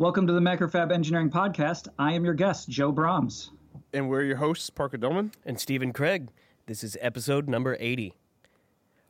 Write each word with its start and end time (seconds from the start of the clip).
Welcome 0.00 0.26
to 0.28 0.32
the 0.32 0.40
Macrofab 0.40 0.90
Engineering 0.90 1.28
Podcast. 1.28 1.86
I 1.98 2.14
am 2.14 2.24
your 2.24 2.32
guest, 2.32 2.70
Joe 2.70 2.90
Broms. 2.90 3.50
And 3.92 4.08
we're 4.08 4.22
your 4.22 4.36
hosts, 4.36 4.70
Parker 4.70 4.96
Dolman. 4.96 5.32
And 5.44 5.60
Stephen 5.60 5.92
Craig. 5.92 6.30
This 6.64 6.82
is 6.82 6.96
episode 7.02 7.50
number 7.50 7.76
80. 7.78 8.14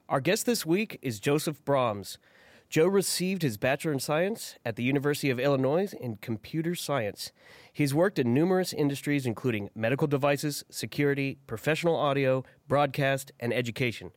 Our 0.08 0.20
guest 0.20 0.46
this 0.46 0.66
week 0.66 0.98
is 1.00 1.20
Joseph 1.20 1.64
Broms. 1.64 2.16
Joe 2.68 2.88
received 2.88 3.42
his 3.42 3.56
Bachelor 3.56 3.92
in 3.92 4.00
Science 4.00 4.56
at 4.64 4.74
the 4.74 4.82
University 4.82 5.30
of 5.30 5.38
Illinois 5.38 5.94
in 6.00 6.16
Computer 6.16 6.74
Science. 6.74 7.30
He's 7.72 7.94
worked 7.94 8.18
in 8.18 8.34
numerous 8.34 8.72
industries, 8.72 9.26
including 9.26 9.70
medical 9.76 10.08
devices, 10.08 10.64
security, 10.70 11.38
professional 11.46 11.94
audio, 11.94 12.42
broadcast, 12.66 13.30
and 13.38 13.54
education. 13.54 14.10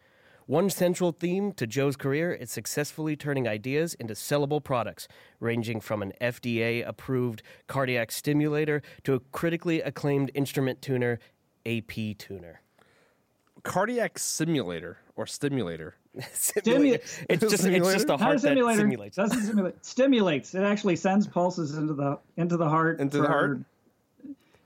One 0.45 0.69
central 0.69 1.13
theme 1.13 1.53
to 1.53 1.65
Joe's 1.65 1.95
career 1.95 2.33
is 2.33 2.51
successfully 2.51 3.15
turning 3.15 3.47
ideas 3.47 3.93
into 3.93 4.13
sellable 4.13 4.61
products, 4.61 5.07
ranging 5.39 5.79
from 5.79 6.01
an 6.01 6.11
FDA 6.19 6.85
approved 6.85 7.41
cardiac 7.67 8.11
stimulator 8.11 8.81
to 9.05 9.13
a 9.13 9.19
critically 9.31 9.81
acclaimed 9.81 10.31
instrument 10.33 10.81
tuner, 10.81 11.19
APTuner. 11.65 12.55
Cardiac 13.63 14.19
simulator 14.19 14.97
or 15.15 15.25
stimulator. 15.25 15.95
Stimu- 16.19 16.95
it's 17.29 17.41
just 17.41 17.65
it's 17.65 17.93
just 17.93 18.09
a 18.09 18.17
heart 18.17 18.41
that 18.41 18.75
simulates. 18.75 19.15
Doesn't 19.15 19.41
simulate. 19.41 19.85
Stimulates. 19.85 20.53
It 20.53 20.63
actually 20.63 20.97
sends 20.97 21.25
pulses 21.25 21.77
into 21.77 21.93
the 21.93 22.19
into 22.35 22.57
the 22.57 22.67
heart. 22.67 22.99
Into 22.99 23.21
the 23.21 23.27
heart. 23.27 23.61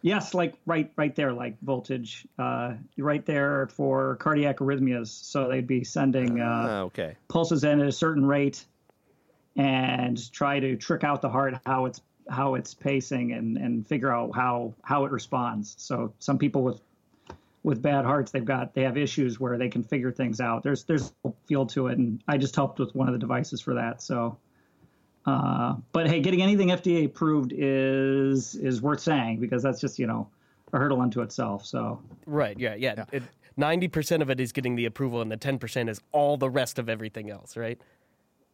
Yes, 0.08 0.34
like 0.34 0.54
right 0.66 0.90
right 0.96 1.14
there, 1.14 1.34
like 1.34 1.60
voltage, 1.62 2.26
uh, 2.40 2.76
right 2.98 3.26
there 3.26 3.68
for 3.68 4.16
cardiac 4.16 4.60
arrhythmias. 4.60 5.08
So 5.08 5.50
they'd 5.50 5.68
be 5.68 5.84
sending 5.84 6.40
uh, 6.40 6.45
Ah, 6.45 6.80
okay. 6.84 7.18
pulses 7.28 7.66
in 7.66 7.81
at 7.81 7.88
a 7.88 7.92
certain 7.92 8.26
rate, 8.26 8.64
and 9.58 10.31
try 10.31 10.62
to 10.62 10.78
trick 10.78 11.04
out 11.04 11.22
the 11.22 11.30
heart 11.30 11.56
how 11.66 11.88
it's 11.88 12.00
how 12.30 12.56
it's 12.56 12.73
pacing 12.73 13.34
and 13.34 13.58
and 13.58 13.86
figure 13.86 14.14
out 14.14 14.34
how 14.34 14.73
how 14.81 15.04
it 15.04 15.12
responds. 15.12 15.76
So 15.78 16.14
some 16.20 16.38
people 16.38 16.64
with 16.64 16.80
with 17.64 17.81
bad 17.81 18.06
hearts, 18.06 18.31
they've 18.31 18.46
got 18.46 18.74
they 18.74 18.84
have 18.84 18.98
issues 18.98 19.42
where 19.42 19.58
they 19.58 19.68
can 19.68 19.84
figure 19.84 20.14
things 20.14 20.40
out. 20.40 20.64
There's 20.64 20.86
there's 20.86 21.14
a 21.26 21.34
field 21.48 21.70
to 21.72 21.88
it, 21.88 21.98
and 21.98 22.24
I 22.30 22.38
just 22.38 22.56
helped 22.56 22.80
with 22.80 22.96
one 22.96 23.09
of 23.09 23.14
the 23.14 23.20
devices 23.20 23.59
for 23.59 23.74
that. 23.74 24.02
So. 24.02 24.38
Uh, 25.28 25.75
but 25.92 26.08
hey, 26.08 26.22
getting 26.22 26.42
anything 26.42 26.70
FDA 26.70 27.06
approved 27.06 27.52
is 27.56 28.56
is 28.56 28.81
worth 28.81 29.02
saying 29.02 29.39
because 29.39 29.61
that's 29.61 29.81
just 29.81 30.00
you 30.00 30.08
know 30.08 30.28
a 30.73 30.78
hurdle 30.80 31.02
unto 31.02 31.22
itself. 31.22 31.66
So 31.66 32.02
Right, 32.25 32.58
yeah, 32.58 32.75
yeah. 32.75 33.06
It- 33.11 33.23
90% 33.59 34.22
of 34.22 34.30
it 34.30 34.39
is 34.39 34.52
getting 34.52 34.75
the 34.75 34.86
approval, 34.86 35.19
and 35.19 35.31
the 35.31 35.38
10% 35.38 35.89
is 35.89 36.00
all 36.11 36.38
the 36.38 36.47
rest 36.50 36.78
of 36.78 36.88
everything 36.89 37.31
else, 37.31 37.58
right? 37.58 37.81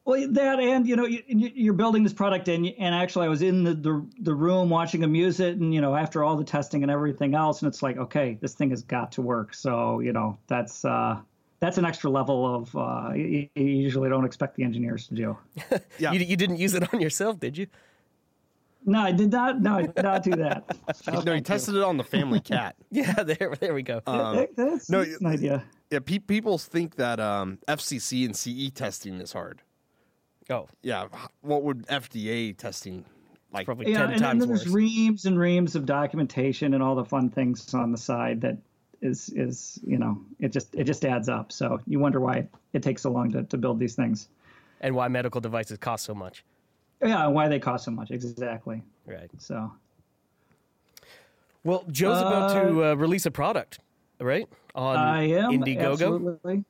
well, 0.06 0.26
that 0.32 0.60
and 0.60 0.88
you 0.88 0.96
know 0.96 1.06
you, 1.06 1.22
you- 1.28 1.52
you're 1.54 1.74
building 1.74 2.04
this 2.04 2.12
product 2.14 2.48
and 2.50 2.66
and 2.78 2.94
actually 2.96 3.26
I 3.26 3.30
was 3.30 3.42
in 3.42 3.64
the, 3.64 3.74
the 3.74 4.06
the 4.20 4.34
room 4.36 4.70
watching 4.70 5.00
them 5.02 5.16
use 5.16 5.40
it 5.40 5.58
and 5.58 5.74
you 5.74 5.80
know 5.82 5.96
after 5.96 6.24
all 6.24 6.36
the 6.36 6.44
testing 6.44 6.84
and 6.84 6.92
everything 6.92 7.36
else 7.36 7.62
and 7.62 7.70
it's 7.70 7.82
like 7.84 7.98
okay 7.98 8.38
this 8.42 8.54
thing 8.54 8.72
has 8.72 8.82
got 8.82 9.12
to 9.14 9.22
work. 9.22 9.54
So 9.54 10.00
you 10.00 10.12
know 10.12 10.38
that's 10.48 10.84
uh, 10.84 11.20
that's 11.64 11.78
an 11.78 11.86
extra 11.86 12.10
level 12.10 12.56
of 12.56 12.76
uh, 12.76 13.14
you, 13.16 13.48
you 13.56 13.64
usually 13.66 14.10
don't 14.10 14.26
expect 14.26 14.56
the 14.58 14.64
engineers 14.64 15.08
to 15.08 15.14
do. 15.16 15.38
Yeah. 15.98 16.12
You, 16.12 16.20
you 16.20 16.36
didn't 16.36 16.58
use 16.58 16.74
it 16.74 16.94
on 16.94 17.00
yourself, 17.00 17.40
did 17.40 17.58
you? 17.58 17.68
No, 18.86 19.00
I 19.00 19.14
did 19.14 19.32
not. 19.32 19.62
No, 19.62 19.78
I 19.78 19.84
did 19.84 20.04
not 20.04 20.24
do 20.24 20.32
that. 20.32 20.66
no, 21.26 21.34
he 21.34 21.40
tested 21.42 21.76
it 21.76 21.84
on 21.84 21.96
the 21.96 22.04
family 22.04 22.42
cat. 22.42 22.76
Yeah, 22.92 23.14
there, 23.24 23.54
there 23.60 23.74
we 23.74 23.82
go. 23.82 24.02
That- 24.06 24.50
that's, 24.58 24.90
no, 24.90 25.06
that's 25.06 25.22
an 25.22 25.28
idea. 25.28 25.64
Yeah, 25.90 26.00
pe- 26.00 26.20
people 26.20 26.58
think 26.58 26.96
that 26.98 27.20
um, 27.22 27.60
FCC 27.68 28.26
and 28.26 28.36
CE 28.36 28.72
testing 28.74 29.22
is 29.22 29.32
hard. 29.32 29.62
oh, 30.50 30.68
Yeah, 30.82 31.06
h- 31.06 31.30
what 31.42 31.64
would 31.64 31.88
FDA 31.88 32.58
testing 32.58 33.06
like? 33.54 33.66
probably 33.66 33.92
yeah, 33.92 34.00
10 34.00 34.04
and 34.04 34.14
then 34.16 34.20
times 34.22 34.48
there's 34.48 34.66
worse. 34.66 34.74
reams 34.74 35.26
and 35.26 35.40
reams 35.40 35.76
of 35.76 35.86
documentation 35.86 36.74
and 36.74 36.84
all 36.84 36.96
the 36.96 37.06
fun 37.06 37.30
things 37.30 37.74
on 37.74 37.92
the 37.94 37.98
side 37.98 38.42
that 38.42 38.58
is 39.04 39.30
is 39.36 39.80
you 39.86 39.98
know 39.98 40.20
it 40.40 40.52
just 40.52 40.74
it 40.76 40.86
just 40.86 41.04
adds 41.06 41.30
up. 41.30 41.52
So 41.52 41.80
you 41.86 42.00
wonder 42.00 42.20
why 42.20 42.48
it 42.74 42.82
takes 42.82 43.02
so 43.04 43.12
long 43.12 43.32
to, 43.34 43.44
to 43.44 43.58
build 43.58 43.78
these 43.80 43.96
things. 43.96 44.30
and 44.82 44.96
why 44.96 45.08
medical 45.08 45.40
devices 45.42 45.78
cost 45.78 46.06
so 46.06 46.16
much. 46.16 46.44
Yeah, 47.02 47.28
why 47.28 47.48
they 47.50 47.60
cost 47.60 47.86
so 47.86 47.92
much 47.92 48.12
exactly. 48.12 48.82
Right. 49.06 49.30
So 49.38 49.72
Well, 51.64 51.86
Joe's 51.92 52.20
about 52.22 52.50
to 52.54 52.84
uh, 52.92 52.94
release 52.96 53.26
a 53.26 53.32
product, 53.32 53.80
right? 54.20 54.48
On 54.76 54.98
I 54.98 55.24
am 55.30 55.52
Indiegogo. 55.52 55.92
absolutely. 55.94 56.64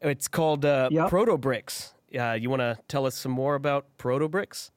It's 0.00 0.26
called 0.28 0.64
uh, 0.64 0.88
Yep. 0.90 1.10
Protobricks. 1.10 1.92
Uh, 2.18 2.32
you 2.32 2.50
want 2.50 2.60
to 2.60 2.78
tell 2.88 3.06
us 3.06 3.16
some 3.16 3.32
more 3.32 3.54
about 3.54 3.86
Protobricks? 3.98 4.70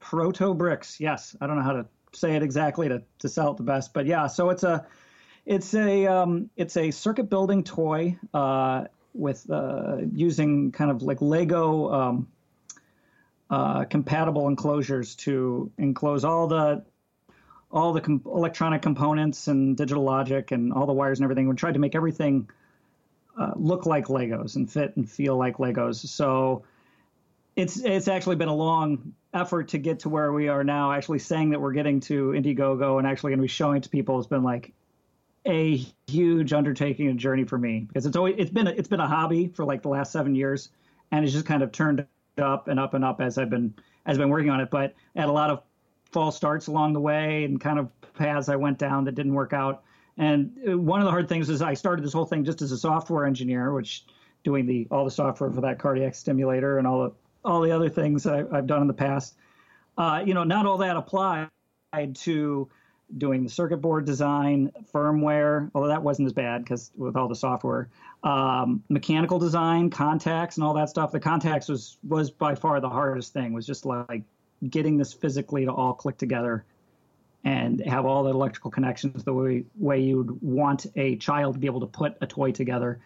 Proto 0.00 0.54
bricks. 0.54 0.98
Yes, 1.00 1.36
I 1.40 1.46
don't 1.46 1.56
know 1.56 1.62
how 1.62 1.72
to 1.72 1.86
say 2.12 2.34
it 2.34 2.42
exactly 2.42 2.88
to, 2.88 3.02
to 3.18 3.28
sell 3.28 3.52
it 3.52 3.56
the 3.56 3.62
best, 3.62 3.92
but 3.94 4.06
yeah. 4.06 4.26
So 4.26 4.50
it's 4.50 4.62
a 4.64 4.86
it's 5.50 5.74
a 5.74 6.06
um, 6.06 6.48
it's 6.56 6.76
a 6.76 6.92
circuit 6.92 7.28
building 7.28 7.64
toy 7.64 8.16
uh, 8.32 8.84
with 9.12 9.50
uh, 9.50 9.96
using 10.14 10.70
kind 10.70 10.92
of 10.92 11.02
like 11.02 11.20
Lego 11.20 11.92
um, 11.92 12.28
uh, 13.50 13.84
compatible 13.84 14.46
enclosures 14.46 15.16
to 15.16 15.72
enclose 15.76 16.24
all 16.24 16.46
the 16.46 16.84
all 17.72 17.92
the 17.92 18.00
com- 18.00 18.22
electronic 18.26 18.80
components 18.80 19.48
and 19.48 19.76
digital 19.76 20.04
logic 20.04 20.52
and 20.52 20.72
all 20.72 20.86
the 20.86 20.92
wires 20.92 21.18
and 21.18 21.24
everything. 21.24 21.48
We 21.48 21.56
tried 21.56 21.74
to 21.74 21.80
make 21.80 21.96
everything 21.96 22.48
uh, 23.36 23.50
look 23.56 23.86
like 23.86 24.06
Legos 24.06 24.54
and 24.54 24.70
fit 24.70 24.96
and 24.96 25.10
feel 25.10 25.36
like 25.36 25.56
Legos. 25.56 25.96
So 25.96 26.62
it's 27.56 27.76
it's 27.80 28.06
actually 28.06 28.36
been 28.36 28.46
a 28.46 28.54
long 28.54 29.14
effort 29.34 29.66
to 29.70 29.78
get 29.78 29.98
to 30.00 30.10
where 30.10 30.32
we 30.32 30.46
are 30.46 30.62
now. 30.62 30.92
Actually, 30.92 31.18
saying 31.18 31.50
that 31.50 31.60
we're 31.60 31.72
getting 31.72 31.98
to 32.02 32.28
Indiegogo 32.36 32.98
and 32.98 33.06
actually 33.08 33.30
going 33.30 33.40
to 33.40 33.42
be 33.42 33.48
showing 33.48 33.80
to 33.80 33.88
people 33.88 34.16
has 34.16 34.28
been 34.28 34.44
like 34.44 34.72
a 35.46 35.76
huge 36.06 36.52
undertaking 36.52 37.08
and 37.08 37.18
journey 37.18 37.44
for 37.44 37.58
me 37.58 37.80
because 37.80 38.06
it's 38.06 38.16
always 38.16 38.34
it's 38.38 38.50
been 38.50 38.66
a, 38.66 38.70
it's 38.70 38.88
been 38.88 39.00
a 39.00 39.08
hobby 39.08 39.48
for 39.48 39.64
like 39.64 39.82
the 39.82 39.88
last 39.88 40.12
seven 40.12 40.34
years, 40.34 40.70
and 41.12 41.24
it's 41.24 41.32
just 41.32 41.46
kind 41.46 41.62
of 41.62 41.72
turned 41.72 42.06
up 42.38 42.68
and 42.68 42.78
up 42.78 42.94
and 42.94 43.04
up 43.04 43.20
as 43.20 43.38
I've 43.38 43.50
been 43.50 43.74
as 44.06 44.16
I've 44.16 44.18
been 44.18 44.28
working 44.28 44.50
on 44.50 44.60
it. 44.60 44.70
But 44.70 44.94
had 45.16 45.28
a 45.28 45.32
lot 45.32 45.50
of 45.50 45.62
false 46.10 46.36
starts 46.36 46.66
along 46.66 46.92
the 46.92 47.00
way 47.00 47.44
and 47.44 47.60
kind 47.60 47.78
of 47.78 47.88
paths 48.14 48.48
I 48.48 48.56
went 48.56 48.78
down 48.78 49.04
that 49.04 49.14
didn't 49.14 49.34
work 49.34 49.52
out. 49.52 49.82
And 50.16 50.52
one 50.86 51.00
of 51.00 51.04
the 51.04 51.10
hard 51.10 51.28
things 51.28 51.48
is 51.48 51.62
I 51.62 51.74
started 51.74 52.04
this 52.04 52.12
whole 52.12 52.26
thing 52.26 52.44
just 52.44 52.60
as 52.60 52.72
a 52.72 52.78
software 52.78 53.24
engineer, 53.24 53.72
which 53.72 54.04
doing 54.42 54.66
the 54.66 54.86
all 54.90 55.04
the 55.04 55.10
software 55.10 55.50
for 55.50 55.60
that 55.62 55.78
cardiac 55.78 56.14
stimulator 56.14 56.78
and 56.78 56.86
all 56.86 57.04
the 57.04 57.12
all 57.44 57.62
the 57.62 57.70
other 57.70 57.88
things 57.88 58.26
I, 58.26 58.44
I've 58.52 58.66
done 58.66 58.82
in 58.82 58.88
the 58.88 58.94
past. 58.94 59.36
Uh, 59.96 60.22
you 60.24 60.34
know, 60.34 60.44
not 60.44 60.66
all 60.66 60.78
that 60.78 60.96
applied 60.96 61.48
to 62.14 62.68
doing 63.18 63.44
the 63.44 63.50
circuit 63.50 63.78
board 63.78 64.04
design, 64.04 64.72
firmware, 64.92 65.70
although 65.74 65.88
that 65.88 66.02
wasn't 66.02 66.26
as 66.26 66.32
bad 66.32 66.62
because 66.62 66.90
with 66.96 67.16
all 67.16 67.28
the 67.28 67.34
software, 67.34 67.88
um, 68.22 68.82
mechanical 68.88 69.38
design, 69.38 69.90
contacts, 69.90 70.56
and 70.56 70.64
all 70.64 70.74
that 70.74 70.88
stuff. 70.88 71.12
The 71.12 71.20
contacts 71.20 71.68
was 71.68 71.96
was 72.06 72.30
by 72.30 72.54
far 72.54 72.80
the 72.80 72.88
hardest 72.88 73.32
thing. 73.32 73.52
Was 73.52 73.66
just 73.66 73.86
like 73.86 74.22
getting 74.68 74.98
this 74.98 75.12
physically 75.12 75.64
to 75.64 75.72
all 75.72 75.94
click 75.94 76.18
together 76.18 76.64
and 77.44 77.80
have 77.80 78.04
all 78.04 78.24
the 78.24 78.30
electrical 78.30 78.70
connections 78.70 79.24
the 79.24 79.32
way 79.32 79.64
way 79.76 80.00
you'd 80.00 80.42
want 80.42 80.86
a 80.96 81.16
child 81.16 81.54
to 81.54 81.60
be 81.60 81.66
able 81.66 81.80
to 81.80 81.86
put 81.86 82.16
a 82.20 82.26
toy 82.26 82.52
together. 82.52 83.00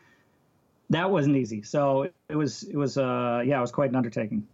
That 0.91 1.10
wasn't 1.10 1.36
easy. 1.36 1.62
So 1.62 2.10
it 2.28 2.36
was 2.36 2.65
it 2.65 2.76
was 2.76 2.98
uh 2.98 3.42
yeah 3.44 3.59
it 3.59 3.62
was 3.62 3.72
quite 3.72 3.91
an 3.91 3.97
undertaking. 3.97 4.47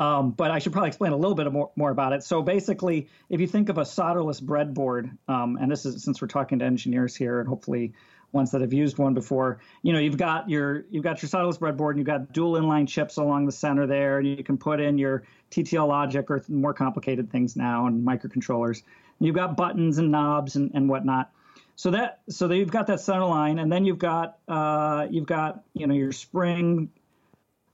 Um, 0.00 0.32
but 0.32 0.50
I 0.50 0.58
should 0.58 0.72
probably 0.72 0.88
explain 0.88 1.12
a 1.12 1.16
little 1.16 1.36
bit 1.36 1.50
more, 1.52 1.70
more 1.76 1.90
about 1.90 2.12
it. 2.12 2.24
So 2.24 2.42
basically, 2.42 3.08
if 3.28 3.40
you 3.40 3.46
think 3.46 3.68
of 3.68 3.78
a 3.78 3.82
solderless 3.82 4.42
breadboard, 4.42 5.16
um, 5.28 5.56
and 5.60 5.70
this 5.70 5.86
is 5.86 6.02
since 6.02 6.20
we're 6.20 6.28
talking 6.28 6.58
to 6.58 6.64
engineers 6.64 7.14
here, 7.14 7.38
and 7.38 7.48
hopefully 7.48 7.92
ones 8.32 8.50
that 8.50 8.60
have 8.60 8.72
used 8.72 8.98
one 8.98 9.14
before, 9.14 9.60
you 9.82 9.92
know, 9.92 10.00
you've 10.00 10.16
got 10.16 10.50
your 10.50 10.84
you've 10.90 11.04
got 11.04 11.22
your 11.22 11.28
solderless 11.28 11.58
breadboard, 11.58 11.90
and 11.90 11.98
you've 11.98 12.08
got 12.08 12.32
dual 12.32 12.54
inline 12.54 12.88
chips 12.88 13.18
along 13.18 13.46
the 13.46 13.52
center 13.52 13.86
there, 13.86 14.18
and 14.18 14.26
you 14.26 14.42
can 14.42 14.58
put 14.58 14.80
in 14.80 14.98
your 14.98 15.22
TTL 15.52 15.86
logic 15.86 16.28
or 16.28 16.42
more 16.48 16.74
complicated 16.74 17.30
things 17.30 17.54
now, 17.54 17.86
and 17.86 18.04
microcontrollers. 18.04 18.82
And 19.18 19.26
you've 19.26 19.36
got 19.36 19.56
buttons 19.56 19.98
and 19.98 20.10
knobs 20.10 20.56
and, 20.56 20.72
and 20.74 20.88
whatnot. 20.88 21.30
So 21.76 21.92
that 21.92 22.20
so 22.28 22.48
that 22.48 22.56
you've 22.56 22.72
got 22.72 22.88
that 22.88 23.00
center 23.00 23.26
line, 23.26 23.60
and 23.60 23.70
then 23.70 23.84
you've 23.84 23.98
got 23.98 24.38
uh, 24.48 25.06
you've 25.08 25.26
got 25.26 25.62
you 25.72 25.86
know 25.86 25.94
your 25.94 26.10
spring 26.10 26.90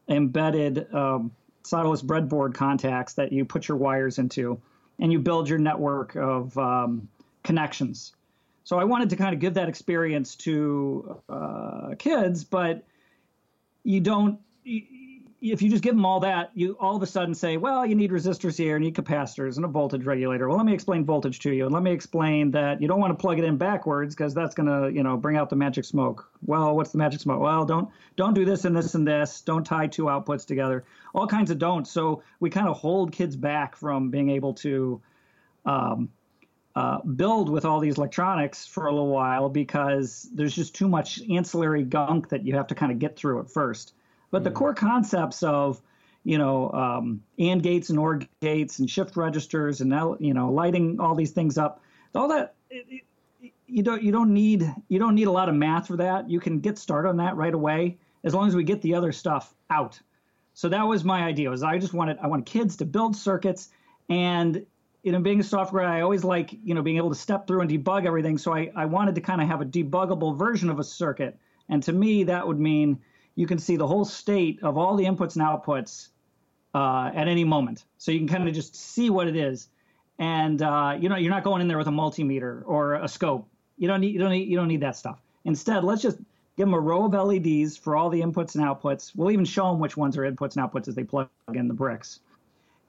embedded 0.08 0.93
um, 0.93 1.31
solderless 1.64 2.02
breadboard 2.02 2.54
contacts 2.54 3.14
that 3.14 3.32
you 3.32 3.44
put 3.44 3.68
your 3.68 3.76
wires 3.76 4.18
into, 4.18 4.60
and 4.98 5.12
you 5.12 5.18
build 5.18 5.48
your 5.48 5.58
network 5.58 6.14
of 6.16 6.56
um, 6.58 7.08
connections. 7.42 8.12
So 8.64 8.78
I 8.78 8.84
wanted 8.84 9.10
to 9.10 9.16
kind 9.16 9.34
of 9.34 9.40
give 9.40 9.54
that 9.54 9.68
experience 9.68 10.36
to 10.36 11.20
uh, 11.28 11.94
kids, 11.98 12.44
but 12.44 12.84
you 13.82 14.00
don't. 14.00 14.38
You, 14.64 14.82
if 15.40 15.62
you 15.62 15.70
just 15.70 15.82
give 15.82 15.94
them 15.94 16.04
all 16.04 16.20
that, 16.20 16.50
you 16.54 16.76
all 16.78 16.96
of 16.96 17.02
a 17.02 17.06
sudden 17.06 17.34
say, 17.34 17.56
well, 17.56 17.87
you 17.87 17.94
need 17.94 18.10
resistors 18.10 18.58
here, 18.58 18.76
you 18.76 18.84
need 18.84 18.94
capacitors 18.94 19.56
and 19.56 19.64
a 19.64 19.69
voltage 19.69 20.04
regulator. 20.04 20.48
Well, 20.48 20.56
let 20.58 20.66
me 20.66 20.75
explain 20.75 21.04
voltage 21.04 21.38
to 21.40 21.52
you, 21.52 21.64
and 21.64 21.72
let 21.72 21.82
me 21.82 21.92
explain 21.92 22.50
that 22.50 22.82
you 22.82 22.88
don't 22.88 23.00
want 23.00 23.16
to 23.16 23.20
plug 23.20 23.38
it 23.38 23.44
in 23.44 23.56
backwards 23.56 24.14
because 24.14 24.34
that's 24.34 24.54
going 24.54 24.69
to, 24.69 24.94
you 24.94 25.02
know, 25.02 25.16
bring 25.16 25.37
out 25.37 25.48
the 25.48 25.56
magic 25.56 25.87
smoke. 25.87 26.31
Well, 26.44 26.76
what's 26.76 26.92
the 26.92 26.98
magic 26.98 27.20
smoke? 27.20 27.40
Well, 27.40 27.64
don't 27.64 27.88
don't 28.16 28.34
do 28.34 28.44
this 28.44 28.64
and 28.64 28.76
this 28.76 28.94
and 28.94 29.06
this. 29.06 29.40
Don't 29.40 29.64
tie 29.64 29.87
two 29.87 30.04
outputs 30.04 30.46
together. 30.46 30.84
All 31.14 31.26
kinds 31.26 31.50
of 31.50 31.58
don'ts. 31.58 31.90
So 31.90 32.22
we 32.38 32.50
kind 32.50 32.69
of 32.69 32.76
hold 32.76 33.12
kids 33.12 33.34
back 33.34 33.76
from 33.76 34.10
being 34.10 34.31
able 34.31 34.54
to 34.54 35.00
um, 35.64 36.10
uh, 36.75 36.98
build 37.02 37.48
with 37.48 37.64
all 37.64 37.81
these 37.81 37.96
electronics 37.96 38.66
for 38.66 38.86
a 38.86 38.93
little 38.93 39.08
while 39.08 39.48
because 39.48 40.28
there's 40.34 40.54
just 40.54 40.75
too 40.75 40.88
much 40.88 41.20
ancillary 41.31 41.82
gunk 41.82 42.28
that 42.28 42.44
you 42.46 42.54
have 42.56 42.66
to 42.69 42.75
kind 42.75 42.93
of 42.93 42.98
get 42.98 43.16
through 43.16 43.40
at 43.40 43.50
first. 43.50 43.94
But 44.31 44.44
the 44.44 44.50
core 44.50 44.75
concepts 44.75 45.43
of, 45.43 45.82
you 46.25 46.38
know, 46.38 46.71
um, 46.73 47.23
AND 47.38 47.62
gates 47.62 47.91
and 47.91 47.99
OR 47.99 48.21
gates 48.41 48.79
and 48.79 48.88
shift 48.88 49.17
registers 49.17 49.81
and 49.81 49.91
now, 49.91 50.17
you 50.21 50.35
know, 50.35 50.50
lighting 50.50 51.00
all 51.00 51.15
these 51.15 51.32
things 51.32 51.59
up, 51.59 51.82
all 52.15 52.29
that, 52.29 52.55
it, 52.71 52.87
it, 52.88 53.53
you 53.67 53.82
don't 53.82 54.03
you 54.03 54.12
don't 54.12 54.35
need 54.35 54.73
you 54.88 54.99
don't 54.99 55.15
need 55.15 55.29
a 55.29 55.32
lot 55.32 55.49
of 55.49 55.55
math 55.55 55.87
for 55.87 55.97
that. 55.97 56.29
You 56.29 56.41
can 56.41 56.61
get 56.61 56.79
started 56.79 57.09
on 57.09 57.17
that 57.19 57.37
right 57.37 57.55
away 57.55 57.99
as 58.25 58.35
long 58.35 58.49
as 58.49 58.55
we 58.55 58.65
get 58.65 58.82
the 58.82 58.94
other 58.94 59.12
stuff 59.12 59.55
out. 59.71 59.99
So 60.55 60.69
that 60.69 60.82
was 60.82 61.05
my 61.05 61.23
idea. 61.23 61.50
Was 61.50 61.62
I 61.62 61.79
just 61.79 61.94
wanted 61.94 62.19
I 62.21 62.27
wanted 62.27 62.47
kids 62.47 62.77
to 62.79 62.85
build 62.85 63.17
circuits 63.17 63.69
and 64.09 64.67
you 65.03 65.12
know, 65.12 65.21
being 65.21 65.41
a 65.41 65.44
software, 65.44 65.85
I 65.85 66.03
always 66.03 66.25
like, 66.25 66.53
you 66.62 66.75
know, 66.75 66.82
being 66.82 66.99
able 66.99 67.09
to 67.09 67.15
step 67.15 67.47
through 67.47 67.62
and 67.62 67.71
debug 67.71 68.06
everything. 68.06 68.37
So 68.37 68.55
I, 68.55 68.71
I 68.77 68.85
wanted 68.85 69.15
to 69.15 69.21
kind 69.21 69.41
of 69.41 69.49
have 69.49 69.61
a 69.61 69.65
debuggable 69.65 70.37
version 70.37 70.69
of 70.69 70.79
a 70.79 70.85
circuit. 70.85 71.38
And 71.69 71.82
to 71.85 71.93
me, 71.93 72.25
that 72.25 72.47
would 72.47 72.61
mean 72.61 72.99
you 73.40 73.46
can 73.46 73.58
see 73.58 73.76
the 73.76 73.87
whole 73.87 74.04
state 74.04 74.62
of 74.62 74.76
all 74.76 74.96
the 74.96 75.04
inputs 75.04 75.34
and 75.34 75.44
outputs 75.44 76.08
uh, 76.75 77.10
at 77.14 77.26
any 77.26 77.42
moment. 77.42 77.84
So 77.96 78.12
you 78.12 78.19
can 78.19 78.28
kind 78.28 78.46
of 78.46 78.54
just 78.54 78.76
see 78.76 79.08
what 79.08 79.26
it 79.26 79.34
is. 79.34 79.69
And 80.19 80.60
uh, 80.60 80.98
you 81.00 81.08
know, 81.08 81.16
you're 81.16 81.31
not 81.31 81.44
going 81.44 81.62
in 81.62 81.69
there 81.69 81.78
with 81.78 81.87
a 81.87 81.92
multimeter 81.92 82.62
or 82.66 82.96
a 82.96 83.08
scope. 83.08 83.48
You 83.78 83.88
don't 83.88 84.02
need 84.02 84.12
you 84.12 84.20
don't 84.20 84.31
need 84.31 84.48
you 84.48 84.56
don't 84.56 84.69
need 84.69 84.82
that 84.82 84.96
stuff. 84.96 85.22
Instead, 85.46 85.84
let's 85.84 86.02
just 86.02 86.19
give 86.56 86.66
them 86.66 86.75
a 86.75 86.81
row 86.81 87.06
of 87.06 87.14
LEDs 87.14 87.78
for 87.78 87.96
all 87.96 88.10
the 88.10 88.20
inputs 88.20 88.54
and 88.54 88.62
outputs. 88.62 89.12
We'll 89.16 89.31
even 89.31 89.46
show 89.46 89.70
them 89.70 89.78
which 89.78 89.96
ones 89.96 90.19
are 90.19 90.31
inputs 90.31 90.56
and 90.56 90.70
outputs 90.70 90.88
as 90.88 90.94
they 90.94 91.04
plug 91.04 91.31
in 91.54 91.66
the 91.66 91.75
bricks. 91.75 92.20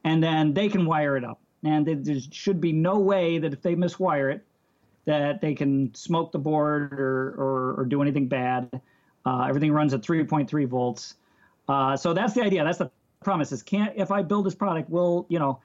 And 0.03 0.21
then 0.21 0.53
they 0.53 0.67
can 0.67 0.85
wire 0.85 1.15
it 1.15 1.23
up 1.23 1.39
and 1.63 1.85
there 1.85 2.19
should 2.31 2.59
be 2.59 2.71
no 2.71 2.99
way 2.99 3.37
that 3.37 3.53
if 3.53 3.61
they 3.61 3.75
miswire 3.75 4.33
it, 4.33 4.45
that 5.05 5.41
they 5.41 5.53
can 5.53 5.93
smoke 5.93 6.31
the 6.31 6.39
board 6.39 6.99
or 6.99 7.35
or, 7.37 7.75
or 7.79 7.85
do 7.85 8.01
anything 8.01 8.27
bad. 8.27 8.81
Uh, 9.25 9.45
everything 9.47 9.71
runs 9.71 9.93
at 9.93 10.01
3.3 10.01 10.67
volts. 10.67 11.15
Uh, 11.67 11.95
so 11.95 12.13
that's 12.13 12.33
the 12.33 12.41
idea. 12.41 12.63
That's 12.63 12.79
the 12.79 12.91
promise. 13.23 13.51
Is 13.51 13.63
can't 13.63 13.93
if 13.95 14.11
I 14.11 14.21
build 14.21 14.45
this 14.45 14.55
product, 14.55 14.89
will 14.89 15.25
you 15.29 15.39
know, 15.39 15.59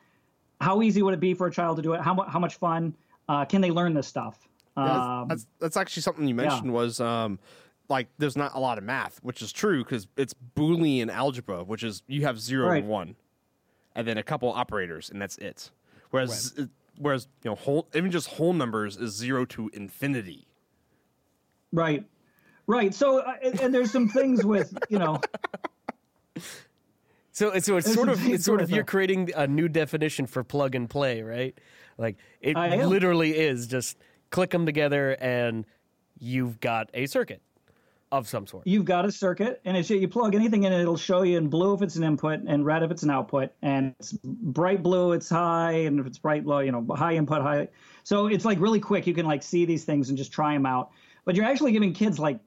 how 0.60 0.82
easy 0.82 1.02
would 1.02 1.14
it 1.14 1.20
be 1.20 1.34
for 1.34 1.46
a 1.46 1.50
child 1.50 1.76
to 1.76 1.82
do 1.82 1.94
it? 1.94 2.00
How 2.00 2.20
how 2.22 2.38
much 2.38 2.56
fun 2.56 2.94
uh, 3.28 3.44
can 3.44 3.60
they 3.60 3.70
learn 3.70 3.94
this 3.94 4.06
stuff? 4.06 4.46
Yeah, 4.76 5.20
um, 5.20 5.28
that's, 5.28 5.46
that's 5.58 5.76
actually 5.76 6.02
something 6.02 6.28
you 6.28 6.34
mentioned 6.34 6.66
yeah. 6.66 6.72
was 6.72 7.00
um, 7.00 7.38
like 7.88 8.08
there's 8.18 8.36
not 8.36 8.54
a 8.54 8.58
lot 8.58 8.78
of 8.78 8.84
math, 8.84 9.18
which 9.22 9.42
is 9.42 9.52
true 9.52 9.82
because 9.82 10.06
it's 10.16 10.34
Boolean 10.54 11.10
algebra, 11.10 11.64
which 11.64 11.82
is 11.82 12.02
you 12.06 12.22
have 12.22 12.38
zero 12.38 12.68
right. 12.68 12.82
and 12.82 12.88
one, 12.88 13.16
and 13.94 14.06
then 14.06 14.18
a 14.18 14.22
couple 14.22 14.52
operators, 14.52 15.10
and 15.10 15.20
that's 15.20 15.38
it. 15.38 15.70
Whereas 16.10 16.54
right. 16.58 16.68
whereas 16.98 17.28
you 17.42 17.50
know 17.50 17.56
whole 17.56 17.88
even 17.94 18.10
just 18.10 18.28
whole 18.28 18.52
numbers 18.52 18.96
is 18.96 19.14
zero 19.14 19.44
to 19.46 19.70
infinity. 19.72 20.46
Right, 21.72 22.04
right. 22.66 22.94
So 22.94 23.20
uh, 23.20 23.34
and, 23.42 23.60
and 23.60 23.74
there's 23.74 23.90
some 23.90 24.08
things 24.08 24.44
with 24.44 24.76
you 24.88 24.98
know. 24.98 25.20
So, 27.32 27.58
so 27.58 27.76
it's 27.76 27.92
sort 27.92 28.08
of 28.08 28.26
it's 28.26 28.44
sort 28.44 28.62
of 28.62 28.70
you're 28.70 28.84
creating 28.84 29.30
a 29.36 29.46
new 29.46 29.68
definition 29.68 30.26
for 30.26 30.42
plug 30.42 30.74
and 30.74 30.88
play, 30.88 31.20
right? 31.20 31.58
Like 31.98 32.16
it 32.40 32.56
literally 32.56 33.36
is 33.36 33.66
just 33.66 33.98
click 34.30 34.50
them 34.50 34.64
together 34.64 35.16
and 35.20 35.66
you've 36.18 36.60
got 36.60 36.90
a 36.94 37.06
circuit 37.06 37.42
of 38.12 38.28
some 38.28 38.46
sort. 38.46 38.66
You've 38.66 38.84
got 38.84 39.04
a 39.04 39.12
circuit, 39.12 39.60
and 39.64 39.76
it's 39.76 39.90
you 39.90 40.08
plug 40.08 40.34
anything 40.34 40.64
in, 40.64 40.72
it, 40.72 40.80
it'll 40.80 40.96
show 40.96 41.22
you 41.22 41.36
in 41.36 41.48
blue 41.48 41.74
if 41.74 41.82
it's 41.82 41.96
an 41.96 42.04
input, 42.04 42.40
and 42.46 42.64
red 42.64 42.82
if 42.82 42.90
it's 42.90 43.02
an 43.02 43.10
output. 43.10 43.50
And 43.62 43.94
it's 43.98 44.12
bright 44.22 44.82
blue, 44.82 45.12
it's 45.12 45.28
high, 45.28 45.72
and 45.72 45.98
if 45.98 46.06
it's 46.06 46.18
bright 46.18 46.46
low, 46.46 46.60
you 46.60 46.72
know, 46.72 46.86
high 46.94 47.16
input, 47.16 47.42
high. 47.42 47.68
So 48.04 48.26
it's 48.28 48.44
like 48.44 48.60
really 48.60 48.80
quick. 48.80 49.06
You 49.06 49.14
can 49.14 49.26
like 49.26 49.42
see 49.42 49.64
these 49.64 49.84
things 49.84 50.08
and 50.08 50.16
just 50.16 50.32
try 50.32 50.54
them 50.54 50.66
out. 50.66 50.90
But 51.24 51.34
you're 51.34 51.44
actually 51.44 51.72
giving 51.72 51.92
kids 51.92 52.18
like 52.18 52.38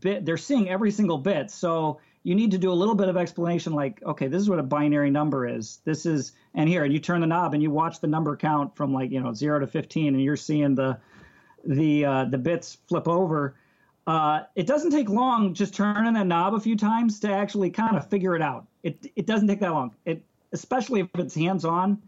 bit. 0.00 0.24
They're 0.24 0.36
seeing 0.36 0.68
every 0.68 0.90
single 0.90 1.18
bit. 1.18 1.50
So 1.50 2.00
you 2.22 2.34
need 2.34 2.50
to 2.50 2.58
do 2.58 2.70
a 2.70 2.74
little 2.74 2.94
bit 2.94 3.08
of 3.08 3.16
explanation, 3.16 3.72
like, 3.72 4.02
okay, 4.04 4.26
this 4.26 4.42
is 4.42 4.50
what 4.50 4.58
a 4.58 4.62
binary 4.62 5.10
number 5.10 5.46
is. 5.46 5.80
This 5.84 6.04
is, 6.04 6.32
and 6.54 6.68
here, 6.68 6.84
and 6.84 6.92
you 6.92 6.98
turn 6.98 7.20
the 7.20 7.26
knob 7.26 7.54
and 7.54 7.62
you 7.62 7.70
watch 7.70 8.00
the 8.00 8.06
number 8.06 8.36
count 8.36 8.76
from 8.76 8.92
like 8.92 9.10
you 9.10 9.20
know 9.20 9.32
zero 9.32 9.58
to 9.60 9.66
fifteen, 9.66 10.14
and 10.14 10.22
you're 10.22 10.36
seeing 10.36 10.74
the 10.74 10.98
the 11.64 12.04
uh, 12.04 12.24
the 12.24 12.38
bits 12.38 12.78
flip 12.88 13.08
over 13.08 13.54
uh, 14.06 14.44
it 14.56 14.66
doesn't 14.66 14.90
take 14.90 15.08
long 15.08 15.54
just 15.54 15.74
turning 15.74 16.14
that 16.14 16.26
knob 16.26 16.54
a 16.54 16.60
few 16.60 16.76
times 16.76 17.20
to 17.20 17.32
actually 17.32 17.70
kind 17.70 17.96
of 17.96 18.08
figure 18.08 18.34
it 18.34 18.42
out. 18.42 18.66
It 18.82 19.06
it 19.14 19.26
doesn't 19.26 19.46
take 19.46 19.60
that 19.60 19.72
long. 19.72 19.94
It 20.04 20.24
especially 20.52 21.00
if 21.00 21.08
it's 21.14 21.34
hands 21.34 21.64
on. 21.64 22.02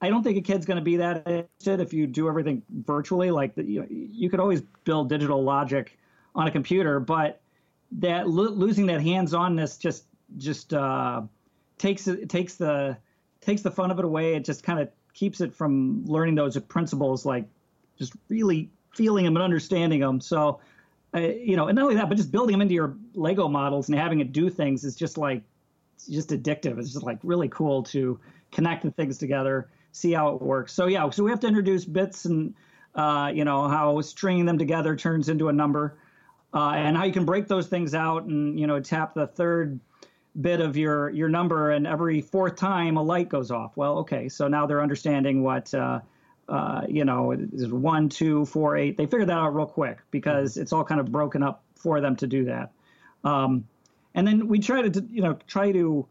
I 0.00 0.08
don't 0.08 0.22
think 0.22 0.38
a 0.38 0.40
kid's 0.40 0.66
going 0.66 0.76
to 0.76 0.84
be 0.84 0.98
that 0.98 1.26
interested 1.26 1.80
if 1.80 1.92
you 1.92 2.06
do 2.06 2.28
everything 2.28 2.62
virtually. 2.70 3.32
Like 3.32 3.54
you, 3.56 3.84
you 3.90 4.30
could 4.30 4.38
always 4.38 4.60
build 4.84 5.08
digital 5.08 5.42
logic 5.42 5.98
on 6.34 6.46
a 6.46 6.50
computer, 6.50 7.00
but 7.00 7.40
that 7.92 8.28
lo- 8.28 8.50
losing 8.50 8.86
that 8.86 9.00
hands-onness 9.00 9.78
just 9.78 10.04
just 10.36 10.74
uh, 10.74 11.22
takes 11.78 12.06
it 12.06 12.28
takes 12.28 12.54
the 12.56 12.96
takes 13.40 13.62
the 13.62 13.70
fun 13.70 13.90
of 13.90 13.98
it 13.98 14.04
away. 14.04 14.34
It 14.34 14.44
just 14.44 14.62
kind 14.62 14.78
of 14.78 14.90
keeps 15.14 15.40
it 15.40 15.54
from 15.54 16.04
learning 16.04 16.34
those 16.34 16.56
principles, 16.58 17.24
like 17.24 17.46
just 17.98 18.12
really 18.28 18.70
feeling 18.94 19.24
them 19.24 19.36
and 19.36 19.42
understanding 19.42 20.00
them. 20.00 20.20
So 20.20 20.60
uh, 21.14 21.20
you 21.20 21.56
know, 21.56 21.68
and 21.68 21.76
not 21.76 21.84
only 21.84 21.96
that, 21.96 22.08
but 22.08 22.16
just 22.16 22.30
building 22.30 22.52
them 22.52 22.60
into 22.60 22.74
your 22.74 22.96
Lego 23.14 23.48
models 23.48 23.88
and 23.88 23.98
having 23.98 24.20
it 24.20 24.32
do 24.32 24.50
things 24.50 24.84
is 24.84 24.94
just 24.94 25.16
like 25.16 25.42
just 26.10 26.30
addictive. 26.30 26.78
It's 26.78 26.92
just 26.92 27.04
like 27.04 27.18
really 27.22 27.48
cool 27.48 27.82
to 27.84 28.20
connect 28.52 28.84
the 28.84 28.90
things 28.90 29.16
together, 29.18 29.68
see 29.92 30.12
how 30.12 30.34
it 30.34 30.42
works. 30.42 30.72
So 30.72 30.86
yeah, 30.86 31.08
so 31.10 31.24
we 31.24 31.30
have 31.30 31.40
to 31.40 31.46
introduce 31.46 31.84
bits 31.84 32.26
and 32.26 32.54
uh, 32.94 33.30
you 33.34 33.44
know 33.44 33.68
how 33.68 34.00
stringing 34.02 34.44
them 34.44 34.58
together 34.58 34.96
turns 34.96 35.28
into 35.28 35.48
a 35.48 35.52
number, 35.52 35.98
uh, 36.54 36.72
and 36.74 36.96
how 36.96 37.04
you 37.04 37.12
can 37.12 37.24
break 37.24 37.48
those 37.48 37.66
things 37.66 37.94
out 37.94 38.24
and 38.24 38.58
you 38.58 38.66
know 38.66 38.80
tap 38.80 39.14
the 39.14 39.26
third 39.26 39.78
bit 40.40 40.60
of 40.60 40.76
your 40.76 41.10
your 41.10 41.28
number, 41.28 41.70
and 41.70 41.86
every 41.86 42.20
fourth 42.20 42.56
time 42.56 42.96
a 42.96 43.02
light 43.02 43.28
goes 43.28 43.50
off. 43.50 43.76
Well, 43.76 43.98
okay, 43.98 44.28
so 44.28 44.48
now 44.48 44.66
they're 44.66 44.82
understanding 44.82 45.42
what. 45.42 45.72
Uh, 45.74 46.00
uh, 46.48 46.80
you 46.88 47.04
know, 47.04 47.32
is 47.32 47.70
one, 47.70 48.08
two, 48.08 48.46
four, 48.46 48.74
eight. 48.74 48.96
They 48.96 49.04
figured 49.04 49.28
that 49.28 49.36
out 49.36 49.54
real 49.54 49.66
quick 49.66 49.98
because 50.10 50.52
mm-hmm. 50.52 50.62
it's 50.62 50.72
all 50.72 50.82
kind 50.82 50.98
of 50.98 51.12
broken 51.12 51.42
up 51.42 51.62
for 51.74 52.00
them 52.00 52.16
to 52.16 52.26
do 52.26 52.46
that. 52.46 52.72
Um, 53.22 53.68
and 54.14 54.26
then 54.26 54.48
we 54.48 54.58
try 54.58 54.80
to, 54.80 55.04
you 55.10 55.20
know, 55.20 55.38
try 55.46 55.72
to 55.72 56.08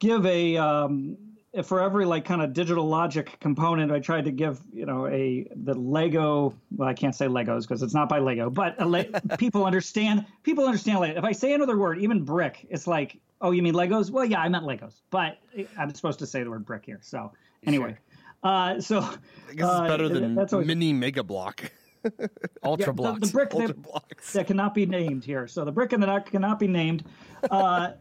give 0.00 0.26
a 0.26 0.56
um, 0.56 1.16
for 1.62 1.80
every 1.80 2.04
like 2.04 2.24
kind 2.24 2.42
of 2.42 2.52
digital 2.52 2.88
logic 2.88 3.38
component. 3.40 3.92
I 3.92 4.00
tried 4.00 4.24
to 4.24 4.32
give, 4.32 4.60
you 4.72 4.86
know, 4.86 5.06
a 5.06 5.46
the 5.54 5.74
Lego. 5.74 6.54
Well, 6.76 6.88
I 6.88 6.94
can't 6.94 7.14
say 7.14 7.26
Legos 7.26 7.62
because 7.62 7.82
it's 7.82 7.94
not 7.94 8.08
by 8.08 8.18
Lego, 8.18 8.50
but 8.50 8.78
le- 8.80 9.04
people 9.38 9.64
understand. 9.64 10.26
People 10.42 10.64
understand. 10.64 11.00
Like, 11.00 11.16
if 11.16 11.24
I 11.24 11.32
say 11.32 11.52
another 11.52 11.78
word, 11.78 11.98
even 11.98 12.24
brick, 12.24 12.66
it's 12.70 12.86
like, 12.86 13.18
oh, 13.40 13.52
you 13.52 13.62
mean 13.62 13.74
Legos? 13.74 14.10
Well, 14.10 14.24
yeah, 14.24 14.40
I 14.40 14.48
meant 14.48 14.64
Legos, 14.64 15.02
but 15.10 15.38
I'm 15.78 15.94
supposed 15.94 16.18
to 16.20 16.26
say 16.26 16.42
the 16.42 16.50
word 16.50 16.64
brick 16.64 16.84
here. 16.84 17.00
So 17.02 17.32
anyway. 17.66 17.90
Sure. 17.90 17.98
Uh, 18.44 18.78
so 18.78 19.00
I 19.00 19.54
guess 19.54 19.70
it's 19.70 19.88
better 19.88 20.04
uh, 20.04 20.08
than 20.08 20.34
that's 20.34 20.52
always, 20.52 20.66
mini 20.66 20.92
mega 20.92 21.22
block. 21.22 21.72
Ultra 22.62 22.88
yeah, 22.88 22.92
blocks. 22.92 23.20
The, 23.20 23.26
the 23.26 23.32
brick 23.32 23.54
Ultra 23.54 23.68
that, 23.68 23.82
blocks. 23.82 24.32
that 24.34 24.46
cannot 24.46 24.74
be 24.74 24.84
named 24.84 25.24
here. 25.24 25.46
So 25.48 25.64
the 25.64 25.72
brick 25.72 25.94
and 25.94 26.02
the 26.02 26.06
nut 26.06 26.30
cannot 26.30 26.58
be 26.58 26.68
named. 26.68 27.04
Uh, 27.50 27.92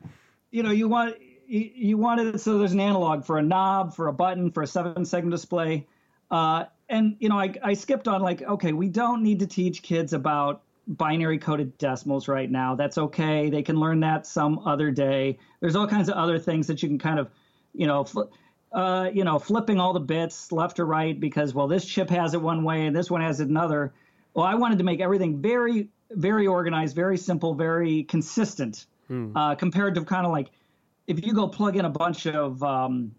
you 0.51 0.62
know, 0.62 0.72
you 0.72 0.89
want 0.89 1.15
you, 1.53 1.72
you 1.75 1.98
want 1.98 2.19
it 2.19 2.41
so 2.41 2.57
there's 2.57 2.74
an 2.74 2.79
analog 2.79 3.24
for 3.24 3.38
a 3.38 3.41
knob, 3.43 3.95
for 3.95 4.07
a 4.07 4.13
button, 4.13 4.51
for 4.51 4.63
a 4.63 4.67
seven 4.67 5.05
segment 5.05 5.31
display. 5.31 5.86
Uh, 6.31 6.65
and 6.89 7.15
you 7.19 7.29
know, 7.29 7.39
I, 7.39 7.53
I 7.63 7.74
skipped 7.75 8.07
on 8.07 8.22
like, 8.22 8.41
okay, 8.41 8.74
we 8.74 8.89
don't 8.89 9.22
need 9.22 9.39
to 9.39 9.48
teach 9.48 9.83
kids 9.83 10.13
about 10.13 10.63
binary 10.88 11.38
coded 11.38 11.77
decimals 11.77 12.27
right 12.27 12.50
now. 12.50 12.75
That's 12.75 12.98
okay. 12.98 13.50
They 13.50 13.62
can 13.62 13.79
learn 13.79 14.00
that 14.00 14.25
some 14.25 14.60
other 14.65 14.89
day. 14.89 15.38
There's 15.60 15.75
all 15.75 15.88
kinds 15.88 16.10
of 16.10 16.15
other 16.15 16.39
things 16.39 16.65
that 16.67 16.81
you 16.81 16.89
can 16.89 16.98
kind 16.98 17.19
of, 17.19 17.29
you 17.74 17.86
know, 17.86 18.03
fl- 18.03 18.31
uh, 18.72 19.12
you 19.13 19.24
know, 19.24 19.38
flipping 19.38 19.79
all 19.79 19.93
the 19.93 20.00
bits 20.00 20.51
left 20.51 20.77
to 20.77 20.86
right 20.86 21.19
because, 21.19 21.53
well, 21.53 21.67
this 21.67 21.86
chip 21.86 22.10
has 22.10 22.33
it 22.33 22.41
one 22.41 22.63
way 22.63 22.88
and 22.88 22.95
this 22.95 23.12
one 23.12 23.22
has 23.22 23.39
it 23.39 23.48
another. 23.48 23.93
Well, 24.33 24.45
I 24.45 24.55
wanted 24.55 24.79
to 24.79 24.83
make 24.83 25.00
everything 25.00 25.39
very, 25.39 25.89
very 26.10 26.48
organized, 26.48 26.95
very 26.95 27.19
simple, 27.19 27.53
very 27.53 28.03
consistent, 28.03 28.88
hmm. 29.07 29.38
uh, 29.38 29.53
compared 29.53 29.93
to 29.95 30.03
kind 30.03 30.25
of 30.25 30.31
like 30.31 30.50
if 31.07 31.25
you 31.25 31.33
go 31.33 31.48
plug 31.48 31.75
in 31.75 31.86
a 31.86 31.89
bunch 31.89 32.27
of 32.27 32.62
um, 32.63 33.13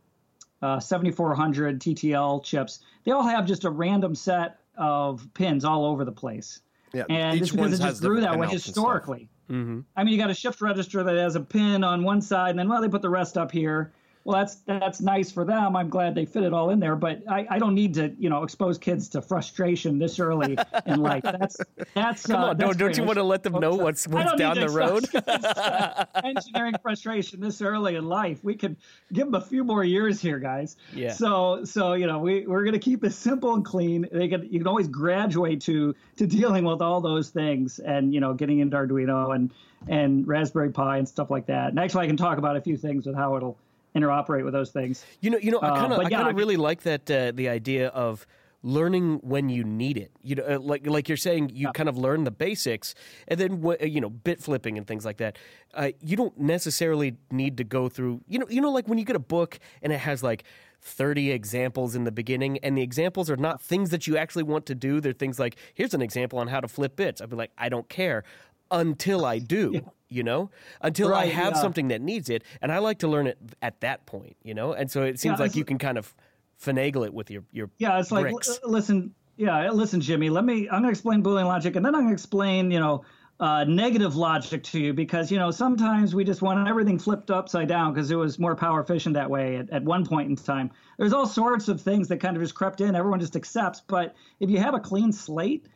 uh, 0.62 0.80
7400 0.80 1.80
TTL 1.80 2.42
chips, 2.44 2.80
they 3.04 3.12
all 3.12 3.26
have 3.26 3.46
just 3.46 3.64
a 3.64 3.70
random 3.70 4.14
set 4.14 4.58
of 4.76 5.26
pins 5.34 5.64
all 5.64 5.84
over 5.84 6.04
the 6.04 6.12
place. 6.12 6.60
Yeah, 6.92 7.04
and 7.08 7.34
each 7.34 7.42
just 7.42 7.52
because 7.56 7.72
it 7.78 7.82
just 7.82 8.02
grew 8.02 8.20
that 8.20 8.38
way 8.38 8.46
historically. 8.46 9.28
Mm-hmm. 9.50 9.80
I 9.96 10.04
mean, 10.04 10.14
you 10.14 10.18
got 10.18 10.30
a 10.30 10.34
shift 10.34 10.60
register 10.60 11.02
that 11.02 11.16
has 11.16 11.36
a 11.36 11.40
pin 11.40 11.84
on 11.84 12.02
one 12.02 12.20
side, 12.20 12.50
and 12.50 12.58
then 12.58 12.68
well, 12.68 12.80
they 12.80 12.88
put 12.88 13.02
the 13.02 13.10
rest 13.10 13.36
up 13.36 13.50
here 13.50 13.92
well, 14.24 14.38
that's 14.38 14.56
that's 14.66 15.02
nice 15.02 15.30
for 15.30 15.44
them. 15.44 15.76
I'm 15.76 15.90
glad 15.90 16.14
they 16.14 16.24
fit 16.24 16.44
it 16.44 16.54
all 16.54 16.70
in 16.70 16.80
there, 16.80 16.96
but 16.96 17.22
I, 17.28 17.46
I 17.50 17.58
don't 17.58 17.74
need 17.74 17.92
to, 17.94 18.14
you 18.18 18.30
know, 18.30 18.42
expose 18.42 18.78
kids 18.78 19.08
to 19.10 19.20
frustration 19.20 19.98
this 19.98 20.18
early 20.18 20.56
in 20.86 21.00
life. 21.00 21.22
That's 21.22 21.58
that's. 21.94 22.24
Come 22.24 22.42
uh, 22.42 22.46
on, 22.48 22.56
don't, 22.56 22.78
don't 22.78 22.96
you 22.96 23.04
want 23.04 23.18
to 23.18 23.22
let 23.22 23.42
them 23.42 23.60
know 23.60 23.74
what's 23.74 24.08
what's 24.08 24.32
down 24.34 24.58
the 24.58 24.70
road? 24.70 25.06
engineering 26.24 26.74
frustration 26.82 27.40
this 27.40 27.60
early 27.60 27.96
in 27.96 28.06
life. 28.06 28.42
We 28.42 28.54
could 28.54 28.76
give 29.12 29.26
them 29.26 29.34
a 29.34 29.44
few 29.44 29.62
more 29.62 29.84
years 29.84 30.22
here, 30.22 30.38
guys. 30.38 30.76
Yeah. 30.94 31.12
So 31.12 31.64
so 31.64 31.92
you 31.92 32.06
know 32.06 32.18
we 32.18 32.46
we're 32.46 32.64
gonna 32.64 32.78
keep 32.78 33.04
it 33.04 33.12
simple 33.12 33.52
and 33.52 33.64
clean. 33.64 34.08
They 34.10 34.28
can 34.28 34.50
you 34.50 34.58
can 34.58 34.66
always 34.66 34.88
graduate 34.88 35.60
to 35.62 35.94
to 36.16 36.26
dealing 36.26 36.64
with 36.64 36.80
all 36.80 37.02
those 37.02 37.28
things 37.28 37.78
and 37.78 38.14
you 38.14 38.20
know 38.20 38.32
getting 38.32 38.60
into 38.60 38.76
Arduino 38.78 39.34
and 39.34 39.50
and 39.86 40.26
Raspberry 40.26 40.70
Pi 40.70 40.96
and 40.96 41.06
stuff 41.06 41.30
like 41.30 41.44
that. 41.46 41.68
And 41.68 41.78
actually, 41.78 42.04
I 42.04 42.06
can 42.06 42.16
talk 42.16 42.38
about 42.38 42.56
a 42.56 42.62
few 42.62 42.78
things 42.78 43.06
with 43.06 43.16
how 43.16 43.36
it'll 43.36 43.58
interoperate 43.94 44.44
with 44.44 44.52
those 44.52 44.70
things. 44.70 45.04
You 45.20 45.30
know, 45.30 45.38
you 45.38 45.50
know, 45.50 45.60
I 45.62 45.70
kind 45.70 45.92
of, 45.92 45.98
uh, 45.98 46.02
I 46.02 46.10
kind 46.10 46.28
of 46.28 46.36
really 46.36 46.56
like 46.56 46.82
that 46.82 47.10
uh, 47.10 47.32
the 47.34 47.48
idea 47.48 47.88
of 47.88 48.26
learning 48.62 49.20
when 49.22 49.48
you 49.50 49.62
need 49.62 49.98
it. 49.98 50.10
You 50.22 50.36
know, 50.36 50.44
uh, 50.44 50.58
like 50.58 50.86
like 50.86 51.08
you're 51.08 51.16
saying, 51.16 51.50
you 51.50 51.66
yeah. 51.68 51.72
kind 51.72 51.88
of 51.88 51.96
learn 51.96 52.24
the 52.24 52.30
basics, 52.30 52.94
and 53.28 53.38
then 53.38 53.64
uh, 53.64 53.84
you 53.84 54.00
know, 54.00 54.10
bit 54.10 54.42
flipping 54.42 54.76
and 54.76 54.86
things 54.86 55.04
like 55.04 55.18
that. 55.18 55.38
Uh, 55.72 55.90
you 56.00 56.16
don't 56.16 56.38
necessarily 56.38 57.16
need 57.30 57.58
to 57.58 57.64
go 57.64 57.88
through. 57.88 58.22
You 58.26 58.40
know, 58.40 58.46
you 58.48 58.60
know, 58.60 58.72
like 58.72 58.88
when 58.88 58.98
you 58.98 59.04
get 59.04 59.16
a 59.16 59.20
book 59.20 59.58
and 59.82 59.92
it 59.92 60.00
has 60.00 60.22
like. 60.22 60.44
30 60.86 61.30
examples 61.30 61.94
in 61.94 62.04
the 62.04 62.12
beginning, 62.12 62.58
and 62.58 62.76
the 62.76 62.82
examples 62.82 63.30
are 63.30 63.38
not 63.38 63.62
things 63.62 63.88
that 63.88 64.06
you 64.06 64.18
actually 64.18 64.42
want 64.42 64.66
to 64.66 64.74
do. 64.74 65.00
They're 65.00 65.14
things 65.14 65.38
like, 65.38 65.56
here's 65.72 65.94
an 65.94 66.02
example 66.02 66.38
on 66.40 66.48
how 66.48 66.60
to 66.60 66.68
flip 66.68 66.94
bits. 66.94 67.22
I'd 67.22 67.30
be 67.30 67.36
like, 67.36 67.52
I 67.56 67.70
don't 67.70 67.88
care 67.88 68.22
until 68.70 69.24
I 69.24 69.38
do. 69.38 69.72
Yeah 69.84 69.90
you 70.14 70.22
know, 70.22 70.50
until 70.80 71.08
right, 71.08 71.24
I 71.24 71.32
have 71.32 71.54
yeah. 71.54 71.60
something 71.60 71.88
that 71.88 72.00
needs 72.00 72.30
it. 72.30 72.44
And 72.62 72.70
I 72.70 72.78
like 72.78 73.00
to 73.00 73.08
learn 73.08 73.26
it 73.26 73.36
at 73.60 73.80
that 73.80 74.06
point, 74.06 74.36
you 74.44 74.54
know? 74.54 74.72
And 74.72 74.88
so 74.90 75.02
it 75.02 75.18
seems 75.18 75.40
like 75.40 75.56
you 75.56 75.64
can 75.64 75.76
kind 75.76 75.98
of 75.98 76.14
finagle 76.62 77.04
it 77.04 77.12
with 77.12 77.30
your, 77.30 77.42
your 77.50 77.70
Yeah, 77.78 77.98
it's 77.98 78.10
bricks. 78.10 78.48
like, 78.48 78.58
listen, 78.64 79.12
yeah, 79.36 79.70
listen, 79.70 80.00
Jimmy, 80.00 80.30
let 80.30 80.44
me, 80.44 80.68
I'm 80.68 80.82
going 80.82 80.84
to 80.84 80.90
explain 80.90 81.22
Boolean 81.22 81.46
logic 81.46 81.74
and 81.74 81.84
then 81.84 81.94
I'm 81.94 82.02
going 82.02 82.10
to 82.10 82.14
explain, 82.14 82.70
you 82.70 82.78
know, 82.78 83.04
uh, 83.40 83.64
negative 83.64 84.14
logic 84.14 84.62
to 84.62 84.78
you 84.78 84.92
because, 84.92 85.32
you 85.32 85.38
know, 85.38 85.50
sometimes 85.50 86.14
we 86.14 86.22
just 86.22 86.40
want 86.40 86.68
everything 86.68 87.00
flipped 87.00 87.32
upside 87.32 87.66
down 87.66 87.92
because 87.92 88.10
it 88.12 88.14
was 88.14 88.38
more 88.38 88.54
power 88.54 88.80
efficient 88.80 89.14
that 89.14 89.28
way 89.28 89.56
at, 89.56 89.68
at 89.70 89.82
one 89.82 90.06
point 90.06 90.30
in 90.30 90.36
time. 90.36 90.70
There's 90.98 91.12
all 91.12 91.26
sorts 91.26 91.66
of 91.66 91.80
things 91.80 92.06
that 92.08 92.18
kind 92.18 92.36
of 92.36 92.42
just 92.42 92.54
crept 92.54 92.80
in. 92.80 92.94
Everyone 92.94 93.18
just 93.18 93.34
accepts. 93.34 93.80
But 93.80 94.14
if 94.38 94.48
you 94.48 94.58
have 94.58 94.74
a 94.74 94.80
clean 94.80 95.12
slate, 95.12 95.66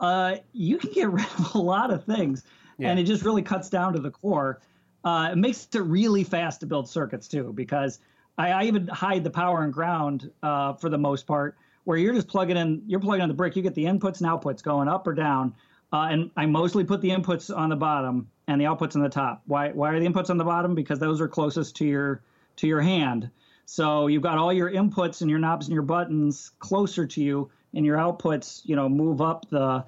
uh, 0.00 0.36
you 0.52 0.78
can 0.78 0.92
get 0.92 1.10
rid 1.10 1.24
of 1.24 1.54
a 1.54 1.58
lot 1.58 1.90
of 1.90 2.04
things 2.04 2.44
yeah. 2.78 2.90
and 2.90 2.98
it 2.98 3.04
just 3.04 3.24
really 3.24 3.42
cuts 3.42 3.68
down 3.68 3.92
to 3.92 4.00
the 4.00 4.10
core. 4.10 4.60
Uh, 5.04 5.30
it 5.32 5.36
makes 5.36 5.68
it 5.74 5.80
really 5.80 6.24
fast 6.24 6.60
to 6.60 6.66
build 6.66 6.88
circuits 6.88 7.28
too, 7.28 7.52
because 7.54 7.98
I, 8.36 8.50
I 8.50 8.62
even 8.64 8.86
hide 8.88 9.24
the 9.24 9.30
power 9.30 9.62
and 9.62 9.72
ground 9.72 10.30
uh, 10.42 10.74
for 10.74 10.88
the 10.88 10.98
most 10.98 11.26
part, 11.26 11.56
where 11.84 11.98
you're 11.98 12.14
just 12.14 12.28
plugging 12.28 12.56
in, 12.56 12.82
you're 12.86 13.00
plugging 13.00 13.22
in 13.22 13.28
the 13.28 13.34
brick, 13.34 13.56
you 13.56 13.62
get 13.62 13.74
the 13.74 13.84
inputs 13.84 14.20
and 14.20 14.28
outputs 14.28 14.62
going 14.62 14.88
up 14.88 15.06
or 15.06 15.14
down, 15.14 15.54
uh, 15.92 16.08
and 16.10 16.30
I 16.36 16.46
mostly 16.46 16.84
put 16.84 17.00
the 17.00 17.10
inputs 17.10 17.54
on 17.54 17.70
the 17.70 17.76
bottom 17.76 18.28
and 18.46 18.60
the 18.60 18.66
outputs 18.66 18.94
on 18.94 19.02
the 19.02 19.08
top. 19.08 19.42
Why? 19.46 19.70
Why 19.70 19.90
are 19.90 20.00
the 20.00 20.06
inputs 20.06 20.30
on 20.30 20.36
the 20.36 20.44
bottom? 20.44 20.74
Because 20.74 20.98
those 20.98 21.20
are 21.20 21.28
closest 21.28 21.76
to 21.76 21.86
your 21.86 22.22
to 22.56 22.66
your 22.66 22.80
hand. 22.80 23.30
So 23.64 24.06
you've 24.06 24.22
got 24.22 24.38
all 24.38 24.52
your 24.52 24.70
inputs 24.70 25.20
and 25.20 25.30
your 25.30 25.38
knobs 25.38 25.66
and 25.66 25.74
your 25.74 25.82
buttons 25.82 26.50
closer 26.58 27.06
to 27.06 27.22
you, 27.22 27.50
and 27.74 27.84
your 27.84 27.96
outputs, 27.96 28.62
you 28.64 28.76
know, 28.76 28.88
move 28.88 29.20
up 29.20 29.48
the 29.50 29.84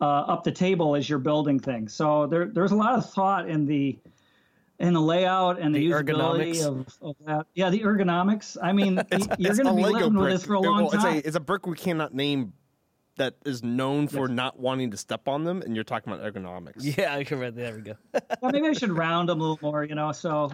uh, 0.00 0.04
up 0.04 0.44
the 0.44 0.52
table 0.52 0.96
as 0.96 1.08
you're 1.08 1.18
building 1.18 1.60
things. 1.60 1.92
So 1.92 2.26
there, 2.26 2.46
there's 2.46 2.72
a 2.72 2.76
lot 2.76 2.94
of 2.94 3.10
thought 3.10 3.48
in 3.48 3.66
the 3.66 3.98
in 4.78 4.94
the 4.94 5.00
layout 5.00 5.60
and 5.60 5.74
the, 5.74 5.80
the 5.80 5.90
usability 5.92 6.66
of, 6.66 6.86
of, 7.02 7.16
that. 7.26 7.46
Yeah, 7.54 7.68
the 7.68 7.80
ergonomics. 7.80 8.56
I 8.60 8.72
mean, 8.72 8.98
it's, 9.12 9.28
you're 9.38 9.54
going 9.54 9.66
to 9.66 9.74
be 9.74 9.82
living 9.82 10.14
brick. 10.14 10.22
with 10.22 10.32
this 10.32 10.46
for 10.46 10.54
a 10.54 10.60
long 10.60 10.84
well, 10.84 10.90
time. 10.90 11.16
It's 11.18 11.24
a, 11.24 11.28
it's 11.28 11.36
a 11.36 11.40
brick 11.40 11.66
we 11.66 11.76
cannot 11.76 12.14
name 12.14 12.54
that 13.16 13.34
is 13.44 13.62
known 13.62 14.08
for 14.08 14.28
yes. 14.28 14.30
not 14.30 14.58
wanting 14.58 14.90
to 14.92 14.96
step 14.96 15.28
on 15.28 15.44
them, 15.44 15.60
and 15.60 15.74
you're 15.74 15.84
talking 15.84 16.10
about 16.10 16.24
ergonomics. 16.24 16.76
Yeah, 16.98 17.14
I 17.14 17.24
can 17.24 17.38
read. 17.38 17.54
There 17.54 17.74
we 17.74 17.82
go. 17.82 17.94
well, 18.40 18.50
maybe 18.50 18.68
I 18.68 18.72
should 18.72 18.92
round 18.92 19.28
them 19.28 19.40
a 19.40 19.42
little 19.42 19.58
more, 19.60 19.84
you 19.84 19.94
know. 19.94 20.12
So, 20.12 20.50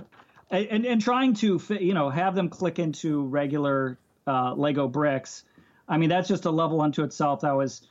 and 0.50 0.84
and 0.84 1.00
trying 1.00 1.34
to 1.34 1.60
fit, 1.60 1.80
you 1.80 1.94
know, 1.94 2.10
have 2.10 2.34
them 2.34 2.48
click 2.48 2.80
into 2.80 3.22
regular 3.22 3.96
uh, 4.26 4.54
Lego 4.54 4.88
bricks. 4.88 5.44
I 5.88 5.98
mean, 5.98 6.08
that's 6.08 6.28
just 6.28 6.44
a 6.44 6.50
level 6.50 6.80
unto 6.80 7.02
itself. 7.02 7.40
That 7.40 7.52
was 7.52 7.82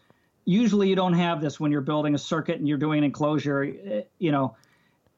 usually 0.46 0.90
you 0.90 0.96
don't 0.96 1.14
have 1.14 1.42
this 1.42 1.60
when 1.60 1.72
you're 1.72 1.82
building 1.82 2.16
a 2.16 2.18
circuit 2.18 2.58
and 2.58 2.68
you're 2.68 2.78
doing 2.78 3.00
an 3.00 3.04
enclosure. 3.04 3.64
Eh, 3.64 4.02
you 4.20 4.32
know, 4.32 4.56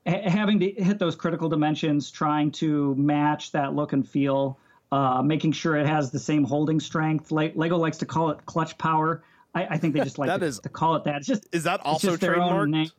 having 0.06 0.60
to 0.60 0.72
hit 0.72 1.00
those 1.00 1.16
critical 1.16 1.50
dimensions, 1.50 2.12
trying 2.12 2.52
to 2.52 2.96
match 2.96 3.52
that 3.52 3.76
look 3.76 3.94
and 3.94 4.08
feel, 4.08 4.58
uh, 4.92 5.22
making 5.22 5.52
sure 5.52 5.76
it 5.76 5.86
has 5.86 6.12
the 6.12 6.20
same 6.20 6.44
holding 6.44 6.80
strength. 6.80 7.32
Le- 7.32 7.52
Lego 7.56 7.78
likes 7.78 7.98
to 7.98 8.06
call 8.06 8.30
it 8.30 8.46
clutch 8.46 8.78
power. 8.78 9.24
I, 9.54 9.66
I 9.72 9.78
think 9.78 9.94
they 9.94 10.02
just 10.02 10.18
like 10.20 10.40
to, 10.40 10.46
is, 10.46 10.60
to, 10.60 10.70
call 10.70 10.96
it 10.96 11.04
that. 11.04 11.18
It's 11.18 11.28
just 11.28 11.46
is 11.52 11.64
that 11.64 11.82
also 11.82 12.16
trademarked? 12.16 12.92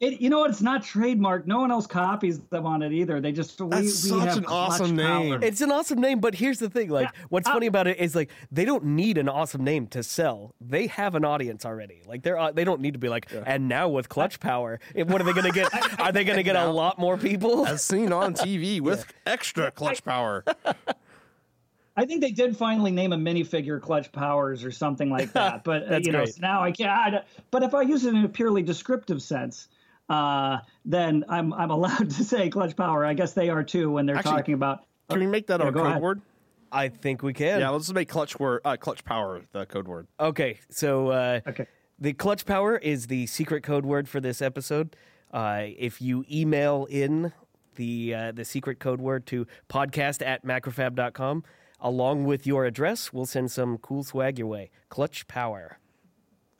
It, 0.00 0.20
you 0.20 0.30
know 0.30 0.38
what? 0.38 0.50
It's 0.50 0.62
not 0.62 0.84
trademarked. 0.84 1.46
No 1.46 1.58
one 1.58 1.72
else 1.72 1.84
copies 1.88 2.38
them 2.38 2.66
on 2.66 2.82
it 2.82 2.92
either. 2.92 3.20
They 3.20 3.32
just 3.32 3.60
we, 3.60 3.68
That's 3.68 4.04
we 4.04 4.10
such 4.10 4.36
an 4.36 4.46
awesome 4.46 4.94
name. 4.94 5.42
It's 5.42 5.60
an 5.60 5.72
awesome 5.72 6.00
name, 6.00 6.20
but 6.20 6.36
here's 6.36 6.60
the 6.60 6.70
thing: 6.70 6.88
like, 6.88 7.06
yeah, 7.06 7.26
what's 7.30 7.48
uh, 7.48 7.54
funny 7.54 7.66
about 7.66 7.88
it 7.88 7.98
is 7.98 8.14
like 8.14 8.30
they 8.52 8.64
don't 8.64 8.84
need 8.84 9.18
an 9.18 9.28
awesome 9.28 9.64
name 9.64 9.88
to 9.88 10.04
sell. 10.04 10.54
They 10.60 10.86
have 10.86 11.16
an 11.16 11.24
audience 11.24 11.66
already. 11.66 12.02
Like 12.06 12.22
they're 12.22 12.38
uh, 12.38 12.52
they 12.52 12.62
don't 12.62 12.80
need 12.80 12.92
to 12.92 13.00
be 13.00 13.08
like, 13.08 13.28
yeah. 13.32 13.42
and 13.44 13.68
now 13.68 13.88
with 13.88 14.08
Clutch 14.08 14.38
Power, 14.38 14.78
what 14.94 15.20
are 15.20 15.24
they 15.24 15.32
going 15.32 15.52
to 15.52 15.52
get? 15.52 15.68
are 16.00 16.12
they 16.12 16.22
going 16.22 16.36
to 16.36 16.44
get 16.44 16.54
a 16.54 16.70
lot 16.70 17.00
more 17.00 17.16
people? 17.16 17.66
As 17.66 17.82
seen 17.82 18.12
on 18.12 18.34
TV 18.34 18.80
with 18.80 19.00
yeah. 19.00 19.32
extra 19.32 19.72
Clutch 19.72 20.04
Power. 20.04 20.44
I 21.96 22.04
think 22.04 22.20
they 22.20 22.30
did 22.30 22.56
finally 22.56 22.92
name 22.92 23.12
a 23.12 23.16
minifigure 23.16 23.82
Clutch 23.82 24.12
Powers 24.12 24.62
or 24.62 24.70
something 24.70 25.10
like 25.10 25.32
that. 25.32 25.64
But 25.68 25.92
uh, 25.92 25.96
you 26.00 26.12
know, 26.12 26.24
so 26.24 26.38
now 26.40 26.62
I 26.62 26.70
can't. 26.70 27.24
But 27.50 27.64
if 27.64 27.74
I 27.74 27.82
use 27.82 28.04
it 28.04 28.14
in 28.14 28.24
a 28.24 28.28
purely 28.28 28.62
descriptive 28.62 29.20
sense 29.20 29.66
uh, 30.08 30.58
then 30.84 31.24
I'm 31.28 31.52
I'm 31.52 31.70
allowed 31.70 32.10
to 32.16 32.24
say 32.24 32.50
clutch 32.50 32.76
power. 32.76 33.04
I 33.04 33.14
guess 33.14 33.32
they 33.32 33.50
are 33.50 33.62
too 33.62 33.90
when 33.90 34.06
they're 34.06 34.16
Actually, 34.16 34.32
talking 34.32 34.54
about. 34.54 34.84
Can 35.08 35.20
we 35.20 35.26
make 35.26 35.46
that 35.46 35.60
yeah, 35.60 35.68
a 35.68 35.72
code 35.72 35.86
ahead. 35.86 36.02
word? 36.02 36.22
I 36.70 36.88
think 36.88 37.22
we 37.22 37.32
can. 37.32 37.60
Yeah, 37.60 37.70
let's 37.70 37.90
make 37.92 38.08
clutch 38.08 38.38
word 38.38 38.60
uh, 38.64 38.76
clutch 38.76 39.04
power 39.04 39.42
the 39.52 39.66
code 39.66 39.88
word. 39.88 40.06
Okay, 40.20 40.60
so 40.70 41.08
uh, 41.08 41.40
okay, 41.46 41.66
the 41.98 42.12
clutch 42.12 42.44
power 42.44 42.76
is 42.76 43.06
the 43.06 43.26
secret 43.26 43.62
code 43.62 43.86
word 43.86 44.08
for 44.08 44.20
this 44.20 44.42
episode. 44.42 44.94
Uh, 45.32 45.64
if 45.78 46.00
you 46.00 46.24
email 46.30 46.86
in 46.90 47.32
the 47.76 48.14
uh, 48.14 48.32
the 48.32 48.44
secret 48.44 48.78
code 48.80 49.00
word 49.00 49.26
to 49.26 49.46
podcast 49.68 50.24
at 50.24 50.44
macrofab.com 50.44 51.44
along 51.80 52.24
with 52.24 52.46
your 52.46 52.64
address, 52.64 53.12
we'll 53.12 53.26
send 53.26 53.50
some 53.50 53.78
cool 53.78 54.02
swag 54.02 54.38
your 54.38 54.48
way. 54.48 54.70
Clutch 54.88 55.26
power. 55.28 55.78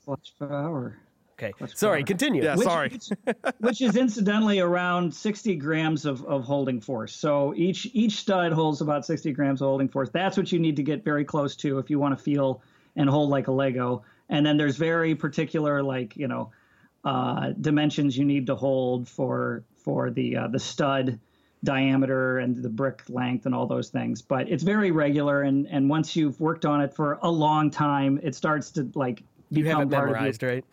Clutch 0.04 0.32
power. 0.38 0.98
Okay. 1.40 1.52
Sorry, 1.74 2.02
continue. 2.02 2.42
Yeah, 2.42 2.56
which, 2.56 2.66
sorry. 2.66 2.88
Which, 2.88 3.34
which, 3.60 3.80
is 3.80 3.96
incidentally 3.96 4.58
around 4.58 5.14
60 5.14 5.54
grams 5.56 6.04
of, 6.04 6.24
of 6.24 6.44
holding 6.44 6.80
force. 6.80 7.14
So 7.14 7.54
each 7.56 7.88
each 7.92 8.16
stud 8.16 8.52
holds 8.52 8.80
about 8.80 9.06
60 9.06 9.32
grams 9.32 9.62
of 9.62 9.66
holding 9.66 9.88
force. 9.88 10.10
That's 10.10 10.36
what 10.36 10.50
you 10.50 10.58
need 10.58 10.76
to 10.76 10.82
get 10.82 11.04
very 11.04 11.24
close 11.24 11.54
to 11.56 11.78
if 11.78 11.90
you 11.90 11.98
want 11.98 12.16
to 12.18 12.22
feel 12.22 12.60
and 12.96 13.08
hold 13.08 13.30
like 13.30 13.46
a 13.46 13.52
Lego. 13.52 14.02
And 14.28 14.44
then 14.44 14.56
there's 14.56 14.76
very 14.76 15.14
particular 15.14 15.82
like, 15.82 16.16
you 16.16 16.26
know, 16.26 16.50
uh, 17.04 17.52
dimensions 17.60 18.18
you 18.18 18.24
need 18.24 18.46
to 18.46 18.56
hold 18.56 19.08
for 19.08 19.62
for 19.76 20.10
the 20.10 20.36
uh, 20.36 20.48
the 20.48 20.58
stud 20.58 21.20
diameter 21.64 22.38
and 22.38 22.62
the 22.62 22.68
brick 22.68 23.02
length 23.08 23.46
and 23.46 23.54
all 23.54 23.66
those 23.66 23.90
things. 23.90 24.22
But 24.22 24.48
it's 24.48 24.64
very 24.64 24.90
regular 24.90 25.42
and 25.42 25.68
and 25.68 25.88
once 25.88 26.16
you've 26.16 26.40
worked 26.40 26.64
on 26.64 26.80
it 26.80 26.92
for 26.94 27.20
a 27.22 27.30
long 27.30 27.70
time, 27.70 28.18
it 28.24 28.34
starts 28.34 28.72
to 28.72 28.90
like 28.94 29.22
you 29.50 29.64
have 29.66 29.80
it 29.82 29.86
memorized, 29.86 30.42
right? 30.42 30.64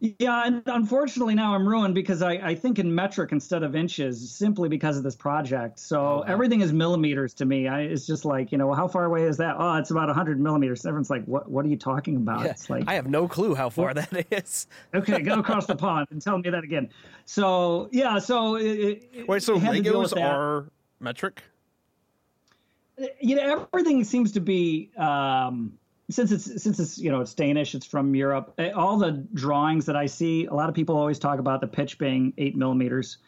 Yeah, 0.00 0.44
and 0.46 0.62
unfortunately 0.64 1.34
now 1.34 1.54
I'm 1.54 1.68
ruined 1.68 1.94
because 1.94 2.22
I, 2.22 2.32
I 2.32 2.54
think 2.54 2.78
in 2.78 2.94
metric 2.94 3.32
instead 3.32 3.62
of 3.62 3.76
inches 3.76 4.30
simply 4.30 4.70
because 4.70 4.96
of 4.96 5.02
this 5.02 5.14
project. 5.14 5.78
So 5.78 6.00
oh, 6.00 6.16
wow. 6.16 6.24
everything 6.26 6.62
is 6.62 6.72
millimeters 6.72 7.34
to 7.34 7.44
me. 7.44 7.68
I, 7.68 7.82
it's 7.82 8.06
just 8.06 8.24
like, 8.24 8.50
you 8.50 8.56
know, 8.56 8.72
how 8.72 8.88
far 8.88 9.04
away 9.04 9.24
is 9.24 9.36
that? 9.36 9.56
Oh, 9.58 9.76
it's 9.76 9.90
about 9.90 10.06
100 10.06 10.40
millimeters. 10.40 10.86
Everyone's 10.86 11.10
like, 11.10 11.26
what 11.26 11.50
What 11.50 11.66
are 11.66 11.68
you 11.68 11.76
talking 11.76 12.16
about? 12.16 12.44
Yeah, 12.44 12.52
it's 12.52 12.70
like 12.70 12.84
I 12.88 12.94
have 12.94 13.08
no 13.08 13.28
clue 13.28 13.54
how 13.54 13.68
far 13.68 13.92
that 13.92 14.26
is. 14.30 14.66
okay, 14.94 15.20
go 15.20 15.34
across 15.34 15.66
the 15.66 15.76
pond 15.76 16.08
and 16.10 16.22
tell 16.22 16.38
me 16.38 16.48
that 16.48 16.64
again. 16.64 16.88
So 17.26 17.90
yeah, 17.92 18.18
so 18.18 18.56
it, 18.56 19.28
wait, 19.28 19.42
so 19.42 19.58
Legos 19.58 20.18
are 20.18 20.70
metric. 20.98 21.42
You 23.20 23.36
know, 23.36 23.68
everything 23.70 24.02
seems 24.04 24.32
to 24.32 24.40
be. 24.40 24.92
Um, 24.96 25.78
since 26.10 26.32
it's 26.32 26.62
since 26.62 26.78
it's 26.78 26.98
you 26.98 27.10
know 27.10 27.20
it's 27.20 27.34
Danish, 27.34 27.74
it's 27.74 27.86
from 27.86 28.14
Europe. 28.14 28.52
Eh, 28.58 28.70
all 28.70 28.96
the 28.96 29.12
drawings 29.34 29.86
that 29.86 29.96
I 29.96 30.06
see, 30.06 30.46
a 30.46 30.54
lot 30.54 30.68
of 30.68 30.74
people 30.74 30.96
always 30.96 31.18
talk 31.18 31.38
about 31.38 31.60
the 31.60 31.66
pitch 31.66 31.98
being 31.98 32.32
eight 32.36 32.56
millimeters, 32.56 33.18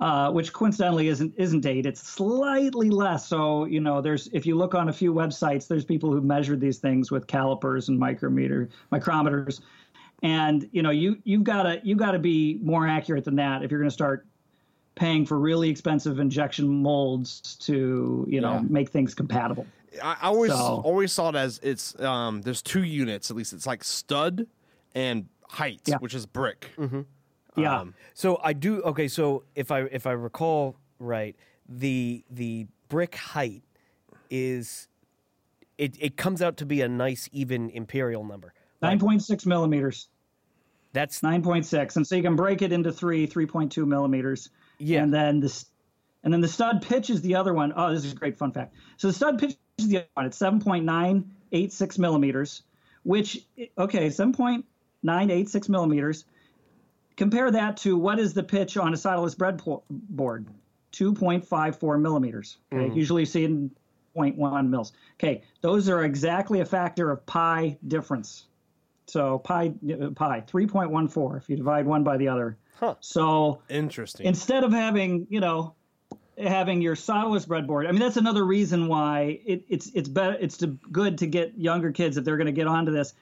uh, 0.00 0.30
which 0.30 0.52
coincidentally 0.52 1.08
isn't 1.08 1.34
isn't 1.36 1.66
eight. 1.66 1.86
It's 1.86 2.02
slightly 2.02 2.90
less. 2.90 3.26
So 3.26 3.66
you 3.66 3.80
know, 3.80 4.00
there's 4.00 4.28
if 4.28 4.46
you 4.46 4.56
look 4.56 4.74
on 4.74 4.88
a 4.88 4.92
few 4.92 5.12
websites, 5.12 5.68
there's 5.68 5.84
people 5.84 6.10
who 6.10 6.20
measured 6.20 6.60
these 6.60 6.78
things 6.78 7.10
with 7.10 7.26
calipers 7.26 7.88
and 7.88 7.98
micrometer 7.98 8.68
micrometers, 8.90 9.60
and 10.22 10.68
you 10.72 10.82
know 10.82 10.90
you 10.90 11.18
you've 11.24 11.44
got 11.44 11.64
to 11.64 11.80
you 11.84 11.96
got 11.96 12.12
to 12.12 12.18
be 12.18 12.58
more 12.62 12.86
accurate 12.86 13.24
than 13.24 13.36
that 13.36 13.62
if 13.62 13.70
you're 13.70 13.80
going 13.80 13.90
to 13.90 13.94
start 13.94 14.26
paying 14.94 15.24
for 15.24 15.38
really 15.38 15.70
expensive 15.70 16.18
injection 16.18 16.68
molds 16.68 17.56
to 17.56 18.26
you 18.28 18.40
know 18.40 18.54
yeah. 18.54 18.62
make 18.68 18.88
things 18.90 19.14
compatible. 19.14 19.66
I 20.02 20.16
always 20.22 20.52
so, 20.52 20.80
always 20.84 21.12
saw 21.12 21.30
it 21.30 21.36
as 21.36 21.60
it's 21.62 21.98
um, 22.00 22.42
there's 22.42 22.62
two 22.62 22.84
units 22.84 23.30
at 23.30 23.36
least. 23.36 23.52
It's 23.52 23.66
like 23.66 23.82
stud 23.84 24.46
and 24.94 25.26
height, 25.48 25.82
yeah. 25.86 25.96
which 25.98 26.14
is 26.14 26.26
brick. 26.26 26.70
Mm-hmm. 26.78 27.02
Yeah. 27.56 27.80
Um, 27.80 27.94
so 28.14 28.40
I 28.42 28.52
do 28.52 28.80
okay. 28.82 29.08
So 29.08 29.44
if 29.54 29.70
I 29.70 29.80
if 29.82 30.06
I 30.06 30.12
recall 30.12 30.76
right, 30.98 31.36
the 31.68 32.24
the 32.30 32.66
brick 32.88 33.14
height 33.14 33.62
is 34.30 34.88
it 35.78 35.96
it 36.00 36.16
comes 36.16 36.40
out 36.40 36.56
to 36.58 36.66
be 36.66 36.80
a 36.80 36.88
nice 36.88 37.28
even 37.32 37.70
imperial 37.70 38.24
number. 38.24 38.54
Nine 38.80 38.98
point 38.98 39.22
six 39.22 39.44
millimeters. 39.46 40.08
That's 40.92 41.22
nine 41.22 41.42
point 41.42 41.66
six, 41.66 41.96
and 41.96 42.06
so 42.06 42.16
you 42.16 42.22
can 42.22 42.36
break 42.36 42.62
it 42.62 42.72
into 42.72 42.92
three 42.92 43.26
three 43.26 43.46
point 43.46 43.72
two 43.72 43.86
millimeters. 43.86 44.50
Yeah. 44.78 45.02
And 45.02 45.12
then 45.12 45.40
this, 45.40 45.66
and 46.24 46.32
then 46.32 46.40
the 46.40 46.48
stud 46.48 46.82
pitch 46.82 47.10
is 47.10 47.20
the 47.22 47.34
other 47.34 47.54
one. 47.54 47.72
Oh, 47.76 47.94
this 47.94 48.04
is 48.04 48.12
a 48.12 48.16
great 48.16 48.36
fun 48.36 48.52
fact. 48.52 48.74
So 48.96 49.08
the 49.08 49.12
stud 49.12 49.38
pitch 49.38 49.56
is 49.82 49.88
the 49.88 49.98
other 49.98 50.06
one. 50.14 50.26
It's 50.26 50.36
seven 50.36 50.60
point 50.60 50.84
nine 50.84 51.30
eight 51.52 51.72
six 51.72 51.98
millimeters, 51.98 52.62
which 53.02 53.44
okay, 53.78 54.10
seven 54.10 54.32
point 54.32 54.64
nine 55.02 55.30
eight 55.30 55.48
six 55.48 55.68
millimeters. 55.68 56.24
Compare 57.16 57.50
that 57.50 57.76
to 57.78 57.96
what 57.96 58.18
is 58.18 58.32
the 58.32 58.42
pitch 58.42 58.76
on 58.76 58.94
a 58.94 58.96
solderless 58.96 59.36
breadboard? 59.36 60.46
2.54 60.92 62.00
millimeters. 62.00 62.58
Okay, 62.72 62.88
mm. 62.88 62.96
usually 62.96 63.22
you 63.22 63.26
see 63.26 63.44
in 63.44 63.70
0.1 64.16 64.68
mils. 64.68 64.92
Okay, 65.14 65.42
those 65.60 65.88
are 65.88 66.04
exactly 66.04 66.60
a 66.60 66.64
factor 66.64 67.10
of 67.10 67.24
pi 67.26 67.78
difference. 67.88 68.46
So 69.06 69.38
pi 69.38 69.70
pi 69.70 70.44
3.14 70.46 71.36
if 71.36 71.48
you 71.48 71.56
divide 71.56 71.86
one 71.86 72.04
by 72.04 72.16
the 72.16 72.28
other. 72.28 72.56
Huh. 72.78 72.94
So 73.00 73.62
interesting. 73.68 74.26
Instead 74.26 74.64
of 74.64 74.72
having 74.72 75.26
you 75.28 75.40
know 75.40 75.74
having 76.38 76.80
your 76.80 76.94
solderless 76.94 77.46
breadboard, 77.46 77.88
I 77.88 77.92
mean 77.92 78.00
that's 78.00 78.16
another 78.16 78.44
reason 78.44 78.88
why 78.88 79.40
it, 79.44 79.64
it's 79.68 79.90
it's 79.94 80.08
better 80.08 80.36
it's 80.40 80.56
to, 80.58 80.68
good 80.90 81.18
to 81.18 81.26
get 81.26 81.56
younger 81.56 81.92
kids 81.92 82.16
if 82.16 82.24
they're 82.24 82.36
going 82.36 82.46
to 82.46 82.52
get 82.52 82.66
onto 82.66 82.92
this. 82.92 83.14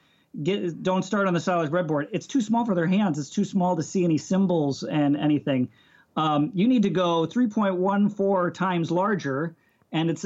Get 0.43 0.81
don't 0.81 1.03
start 1.03 1.27
on 1.27 1.33
the 1.33 1.39
solderless 1.39 1.69
breadboard. 1.69 2.07
It's 2.11 2.27
too 2.27 2.41
small 2.41 2.65
for 2.65 2.75
their 2.75 2.87
hands. 2.87 3.19
It's 3.19 3.29
too 3.29 3.45
small 3.45 3.75
to 3.75 3.83
see 3.83 4.03
any 4.03 4.17
symbols 4.17 4.83
and 4.83 5.17
anything. 5.17 5.69
Um, 6.15 6.51
you 6.53 6.67
need 6.67 6.83
to 6.83 6.89
go 6.89 7.25
3.14 7.25 8.53
times 8.53 8.91
larger, 8.91 9.55
and 9.91 10.09
it's 10.09 10.25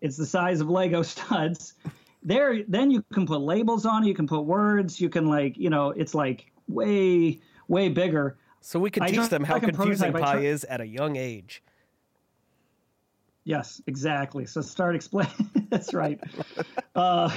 it's 0.00 0.16
the 0.16 0.26
size 0.26 0.60
of 0.60 0.68
Lego 0.68 1.02
studs. 1.14 1.74
There, 2.22 2.62
then 2.68 2.90
you 2.90 3.04
can 3.12 3.26
put 3.26 3.40
labels 3.40 3.84
on 3.84 4.04
it. 4.04 4.08
You 4.08 4.14
can 4.14 4.26
put 4.26 4.42
words. 4.42 5.00
You 5.00 5.08
can 5.08 5.26
like, 5.26 5.58
you 5.58 5.70
know, 5.70 5.90
it's 5.90 6.14
like 6.14 6.50
way, 6.68 7.40
way 7.68 7.88
bigger. 7.88 8.38
So 8.60 8.78
we 8.78 8.90
can 8.90 9.02
I 9.02 9.10
teach 9.10 9.28
them 9.28 9.44
how 9.44 9.58
confusing 9.58 10.12
pi 10.12 10.40
is 10.40 10.64
at 10.64 10.80
a 10.80 10.86
young 10.86 11.16
age. 11.16 11.62
Yes, 13.44 13.80
exactly. 13.86 14.46
So 14.46 14.60
start 14.62 14.96
explaining. 14.96 15.50
That's 15.70 15.92
right. 15.92 16.20
uh, 16.94 17.30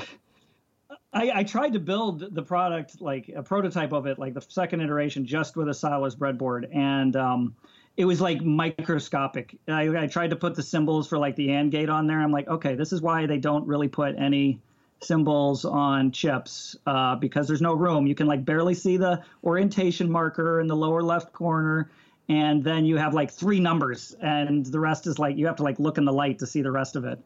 I, 1.14 1.32
I, 1.36 1.44
tried 1.44 1.74
to 1.74 1.80
build 1.80 2.34
the 2.34 2.42
product 2.42 3.02
like 3.02 3.30
a 3.36 3.44
prototype 3.44 3.92
of 3.92 4.06
it, 4.06 4.20
like 4.20 4.34
the 4.34 4.42
second 4.42 4.82
iteration, 4.82 5.26
just 5.26 5.58
with 5.58 5.68
a 5.68 5.72
solderless 5.72 6.16
breadboard, 6.16 6.68
and 6.76 7.16
um, 7.16 7.56
it 7.98 8.06
was 8.06 8.22
like 8.22 8.42
microscopic. 8.42 9.58
I, 9.68 10.04
I, 10.04 10.08
tried 10.08 10.30
to 10.30 10.36
put 10.36 10.56
the 10.56 10.64
symbols 10.64 11.08
for 11.08 11.18
like 11.18 11.36
the 11.36 11.52
AND 11.52 11.72
gate 11.72 11.90
on 11.90 12.08
there. 12.08 12.22
I'm 12.22 12.32
like, 12.32 12.48
okay, 12.48 12.76
this 12.76 12.94
is 12.94 13.02
why 13.02 13.26
they 13.26 13.38
don't 13.38 13.66
really 13.68 13.88
put 13.88 14.16
any 14.18 14.62
symbols 15.02 15.66
on 15.66 16.12
chips 16.12 16.76
uh, 16.86 17.16
because 17.16 17.48
there's 17.48 17.62
no 17.62 17.74
room. 17.74 18.08
You 18.08 18.16
can 18.16 18.28
like 18.28 18.46
barely 18.46 18.74
see 18.74 18.98
the 18.98 19.24
orientation 19.44 20.10
marker 20.10 20.60
in 20.60 20.68
the 20.68 20.76
lower 20.76 21.04
left 21.04 21.34
corner, 21.34 21.90
and 22.30 22.64
then 22.64 22.86
you 22.86 22.98
have 22.98 23.14
like 23.14 23.32
three 23.32 23.60
numbers, 23.60 24.16
and 24.22 24.66
the 24.66 24.80
rest 24.80 25.08
is 25.08 25.18
like 25.18 25.38
you 25.38 25.46
have 25.48 25.56
to 25.58 25.64
like 25.64 25.80
look 25.80 25.98
in 25.98 26.06
the 26.06 26.14
light 26.14 26.40
to 26.40 26.48
see 26.48 26.62
the 26.62 26.72
rest 26.72 26.96
of 26.96 27.06
it. 27.06 27.20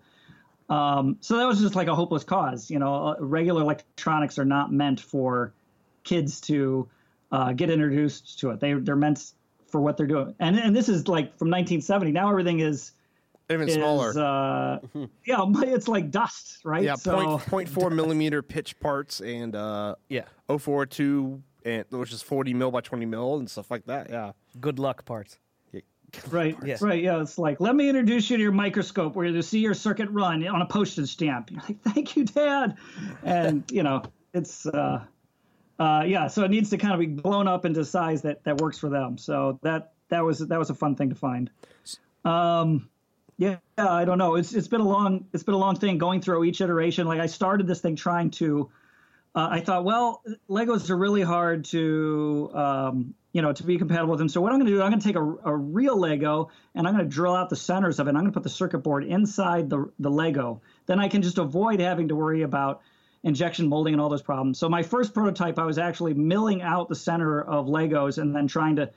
Um, 0.70 1.18
so 1.20 1.38
that 1.38 1.46
was 1.46 1.60
just 1.60 1.76
like 1.76 1.88
a 1.88 1.96
hopeless 1.96 2.24
cause. 2.24 2.70
You 2.70 2.80
know, 2.80 3.08
uh, 3.08 3.16
regular 3.20 3.62
electronics 3.62 4.38
are 4.40 4.46
not 4.46 4.72
meant 4.72 5.00
for 5.00 5.54
kids 6.04 6.40
to 6.42 6.88
uh, 7.32 7.54
get 7.54 7.70
introduced 7.70 8.40
to 8.40 8.52
it. 8.52 8.60
They 8.60 8.74
they're 8.74 8.96
meant 8.96 9.34
for 9.68 9.82
what 9.82 9.98
they're 9.98 10.08
doing. 10.08 10.36
And 10.40 10.58
and 10.58 10.76
this 10.76 10.88
is 10.90 11.08
like 11.08 11.38
from 11.38 11.50
1970. 11.50 12.12
Now 12.12 12.30
everything 12.30 12.60
is 12.60 12.92
even 13.50 13.68
is, 13.68 13.76
smaller. 13.76 14.14
Uh, 14.18 14.80
yeah, 15.26 15.44
it's 15.64 15.88
like 15.88 16.12
dust, 16.12 16.60
right? 16.64 16.84
Yeah, 16.84 16.96
so, 16.96 17.40
point, 17.40 17.70
0.4 17.70 17.92
millimeter 17.92 18.42
pitch 18.42 18.80
parts 18.80 19.22
and 19.22 19.56
uh, 19.56 19.96
yeah, 20.10 20.26
042 20.48 21.42
and 21.66 21.86
which 21.90 22.12
is 22.12 22.22
40 22.22 22.54
mil 22.54 22.72
by 22.72 22.82
20 22.82 23.06
mil 23.06 23.38
and 23.38 23.50
stuff 23.50 23.72
like 23.72 23.86
that. 23.86 24.10
Yeah, 24.10 24.32
good 24.60 24.80
luck 24.80 25.06
parts. 25.06 25.38
Right, 26.30 26.58
yes. 26.66 26.82
right, 26.82 27.02
yeah. 27.02 27.22
It's 27.22 27.38
like, 27.38 27.62
let 27.62 27.74
me 27.74 27.88
introduce 27.88 28.30
you 28.30 28.36
to 28.36 28.44
your 28.44 28.52
microscope 28.52 29.16
where 29.16 29.26
you 29.26 29.42
see 29.42 29.60
your 29.60 29.74
circuit 29.74 30.10
run 30.10 30.46
on 30.46 30.62
a 30.62 30.66
postage 30.66 31.10
stamp. 31.10 31.50
You're 31.50 31.62
like, 31.62 31.82
thank 31.84 32.18
you, 32.18 32.26
Dad. 32.26 32.76
And, 33.24 33.64
you 33.72 33.82
know, 33.82 34.04
it's, 34.34 34.66
uh, 34.66 35.06
uh, 35.82 36.04
yeah, 36.06 36.28
so 36.28 36.44
it 36.44 36.52
needs 36.52 36.70
to 36.70 36.78
kind 36.78 36.94
of 36.94 37.00
be 37.00 37.08
blown 37.08 37.48
up 37.48 37.66
into 37.66 37.84
size 37.84 38.22
that 38.22 38.44
that 38.44 38.62
works 38.62 38.78
for 38.78 38.88
them. 38.88 39.18
So 39.18 39.60
that 39.64 39.94
that 40.10 40.24
was 40.24 40.38
that 40.38 40.60
was 40.60 40.70
a 40.70 40.76
fun 40.76 40.96
thing 40.96 41.10
to 41.10 41.16
find. 41.16 41.50
Um, 42.24 42.88
yeah, 43.38 43.58
I 43.80 44.06
don't 44.06 44.20
know. 44.20 44.36
It's 44.36 44.54
it's 44.54 44.68
been 44.68 44.82
a 44.82 44.88
long 44.88 45.26
it's 45.34 45.42
been 45.42 45.56
a 45.56 45.58
long 45.58 45.76
thing 45.76 45.98
going 45.98 46.22
through 46.22 46.44
each 46.44 46.62
iteration. 46.62 47.08
Like 47.08 47.20
I 47.20 47.26
started 47.26 47.66
this 47.66 47.82
thing 47.82 47.96
trying 47.96 48.30
to. 48.32 48.70
Uh, 49.34 49.48
I 49.52 49.62
thought, 49.62 49.86
well, 49.86 50.24
Legos 50.50 50.90
are 50.90 50.98
really 50.98 51.22
hard 51.22 51.66
to 51.66 52.52
um, 52.54 53.14
you 53.32 53.42
know 53.42 53.54
to 53.54 53.64
be 53.64 53.78
compatible 53.78 54.12
with 54.12 54.20
them. 54.20 54.30
So 54.30 54.42
what 54.42 54.52
I'm 54.52 54.60
going 54.60 54.68
to 54.68 54.78
do, 54.78 54.82
I'm 54.82 54.90
going 54.90 55.00
to 55.00 55.08
take 55.08 55.16
a, 55.16 55.24
a 55.24 55.56
real 55.56 55.98
Lego 55.98 56.50
and 56.76 56.88
I'm 56.88 56.94
going 56.94 57.08
to 57.08 57.14
drill 57.14 57.36
out 57.36 57.50
the 57.50 57.56
centers 57.56 58.00
of 58.00 58.08
it. 58.08 58.12
I'm 58.12 58.16
going 58.16 58.26
to 58.28 58.32
put 58.32 58.44
the 58.44 58.50
circuit 58.50 58.80
board 58.80 59.06
inside 59.06 59.70
the 59.70 59.90
the 60.00 60.10
Lego. 60.10 60.62
Then 60.86 61.00
I 61.00 61.08
can 61.08 61.22
just 61.22 61.38
avoid 61.38 61.80
having 61.80 62.10
to 62.10 62.16
worry 62.16 62.42
about 62.42 62.82
injection 63.24 63.68
molding 63.68 63.94
and 63.94 64.02
all 64.02 64.10
those 64.10 64.22
problems. 64.22 64.58
So 64.58 64.68
my 64.68 64.84
first 64.84 65.14
prototype, 65.14 65.60
I 65.60 65.66
was 65.66 65.78
actually 65.78 66.14
milling 66.14 66.62
out 66.62 66.90
the 66.90 66.96
center 66.96 67.42
of 67.42 67.68
Legos 67.68 68.18
and 68.18 68.36
then 68.36 68.48
trying 68.48 68.78
to 68.78 68.90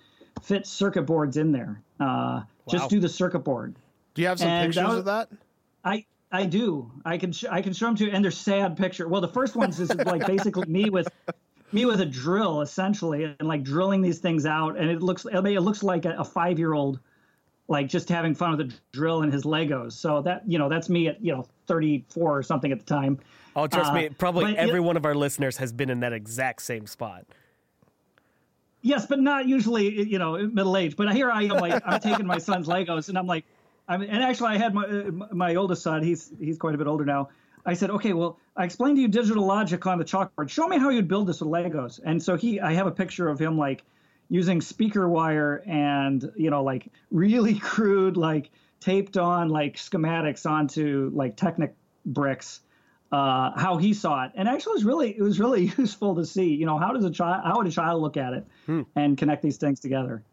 fit 0.43 0.67
circuit 0.67 1.03
boards 1.03 1.37
in 1.37 1.53
there. 1.53 1.81
Uh, 2.01 2.05
wow. 2.05 2.47
Just 2.71 2.91
do 2.91 3.01
the 3.01 3.09
circuit 3.09 3.41
board. 3.41 3.77
Do 4.15 4.23
you 4.23 4.29
have 4.29 4.39
some 4.39 4.49
and 4.49 4.69
pictures 4.69 4.85
was, 4.85 4.99
of 4.99 5.05
that? 5.07 5.29
I 5.85 6.07
I 6.35 6.47
do. 6.47 6.91
I 7.05 7.17
can 7.17 7.31
sh- 7.31 7.45
I 7.49 7.63
can 7.63 7.73
show 7.73 7.87
them 7.87 7.95
to 7.97 8.07
you, 8.07 8.11
and 8.11 8.25
they're 8.25 8.33
sad 8.33 8.77
picture. 8.77 9.07
Well, 9.07 9.21
the 9.21 9.29
first 9.29 9.55
one's 9.55 9.79
is 9.79 9.95
like 9.95 10.27
basically 10.27 10.67
me 10.67 10.91
with 10.91 11.09
me 11.71 11.87
with 11.87 12.01
a 12.01 12.07
drill 12.07 12.61
essentially, 12.61 13.25
and 13.39 13.49
like 13.49 13.63
drilling 13.63 14.03
these 14.03 14.19
things 14.19 14.45
out, 14.45 14.77
and 14.77 14.91
it 14.91 15.01
looks 15.01 15.27
I 15.33 15.41
mean, 15.41 15.57
it 15.57 15.61
looks 15.61 15.85
like 15.85 16.07
a, 16.07 16.15
a 16.19 16.25
five 16.25 16.59
year 16.59 16.75
old 16.75 16.99
like 17.69 17.89
just 17.89 18.09
having 18.09 18.35
fun 18.35 18.57
with 18.57 18.69
a 18.69 18.75
drill 18.93 19.23
and 19.23 19.33
his 19.33 19.45
Legos. 19.45 19.93
So 19.93 20.23
that 20.23 20.43
you 20.47 20.59
know 20.59 20.69
that's 20.69 20.89
me 20.89 21.07
at 21.07 21.25
you 21.25 21.33
know 21.33 21.47
34 21.69 22.39
or 22.39 22.43
something 22.43 22.73
at 22.73 22.81
the 22.81 22.85
time. 22.85 23.21
Oh, 23.55 23.69
trust 23.69 23.93
uh, 23.93 23.95
me, 23.95 24.09
probably 24.09 24.59
every 24.59 24.81
it, 24.81 24.83
one 24.83 24.97
of 24.97 25.07
our 25.07 25.15
listeners 25.15 25.59
has 25.59 25.73
been 25.73 25.89
in 25.89 26.01
that 26.01 26.13
exact 26.13 26.63
same 26.63 26.89
spot. 26.89 27.27
Yes, 28.83 29.07
but 29.07 29.21
not 29.21 29.47
usually, 29.47 30.03
you 30.03 30.19
know, 30.19 30.37
middle 30.37 30.77
age. 30.77 30.97
But 30.97 31.15
here 31.15 31.31
I 31.31 31.45
am, 31.45 31.57
like 31.57 31.81
I'm 31.87 32.01
taking 32.01 32.27
my 32.27 32.39
son's 32.39 32.67
Legos, 32.67 33.09
and 33.09 33.17
I'm 33.17 33.27
like, 33.27 33.45
I 33.87 33.97
mean, 33.99 34.11
and 34.11 34.23
actually, 34.23 34.51
I 34.51 34.59
had 34.59 34.75
my 34.75 34.85
uh, 34.85 35.11
my 35.33 35.55
oldest 35.57 35.83
son. 35.83 36.03
He's 36.03 36.33
he's 36.39 36.59
quite 36.59 36.75
a 36.75 36.79
bit 36.79 36.87
older 36.87 37.05
now. 37.05 37.29
I 37.67 37.75
said, 37.75 37.91
okay, 37.91 38.13
well, 38.13 38.39
I 38.57 38.65
explained 38.65 38.97
to 38.97 39.03
you 39.03 39.09
digital 39.09 39.47
logic 39.47 39.87
on 39.87 39.99
the 39.99 40.05
chalkboard. 40.05 40.51
Show 40.51 40.69
me 40.69 40.79
how 40.79 40.91
you'd 40.91 41.09
build 41.09 41.27
this 41.27 41.41
with 41.41 41.51
Legos. 41.51 41.99
And 42.05 42.23
so 42.23 42.37
he, 42.37 42.61
I 42.61 42.75
have 42.75 42.87
a 42.87 42.91
picture 42.91 43.29
of 43.29 43.39
him 43.39 43.57
like 43.57 43.85
using 44.29 44.61
speaker 44.61 45.09
wire 45.09 45.63
and 45.67 46.31
you 46.37 46.51
know 46.51 46.63
like 46.63 46.89
really 47.11 47.59
crude 47.59 48.17
like 48.17 48.51
taped 48.81 49.17
on 49.17 49.49
like 49.49 49.77
schematics 49.77 50.49
onto 50.49 51.11
like 51.15 51.37
Technic 51.37 51.75
bricks 52.05 52.61
uh, 53.15 53.53
how 53.57 53.77
he 53.77 53.95
saw 53.95 54.25
it, 54.25 54.33
and 54.35 54.49
actually, 54.49 54.73
it 54.73 54.75
was 54.75 54.85
really 54.85 55.11
it 55.11 55.23
was 55.23 55.39
really 55.39 55.73
useful 55.79 56.17
to 56.17 56.27
see. 56.27 56.55
You 56.55 56.67
know, 56.67 56.79
how 56.79 56.93
does 56.93 57.05
a 57.05 57.11
child 57.11 57.43
how 57.45 57.59
would 57.59 57.67
a 57.67 57.71
child 57.71 58.03
look 58.03 58.17
at 58.17 58.33
it 58.33 58.47
hmm. 58.67 58.83
and 58.97 59.17
connect 59.17 59.43
these 59.43 59.57
things 59.57 59.79
together? 59.79 60.25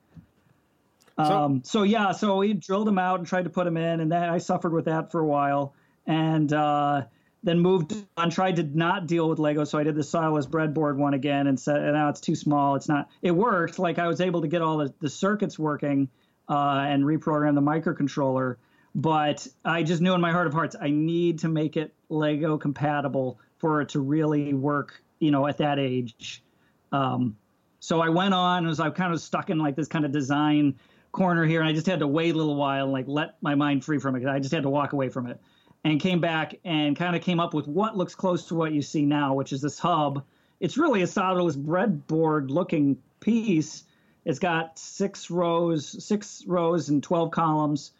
Um, 1.21 1.61
so, 1.63 1.79
so, 1.79 1.83
yeah, 1.83 2.11
so 2.11 2.37
we 2.37 2.53
drilled 2.53 2.87
them 2.87 2.97
out 2.97 3.19
and 3.19 3.27
tried 3.27 3.43
to 3.43 3.49
put 3.49 3.65
them 3.65 3.77
in, 3.77 3.99
and 3.99 4.11
then 4.11 4.23
I 4.23 4.37
suffered 4.37 4.73
with 4.73 4.85
that 4.85 5.11
for 5.11 5.19
a 5.19 5.25
while, 5.25 5.73
and 6.05 6.51
uh, 6.51 7.03
then 7.43 7.59
moved 7.59 7.93
on. 8.17 8.29
Tried 8.29 8.57
to 8.57 8.63
not 8.63 9.07
deal 9.07 9.29
with 9.29 9.39
Lego, 9.39 9.63
so 9.63 9.77
I 9.77 9.83
did 9.83 9.95
the 9.95 10.01
solderless 10.01 10.47
breadboard 10.47 10.97
one 10.97 11.13
again, 11.13 11.47
and 11.47 11.59
said, 11.59 11.81
now 11.93 12.09
it's 12.09 12.21
too 12.21 12.35
small. 12.35 12.75
It's 12.75 12.87
not. 12.87 13.09
It 13.21 13.31
worked. 13.31 13.79
Like 13.79 13.99
I 13.99 14.07
was 14.07 14.21
able 14.21 14.41
to 14.41 14.47
get 14.47 14.61
all 14.61 14.77
the, 14.77 14.93
the 14.99 15.09
circuits 15.09 15.57
working 15.57 16.09
uh, 16.49 16.85
and 16.87 17.03
reprogram 17.03 17.55
the 17.55 17.61
microcontroller 17.61 18.57
but 18.95 19.47
I 19.63 19.83
just 19.83 20.01
knew 20.01 20.13
in 20.13 20.21
my 20.21 20.31
heart 20.31 20.47
of 20.47 20.53
hearts 20.53 20.75
I 20.79 20.89
need 20.89 21.39
to 21.39 21.47
make 21.47 21.77
it 21.77 21.93
Lego 22.09 22.57
compatible 22.57 23.39
for 23.57 23.81
it 23.81 23.89
to 23.89 23.99
really 23.99 24.53
work, 24.53 25.01
you 25.19 25.31
know, 25.31 25.47
at 25.47 25.57
that 25.59 25.79
age. 25.79 26.43
Um, 26.91 27.37
so 27.79 28.01
I 28.01 28.09
went 28.09 28.33
on 28.33 28.67
as 28.67 28.79
I 28.79 28.89
kind 28.89 29.13
of 29.13 29.21
stuck 29.21 29.49
in 29.49 29.59
like 29.59 29.75
this 29.75 29.87
kind 29.87 30.03
of 30.03 30.11
design 30.11 30.75
corner 31.11 31.45
here, 31.45 31.59
and 31.59 31.69
I 31.69 31.73
just 31.73 31.87
had 31.87 31.99
to 31.99 32.07
wait 32.07 32.35
a 32.35 32.37
little 32.37 32.55
while 32.55 32.85
and 32.85 32.93
like 32.93 33.05
let 33.07 33.35
my 33.41 33.55
mind 33.55 33.83
free 33.83 33.99
from 33.99 34.15
it. 34.15 34.25
I 34.27 34.39
just 34.39 34.53
had 34.53 34.63
to 34.63 34.69
walk 34.69 34.93
away 34.93 35.09
from 35.09 35.27
it, 35.27 35.39
and 35.83 35.99
came 35.99 36.19
back 36.19 36.59
and 36.63 36.95
kind 36.95 37.15
of 37.15 37.21
came 37.21 37.39
up 37.39 37.53
with 37.53 37.67
what 37.67 37.97
looks 37.97 38.15
close 38.15 38.47
to 38.47 38.55
what 38.55 38.71
you 38.71 38.81
see 38.81 39.05
now, 39.05 39.33
which 39.33 39.53
is 39.53 39.61
this 39.61 39.79
hub 39.79 40.23
it's 40.61 40.77
really 40.77 41.01
a 41.01 41.05
solderless 41.05 41.57
breadboard 41.57 42.51
looking 42.51 42.97
piece. 43.19 43.83
It's 44.23 44.37
got 44.37 44.77
six 44.77 45.31
rows, 45.31 46.05
six 46.05 46.43
rows 46.45 46.89
and 46.89 47.01
12 47.01 47.31
columns. 47.31 47.91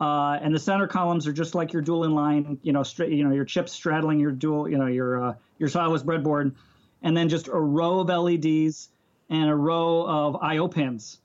Uh, 0.00 0.38
and 0.42 0.54
the 0.54 0.58
center 0.58 0.86
columns 0.86 1.26
are 1.26 1.32
just 1.32 1.54
like 1.54 1.74
your 1.74 1.82
dual 1.82 2.00
inline, 2.00 2.58
you 2.62 2.72
know, 2.72 2.82
straight, 2.82 3.12
you 3.12 3.22
know, 3.22 3.34
your 3.34 3.44
chips 3.44 3.72
straddling 3.72 4.18
your 4.18 4.32
dual, 4.32 4.68
you 4.68 4.78
know, 4.78 4.86
your 4.86 5.24
uh, 5.24 5.34
your 5.58 5.68
solderless 5.68 6.02
breadboard, 6.02 6.54
and 7.02 7.16
then 7.16 7.28
just 7.28 7.48
a 7.48 7.52
row 7.52 8.00
of 8.00 8.08
LEDs 8.08 8.90
and 9.30 9.48
a 9.48 9.54
row 9.54 10.06
of 10.06 10.36
I/O 10.42 10.68
pins. 10.68 11.18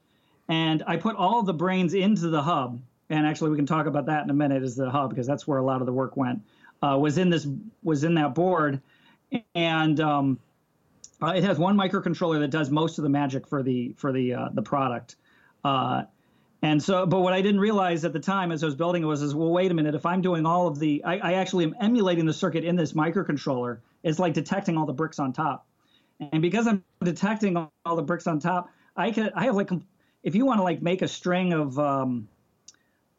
And 0.51 0.83
I 0.85 0.97
put 0.97 1.15
all 1.15 1.43
the 1.43 1.53
brains 1.53 1.93
into 1.93 2.27
the 2.27 2.41
hub, 2.41 2.81
and 3.09 3.25
actually 3.25 3.51
we 3.51 3.55
can 3.55 3.65
talk 3.65 3.85
about 3.85 4.07
that 4.07 4.25
in 4.25 4.29
a 4.29 4.33
minute. 4.33 4.63
Is 4.63 4.75
the 4.75 4.91
hub 4.91 5.09
because 5.09 5.25
that's 5.25 5.47
where 5.47 5.57
a 5.57 5.63
lot 5.63 5.79
of 5.79 5.85
the 5.85 5.93
work 5.93 6.17
went. 6.17 6.41
Uh, 6.83 6.97
was 6.99 7.17
in 7.17 7.29
this 7.29 7.47
was 7.83 8.03
in 8.03 8.15
that 8.15 8.35
board, 8.35 8.81
and 9.55 10.01
um, 10.01 10.37
uh, 11.23 11.27
it 11.27 11.45
has 11.45 11.57
one 11.57 11.77
microcontroller 11.77 12.41
that 12.41 12.49
does 12.49 12.69
most 12.69 12.97
of 12.97 13.03
the 13.03 13.09
magic 13.09 13.47
for 13.47 13.63
the 13.63 13.93
for 13.95 14.11
the 14.11 14.33
uh, 14.33 14.49
the 14.51 14.61
product. 14.61 15.15
Uh, 15.63 16.03
and 16.61 16.83
so, 16.83 17.05
but 17.05 17.21
what 17.21 17.31
I 17.31 17.41
didn't 17.41 17.61
realize 17.61 18.03
at 18.03 18.11
the 18.11 18.19
time 18.19 18.51
as 18.51 18.61
I 18.61 18.65
was 18.65 18.75
building 18.75 19.03
it 19.03 19.05
was, 19.05 19.21
is 19.21 19.33
well, 19.33 19.51
wait 19.51 19.71
a 19.71 19.73
minute. 19.73 19.95
If 19.95 20.05
I'm 20.05 20.21
doing 20.21 20.45
all 20.45 20.67
of 20.67 20.79
the, 20.79 21.01
I, 21.05 21.17
I 21.17 21.33
actually 21.35 21.63
am 21.63 21.75
emulating 21.79 22.25
the 22.25 22.33
circuit 22.33 22.65
in 22.65 22.75
this 22.75 22.91
microcontroller. 22.91 23.79
It's 24.03 24.19
like 24.19 24.33
detecting 24.33 24.77
all 24.77 24.85
the 24.85 24.91
bricks 24.91 25.17
on 25.17 25.31
top, 25.31 25.65
and 26.33 26.41
because 26.41 26.67
I'm 26.67 26.83
detecting 27.01 27.55
all, 27.55 27.71
all 27.85 27.95
the 27.95 28.03
bricks 28.03 28.27
on 28.27 28.39
top, 28.39 28.69
I 28.97 29.11
can, 29.11 29.31
I 29.33 29.45
have 29.45 29.55
like, 29.55 29.71
if 30.23 30.35
you 30.35 30.45
want 30.45 30.59
to 30.59 30.63
like 30.63 30.81
make 30.81 31.01
a 31.01 31.07
string 31.07 31.53
of 31.53 31.77
um, 31.79 32.27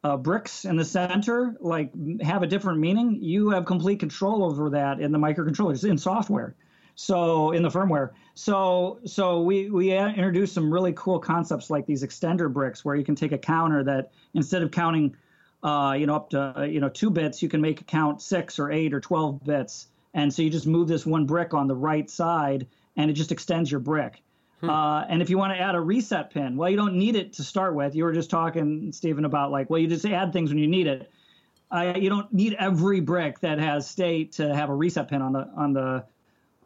uh, 0.05 0.17
bricks 0.17 0.65
in 0.65 0.77
the 0.77 0.85
center, 0.85 1.57
like 1.61 1.91
have 2.21 2.43
a 2.43 2.47
different 2.47 2.81
meaning, 2.81 3.19
you 3.21 3.51
have 3.51 3.65
complete 3.65 4.01
control 4.01 4.45
over 4.45 4.71
that 4.71 5.01
in 5.01 5.13
the 5.13 5.19
microcontrollers 5.19 5.89
in 5.89 5.99
software. 5.99 6.55
So 6.95 7.53
in 7.53 7.63
the 7.63 7.71
firmware. 7.71 8.11
So 8.35 9.01
so 9.07 9.41
we 9.41 9.71
we 9.71 9.93
introduced 9.93 10.53
some 10.53 10.73
really 10.73 10.93
cool 10.93 11.19
concepts 11.19 11.71
like 11.71 11.87
these 11.87 12.03
extender 12.03 12.53
bricks 12.53 12.85
where 12.85 12.95
you 12.95 13.05
can 13.05 13.15
take 13.15 13.33
a 13.33 13.39
counter 13.39 13.83
that 13.85 14.13
instead 14.35 14.63
of 14.63 14.71
counting 14.71 15.17
uh, 15.63 15.97
you 15.99 16.07
know 16.07 16.17
up 16.17 16.31
to 16.31 16.69
you 16.71 16.81
know 16.81 16.91
two 16.91 17.09
bits 17.09 17.43
you 17.43 17.49
can 17.49 17.63
make 17.63 17.81
it 17.81 17.87
count 17.87 18.21
six 18.21 18.59
or 18.59 18.71
eight 18.71 18.93
or 18.93 19.01
12 19.01 19.43
bits. 19.45 19.89
And 20.15 20.33
so 20.33 20.43
you 20.43 20.51
just 20.51 20.67
move 20.67 20.89
this 20.89 21.07
one 21.07 21.25
brick 21.25 21.55
on 21.55 21.67
the 21.67 21.75
right 21.75 22.11
side 22.11 22.67
and 22.97 23.11
it 23.11 23.15
just 23.15 23.33
extends 23.33 23.71
your 23.71 23.81
brick 23.81 24.23
hmm. 24.63 24.71
uh, 24.71 25.03
and 25.03 25.21
if 25.21 25.29
you 25.29 25.37
want 25.37 25.53
to 25.53 25.59
add 25.59 25.75
a 25.75 25.81
reset 25.81 26.31
pin 26.31 26.57
well 26.57 26.71
you 26.71 26.77
don't 26.77 26.95
need 26.95 27.17
it 27.17 27.35
to 27.35 27.43
start 27.43 27.75
with 27.75 27.95
you 27.95 28.05
were 28.05 28.13
just 28.13 28.31
talking 28.31 28.91
stephen 28.93 29.27
about 29.27 29.51
like 29.51 29.69
well 29.69 29.79
you 29.79 29.87
just 29.87 30.07
add 30.07 30.33
things 30.33 30.49
when 30.49 30.59
you 30.59 30.67
need 30.67 30.87
it 30.87 31.13
uh, 31.73 31.95
you 31.97 32.11
don't 32.11 32.33
need 32.33 32.55
every 32.59 33.01
brick 33.01 33.41
that 33.41 33.59
has 33.59 33.89
state 33.89 34.33
to 34.33 34.55
have 34.55 34.69
a 34.69 34.75
reset 34.75 35.09
pin 35.09 35.23
on 35.23 35.33
the 35.33 35.49
on 35.57 35.73
the 35.73 36.05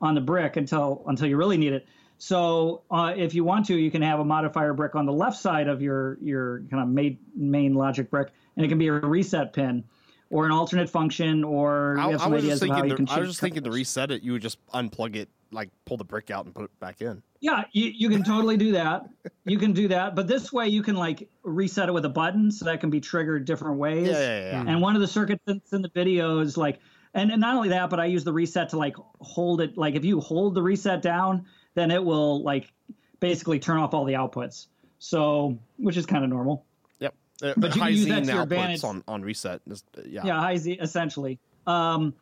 on 0.00 0.14
the 0.14 0.20
brick 0.20 0.56
until 0.56 1.02
until 1.06 1.28
you 1.28 1.36
really 1.36 1.56
need 1.56 1.72
it. 1.72 1.86
So 2.18 2.82
uh, 2.90 3.12
if 3.16 3.34
you 3.34 3.44
want 3.44 3.66
to, 3.66 3.76
you 3.76 3.90
can 3.90 4.02
have 4.02 4.20
a 4.20 4.24
modifier 4.24 4.72
brick 4.72 4.94
on 4.94 5.06
the 5.06 5.12
left 5.12 5.36
side 5.36 5.68
of 5.68 5.80
your 5.80 6.18
your 6.20 6.62
kind 6.70 6.82
of 6.82 6.88
main 6.88 7.18
main 7.36 7.74
logic 7.74 8.10
brick, 8.10 8.30
and 8.56 8.64
it 8.64 8.68
can 8.68 8.78
be 8.78 8.88
a 8.88 8.92
reset 8.92 9.52
pin 9.52 9.84
or 10.30 10.44
an 10.44 10.50
alternate 10.50 10.90
function, 10.90 11.44
or 11.44 11.96
I, 11.98 12.10
I 12.10 12.26
was 12.26 12.42
just 12.42 12.60
thinking. 12.60 12.88
The, 12.88 13.06
I 13.12 13.20
was 13.20 13.28
just 13.28 13.40
thinking 13.40 13.62
to 13.62 13.70
reset 13.70 14.10
it, 14.10 14.22
you 14.22 14.32
would 14.32 14.42
just 14.42 14.58
unplug 14.68 15.14
it, 15.14 15.28
like 15.50 15.70
pull 15.84 15.96
the 15.96 16.04
brick 16.04 16.30
out 16.30 16.44
and 16.44 16.54
put 16.54 16.64
it 16.64 16.80
back 16.80 17.00
in. 17.00 17.22
Yeah, 17.40 17.64
you, 17.72 17.92
you 17.94 18.08
can 18.08 18.24
totally 18.24 18.56
do 18.56 18.72
that. 18.72 19.08
You 19.44 19.58
can 19.58 19.72
do 19.72 19.88
that, 19.88 20.16
but 20.16 20.26
this 20.26 20.52
way 20.52 20.68
you 20.68 20.82
can 20.82 20.96
like 20.96 21.28
reset 21.42 21.88
it 21.88 21.92
with 21.92 22.04
a 22.04 22.10
button, 22.10 22.50
so 22.50 22.64
that 22.64 22.80
can 22.80 22.90
be 22.90 23.00
triggered 23.00 23.44
different 23.44 23.78
ways. 23.78 24.08
Yeah, 24.08 24.18
yeah, 24.18 24.50
yeah. 24.50 24.64
And 24.66 24.80
one 24.80 24.94
of 24.94 25.00
the 25.00 25.08
circuits 25.08 25.72
in 25.72 25.82
the 25.82 25.90
video 25.94 26.40
is 26.40 26.56
like 26.56 26.80
and, 27.16 27.30
and 27.30 27.40
not 27.40 27.56
only 27.56 27.70
that, 27.70 27.88
but 27.88 27.98
I 27.98 28.04
use 28.04 28.24
the 28.24 28.32
reset 28.32 28.68
to 28.70 28.78
like 28.78 28.94
hold 29.20 29.62
it. 29.62 29.76
Like 29.76 29.94
if 29.94 30.04
you 30.04 30.20
hold 30.20 30.54
the 30.54 30.62
reset 30.62 31.00
down, 31.00 31.46
then 31.74 31.90
it 31.90 32.04
will 32.04 32.42
like 32.42 32.72
basically 33.20 33.58
turn 33.58 33.78
off 33.78 33.94
all 33.94 34.04
the 34.04 34.12
outputs. 34.12 34.66
So, 34.98 35.58
which 35.78 35.96
is 35.96 36.04
kind 36.04 36.24
of 36.24 36.30
normal. 36.30 36.66
Yep. 37.00 37.14
Uh, 37.42 37.54
but 37.56 37.74
you 37.74 37.80
can 37.80 37.92
use 37.92 38.06
that 38.08 38.24
to 38.24 38.32
your 38.32 38.42
advantage 38.42 38.84
on, 38.84 39.02
on 39.08 39.22
reset. 39.22 39.62
Uh, 39.68 39.74
yeah. 40.04 40.22
Yeah, 40.24 40.40
high 40.40 40.58
Z 40.58 40.72
essentially. 40.80 41.38
Um, 41.66 42.14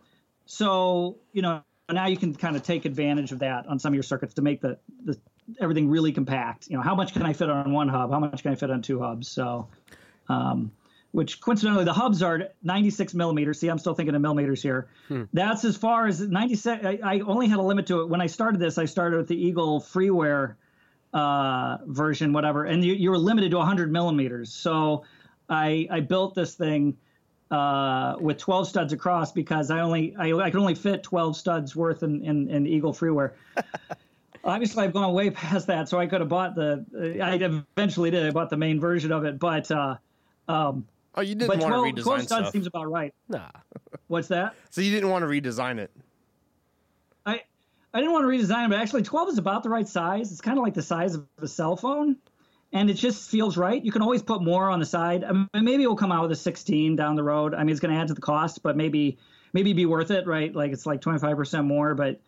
so 0.46 1.18
you 1.32 1.42
know 1.42 1.64
now 1.92 2.06
you 2.06 2.16
can 2.16 2.34
kind 2.34 2.56
of 2.56 2.62
take 2.62 2.84
advantage 2.84 3.32
of 3.32 3.40
that 3.40 3.66
on 3.66 3.78
some 3.78 3.92
of 3.92 3.94
your 3.94 4.02
circuits 4.02 4.34
to 4.34 4.42
make 4.42 4.60
the, 4.60 4.78
the 5.04 5.18
everything 5.60 5.88
really 5.88 6.12
compact. 6.12 6.68
You 6.68 6.76
know, 6.76 6.82
how 6.82 6.94
much 6.94 7.12
can 7.12 7.22
I 7.22 7.32
fit 7.32 7.50
on 7.50 7.72
one 7.72 7.88
hub? 7.88 8.10
How 8.10 8.18
much 8.18 8.42
can 8.42 8.52
I 8.52 8.54
fit 8.54 8.70
on 8.70 8.80
two 8.80 9.00
hubs? 9.00 9.28
So, 9.28 9.68
um, 10.28 10.72
which 11.12 11.40
coincidentally 11.40 11.84
the 11.84 11.92
hubs 11.92 12.22
are 12.22 12.48
96 12.62 13.14
millimeters. 13.14 13.60
See, 13.60 13.68
I'm 13.68 13.78
still 13.78 13.94
thinking 13.94 14.14
of 14.14 14.22
millimeters 14.22 14.62
here. 14.62 14.88
Hmm. 15.08 15.24
That's 15.32 15.64
as 15.64 15.76
far 15.76 16.06
as 16.06 16.20
96. 16.20 16.84
I, 16.84 16.98
I, 17.04 17.20
only 17.20 17.46
had 17.46 17.58
a 17.58 17.62
limit 17.62 17.86
to 17.88 18.00
it 18.00 18.08
when 18.08 18.20
I 18.20 18.26
started 18.26 18.60
this. 18.60 18.78
I 18.78 18.86
started 18.86 19.18
with 19.18 19.28
the 19.28 19.36
Eagle 19.36 19.80
freeware 19.80 20.56
uh, 21.12 21.78
version, 21.86 22.32
whatever, 22.32 22.64
and 22.64 22.82
you, 22.84 22.94
you 22.94 23.10
were 23.10 23.18
limited 23.18 23.52
to 23.52 23.58
100 23.58 23.92
millimeters. 23.92 24.52
So 24.52 25.04
I, 25.48 25.86
I 25.90 26.00
built 26.00 26.34
this 26.34 26.54
thing 26.54 26.96
uh, 27.50 28.16
with 28.20 28.38
12 28.38 28.68
studs 28.68 28.92
across 28.92 29.32
because 29.32 29.70
I 29.70 29.80
only 29.80 30.14
I, 30.16 30.32
I 30.32 30.50
could 30.50 30.60
only 30.60 30.74
fit 30.74 31.02
12 31.02 31.36
studs 31.36 31.76
worth 31.76 32.02
in, 32.02 32.24
in, 32.24 32.48
in 32.48 32.66
Eagle 32.66 32.92
freeware. 32.92 33.32
Obviously, 34.44 34.84
I've 34.84 34.92
gone 34.92 35.12
way 35.14 35.30
past 35.30 35.66
that, 35.68 35.88
so 35.88 35.98
I 35.98 36.06
could 36.06 36.20
have 36.20 36.28
bought 36.28 36.54
the. 36.54 36.84
I 37.22 37.34
eventually 37.36 38.10
did. 38.10 38.26
I 38.26 38.30
bought 38.30 38.50
the 38.50 38.56
main 38.56 38.80
version 38.80 39.12
of 39.12 39.24
it, 39.24 39.38
but. 39.38 39.70
Uh, 39.70 39.96
um, 40.48 40.86
Oh, 41.16 41.20
you 41.20 41.34
didn't 41.34 41.48
but 41.48 41.58
want 41.58 41.72
12, 41.72 41.84
to 41.84 41.92
redesign 41.92 42.04
12 42.04 42.22
stuff. 42.22 42.52
seems 42.52 42.66
about 42.66 42.90
right. 42.90 43.14
Nah. 43.28 43.50
What's 44.08 44.28
that? 44.28 44.54
So 44.70 44.80
you 44.80 44.90
didn't 44.90 45.10
want 45.10 45.22
to 45.22 45.28
redesign 45.28 45.78
it. 45.78 45.90
I 47.24 47.42
I 47.92 48.00
didn't 48.00 48.12
want 48.12 48.24
to 48.24 48.28
redesign 48.28 48.66
it, 48.66 48.70
but 48.70 48.80
actually 48.80 49.02
12 49.02 49.28
is 49.30 49.38
about 49.38 49.62
the 49.62 49.68
right 49.68 49.86
size. 49.86 50.32
It's 50.32 50.40
kind 50.40 50.58
of 50.58 50.64
like 50.64 50.74
the 50.74 50.82
size 50.82 51.14
of 51.14 51.26
a 51.38 51.46
cell 51.46 51.76
phone, 51.76 52.16
and 52.74 52.90
it 52.90 52.94
just 52.94 53.30
feels 53.30 53.56
right. 53.56 53.82
You 53.82 53.92
can 53.92 54.02
always 54.02 54.20
put 54.20 54.42
more 54.42 54.68
on 54.68 54.80
the 54.80 54.84
side. 54.84 55.22
I 55.22 55.32
mean, 55.32 55.48
maybe 55.54 55.86
we'll 55.86 55.94
come 55.94 56.10
out 56.10 56.22
with 56.22 56.32
a 56.32 56.36
16 56.36 56.96
down 56.96 57.14
the 57.14 57.22
road. 57.22 57.54
I 57.54 57.58
mean, 57.58 57.70
it's 57.70 57.80
going 57.80 57.94
to 57.94 58.00
add 58.00 58.08
to 58.08 58.14
the 58.14 58.20
cost, 58.20 58.62
but 58.62 58.76
maybe 58.76 59.16
maybe 59.52 59.72
be 59.72 59.86
worth 59.86 60.10
it, 60.10 60.26
right? 60.26 60.52
Like 60.52 60.72
it's 60.72 60.84
like 60.84 61.00
25% 61.00 61.64
more, 61.64 61.94
but 61.94 62.20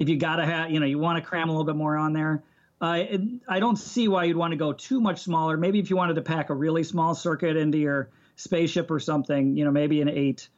if 0.00 0.08
you 0.08 0.16
gotta 0.16 0.44
have, 0.44 0.72
you 0.72 0.80
know, 0.80 0.86
you 0.86 0.98
want 0.98 1.22
to 1.22 1.24
cram 1.24 1.48
a 1.48 1.52
little 1.52 1.64
bit 1.64 1.76
more 1.76 1.96
on 1.96 2.12
there. 2.12 2.42
Uh, 2.80 3.04
I 3.48 3.60
don't 3.60 3.76
see 3.76 4.08
why 4.08 4.24
you'd 4.24 4.36
want 4.36 4.50
to 4.50 4.56
go 4.56 4.72
too 4.72 5.00
much 5.00 5.20
smaller. 5.20 5.56
Maybe 5.56 5.78
if 5.78 5.88
you 5.88 5.96
wanted 5.96 6.14
to 6.14 6.22
pack 6.22 6.50
a 6.50 6.54
really 6.54 6.82
small 6.82 7.14
circuit 7.14 7.56
into 7.56 7.78
your 7.78 8.10
spaceship 8.34 8.90
or 8.90 8.98
something, 8.98 9.56
you 9.56 9.64
know, 9.64 9.70
maybe 9.70 10.00
an 10.00 10.08
eight 10.08 10.48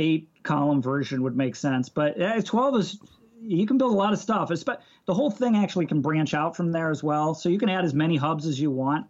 eight 0.00 0.28
column 0.42 0.82
version 0.82 1.22
would 1.22 1.36
make 1.36 1.54
sense. 1.54 1.88
But 1.88 2.18
yeah, 2.18 2.40
12 2.40 2.76
is 2.76 2.98
you 3.42 3.66
can 3.66 3.78
build 3.78 3.92
a 3.92 3.96
lot 3.96 4.12
of 4.12 4.18
stuff. 4.18 4.50
It's, 4.50 4.64
the 4.64 5.14
whole 5.14 5.30
thing 5.30 5.56
actually 5.56 5.86
can 5.86 6.00
branch 6.00 6.34
out 6.34 6.56
from 6.56 6.72
there 6.72 6.90
as 6.90 7.02
well. 7.02 7.34
So 7.34 7.48
you 7.48 7.58
can 7.58 7.68
add 7.68 7.84
as 7.84 7.94
many 7.94 8.16
hubs 8.16 8.46
as 8.46 8.60
you 8.60 8.70
want. 8.70 9.06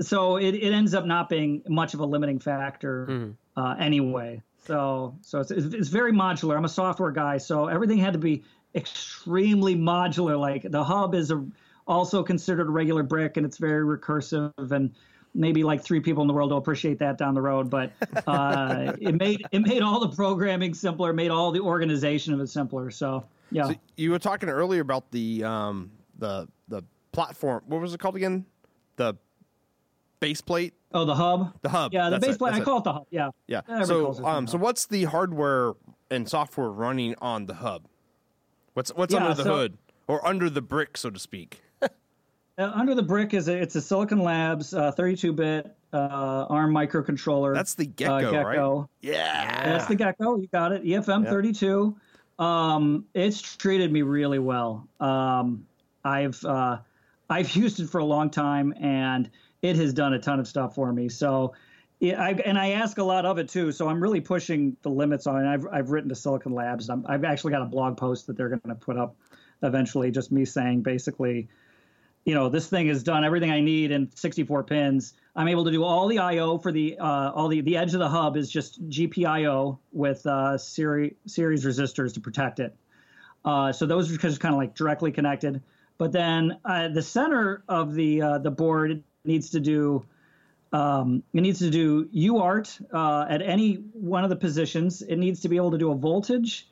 So 0.00 0.36
it, 0.36 0.54
it 0.54 0.72
ends 0.72 0.94
up 0.94 1.06
not 1.06 1.28
being 1.28 1.62
much 1.68 1.94
of 1.94 2.00
a 2.00 2.04
limiting 2.04 2.40
factor 2.40 3.06
mm. 3.08 3.34
uh, 3.56 3.76
anyway. 3.78 4.42
So 4.66 5.16
so 5.20 5.40
it's, 5.40 5.50
it's 5.50 5.88
very 5.88 6.12
modular. 6.12 6.56
I'm 6.56 6.64
a 6.64 6.68
software 6.68 7.12
guy, 7.12 7.38
so 7.38 7.68
everything 7.68 7.98
had 7.98 8.14
to 8.14 8.18
be 8.18 8.42
extremely 8.74 9.76
modular. 9.76 10.38
Like 10.38 10.62
the 10.68 10.82
hub 10.82 11.14
is 11.14 11.30
a, 11.30 11.46
also 11.86 12.22
considered 12.22 12.66
a 12.66 12.70
regular 12.70 13.02
brick, 13.02 13.36
and 13.36 13.44
it's 13.46 13.58
very 13.58 13.84
recursive 13.84 14.72
and 14.72 14.94
maybe 15.34 15.64
like 15.64 15.82
three 15.82 16.00
people 16.00 16.22
in 16.22 16.28
the 16.28 16.34
world 16.34 16.50
will 16.50 16.58
appreciate 16.58 16.98
that 17.00 17.18
down 17.18 17.34
the 17.34 17.42
road. 17.42 17.68
But 17.70 17.92
uh, 18.26 18.92
it 19.00 19.14
made 19.14 19.44
it 19.50 19.60
made 19.60 19.82
all 19.82 20.00
the 20.00 20.14
programming 20.14 20.74
simpler, 20.74 21.12
made 21.12 21.30
all 21.30 21.50
the 21.50 21.60
organization 21.60 22.32
of 22.34 22.40
it 22.40 22.48
simpler. 22.48 22.90
So 22.90 23.24
yeah. 23.50 23.68
So 23.68 23.74
you 23.96 24.10
were 24.10 24.18
talking 24.18 24.48
earlier 24.48 24.80
about 24.80 25.10
the 25.10 25.44
um, 25.44 25.90
the 26.18 26.48
the 26.68 26.82
platform. 27.12 27.62
What 27.66 27.80
was 27.80 27.94
it 27.94 28.00
called 28.00 28.16
again? 28.16 28.46
The 28.96 29.14
base 30.20 30.40
plate. 30.40 30.74
Oh, 30.92 31.04
the 31.04 31.14
hub. 31.14 31.52
The 31.62 31.68
hub. 31.68 31.92
Yeah, 31.92 32.10
the 32.10 32.18
base 32.18 32.36
plate. 32.36 32.54
I 32.54 32.60
call 32.60 32.78
it 32.78 32.84
the 32.84 32.92
hub. 32.92 33.06
Yeah. 33.10 33.30
Yeah. 33.46 33.82
so 33.84 34.24
um, 34.24 34.46
so 34.46 34.58
what's 34.58 34.86
the 34.86 35.04
hardware 35.04 35.72
and 36.10 36.28
software 36.28 36.70
running 36.70 37.14
on 37.20 37.46
the 37.46 37.54
hub? 37.54 37.86
What's 38.74 38.90
what's 38.94 39.12
yeah, 39.12 39.22
under 39.22 39.34
the 39.34 39.44
so, 39.44 39.54
hood 39.54 39.78
or 40.06 40.26
under 40.26 40.48
the 40.48 40.62
brick, 40.62 40.96
so 40.96 41.10
to 41.10 41.18
speak? 41.18 41.60
Uh, 42.56 42.70
under 42.74 42.94
the 42.94 43.02
brick 43.02 43.34
is 43.34 43.48
a, 43.48 43.56
it's 43.56 43.74
a 43.74 43.80
Silicon 43.80 44.20
Labs 44.20 44.72
32-bit 44.72 45.74
uh, 45.92 45.96
uh, 45.96 46.46
ARM 46.50 46.72
microcontroller. 46.72 47.52
That's 47.52 47.74
the 47.74 47.86
Gecko, 47.86 48.14
uh, 48.14 48.30
Gecko. 48.30 48.80
right? 48.80 48.88
Yeah, 49.00 49.64
that's 49.64 49.86
the 49.86 49.96
Gecko. 49.96 50.36
You 50.36 50.46
got 50.48 50.72
it. 50.72 50.84
EFM32. 50.84 51.94
Um, 52.38 53.06
it's 53.12 53.40
treated 53.40 53.92
me 53.92 54.02
really 54.02 54.38
well. 54.38 54.88
Um, 55.00 55.66
I've 56.04 56.44
uh, 56.44 56.78
I've 57.28 57.50
used 57.56 57.80
it 57.80 57.88
for 57.88 57.98
a 57.98 58.04
long 58.04 58.30
time, 58.30 58.72
and 58.80 59.30
it 59.62 59.76
has 59.76 59.92
done 59.92 60.14
a 60.14 60.18
ton 60.18 60.38
of 60.40 60.48
stuff 60.48 60.74
for 60.74 60.92
me. 60.92 61.08
So. 61.08 61.54
Yeah, 62.00 62.20
I, 62.20 62.30
and 62.32 62.58
I 62.58 62.72
ask 62.72 62.98
a 62.98 63.04
lot 63.04 63.24
of 63.24 63.38
it 63.38 63.48
too, 63.48 63.70
so 63.70 63.88
I'm 63.88 64.02
really 64.02 64.20
pushing 64.20 64.76
the 64.82 64.90
limits 64.90 65.28
on 65.28 65.42
it. 65.42 65.48
I've 65.48 65.66
I've 65.72 65.90
written 65.90 66.08
to 66.08 66.14
Silicon 66.14 66.52
Labs. 66.52 66.90
i 66.90 66.96
have 67.08 67.24
actually 67.24 67.52
got 67.52 67.62
a 67.62 67.66
blog 67.66 67.96
post 67.96 68.26
that 68.26 68.36
they're 68.36 68.48
going 68.48 68.60
to 68.66 68.74
put 68.74 68.98
up 68.98 69.16
eventually, 69.62 70.10
just 70.10 70.32
me 70.32 70.44
saying 70.44 70.82
basically, 70.82 71.48
you 72.24 72.34
know, 72.34 72.48
this 72.48 72.66
thing 72.68 72.88
has 72.88 73.02
done 73.02 73.24
everything 73.24 73.50
I 73.50 73.60
need 73.60 73.90
in 73.90 74.10
64 74.14 74.64
pins. 74.64 75.14
I'm 75.36 75.48
able 75.48 75.64
to 75.64 75.70
do 75.70 75.84
all 75.84 76.08
the 76.08 76.18
I/O 76.18 76.58
for 76.58 76.72
the 76.72 76.98
uh, 76.98 77.32
all 77.32 77.48
the 77.48 77.60
the 77.60 77.76
edge 77.76 77.92
of 77.92 78.00
the 78.00 78.08
hub 78.08 78.36
is 78.36 78.50
just 78.50 78.86
GPIO 78.88 79.78
with 79.92 80.24
uh, 80.26 80.56
series 80.56 81.14
series 81.26 81.64
resistors 81.64 82.14
to 82.14 82.20
protect 82.20 82.60
it. 82.60 82.74
Uh, 83.44 83.72
so 83.72 83.84
those 83.84 84.12
are 84.12 84.16
just 84.16 84.40
kind 84.40 84.54
of 84.54 84.58
like 84.58 84.74
directly 84.74 85.12
connected. 85.12 85.62
But 85.98 86.12
then 86.12 86.58
uh, 86.64 86.88
the 86.88 87.02
center 87.02 87.62
of 87.68 87.94
the 87.94 88.22
uh, 88.22 88.38
the 88.38 88.50
board 88.50 89.02
needs 89.24 89.50
to 89.50 89.60
do 89.60 90.06
um, 90.72 91.22
it 91.34 91.42
needs 91.42 91.58
to 91.58 91.70
do 91.70 92.06
UART 92.06 92.80
uh, 92.92 93.26
at 93.28 93.42
any 93.42 93.74
one 93.92 94.24
of 94.24 94.30
the 94.30 94.36
positions. 94.36 95.02
It 95.02 95.16
needs 95.16 95.40
to 95.40 95.48
be 95.48 95.56
able 95.56 95.72
to 95.72 95.78
do 95.78 95.92
a 95.92 95.94
voltage 95.94 96.68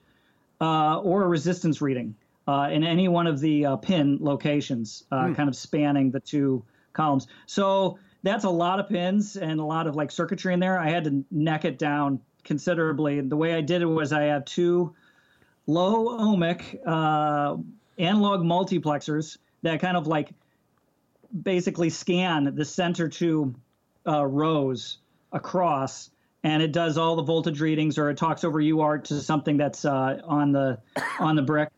uh, 0.60 0.98
or 1.00 1.24
a 1.24 1.28
resistance 1.28 1.82
reading 1.82 2.14
uh, 2.46 2.68
in 2.70 2.84
any 2.84 3.08
one 3.08 3.26
of 3.26 3.40
the 3.40 3.66
uh, 3.66 3.76
pin 3.76 4.18
locations, 4.20 5.04
hmm. 5.10 5.34
kind 5.34 5.48
of 5.48 5.56
spanning 5.56 6.10
the 6.10 6.20
two 6.20 6.64
columns. 6.92 7.26
So 7.46 7.98
that's 8.22 8.44
a 8.44 8.50
lot 8.50 8.80
of 8.80 8.88
pins 8.88 9.36
and 9.36 9.60
a 9.60 9.64
lot 9.64 9.86
of 9.86 9.96
like 9.96 10.10
circuitry 10.10 10.54
in 10.54 10.60
there. 10.60 10.78
I 10.78 10.90
had 10.90 11.04
to 11.04 11.24
neck 11.30 11.64
it 11.64 11.78
down 11.78 12.20
considerably. 12.44 13.18
And 13.18 13.30
the 13.30 13.36
way 13.36 13.54
I 13.54 13.60
did 13.60 13.82
it 13.82 13.86
was 13.86 14.12
I 14.12 14.22
have 14.24 14.44
two 14.44 14.94
low 15.66 16.18
ohmic 16.18 16.78
uh, 16.86 17.56
analog 17.98 18.40
multiplexers 18.40 19.38
that 19.62 19.80
kind 19.80 19.96
of 19.96 20.06
like 20.06 20.30
basically 21.42 21.90
scan 21.90 22.54
the 22.54 22.64
center 22.64 23.08
two 23.08 23.54
uh, 24.06 24.24
rows 24.24 24.98
across 25.32 26.10
and 26.44 26.62
it 26.62 26.72
does 26.72 26.98
all 26.98 27.14
the 27.16 27.22
voltage 27.22 27.60
readings 27.60 27.98
or 27.98 28.10
it 28.10 28.16
talks 28.16 28.42
over 28.42 28.60
UART 28.60 29.04
to 29.04 29.20
something 29.20 29.56
that's 29.56 29.84
uh, 29.84 30.20
on 30.24 30.52
the 30.52 30.78
on 31.20 31.36
the 31.36 31.42
brick 31.42 31.70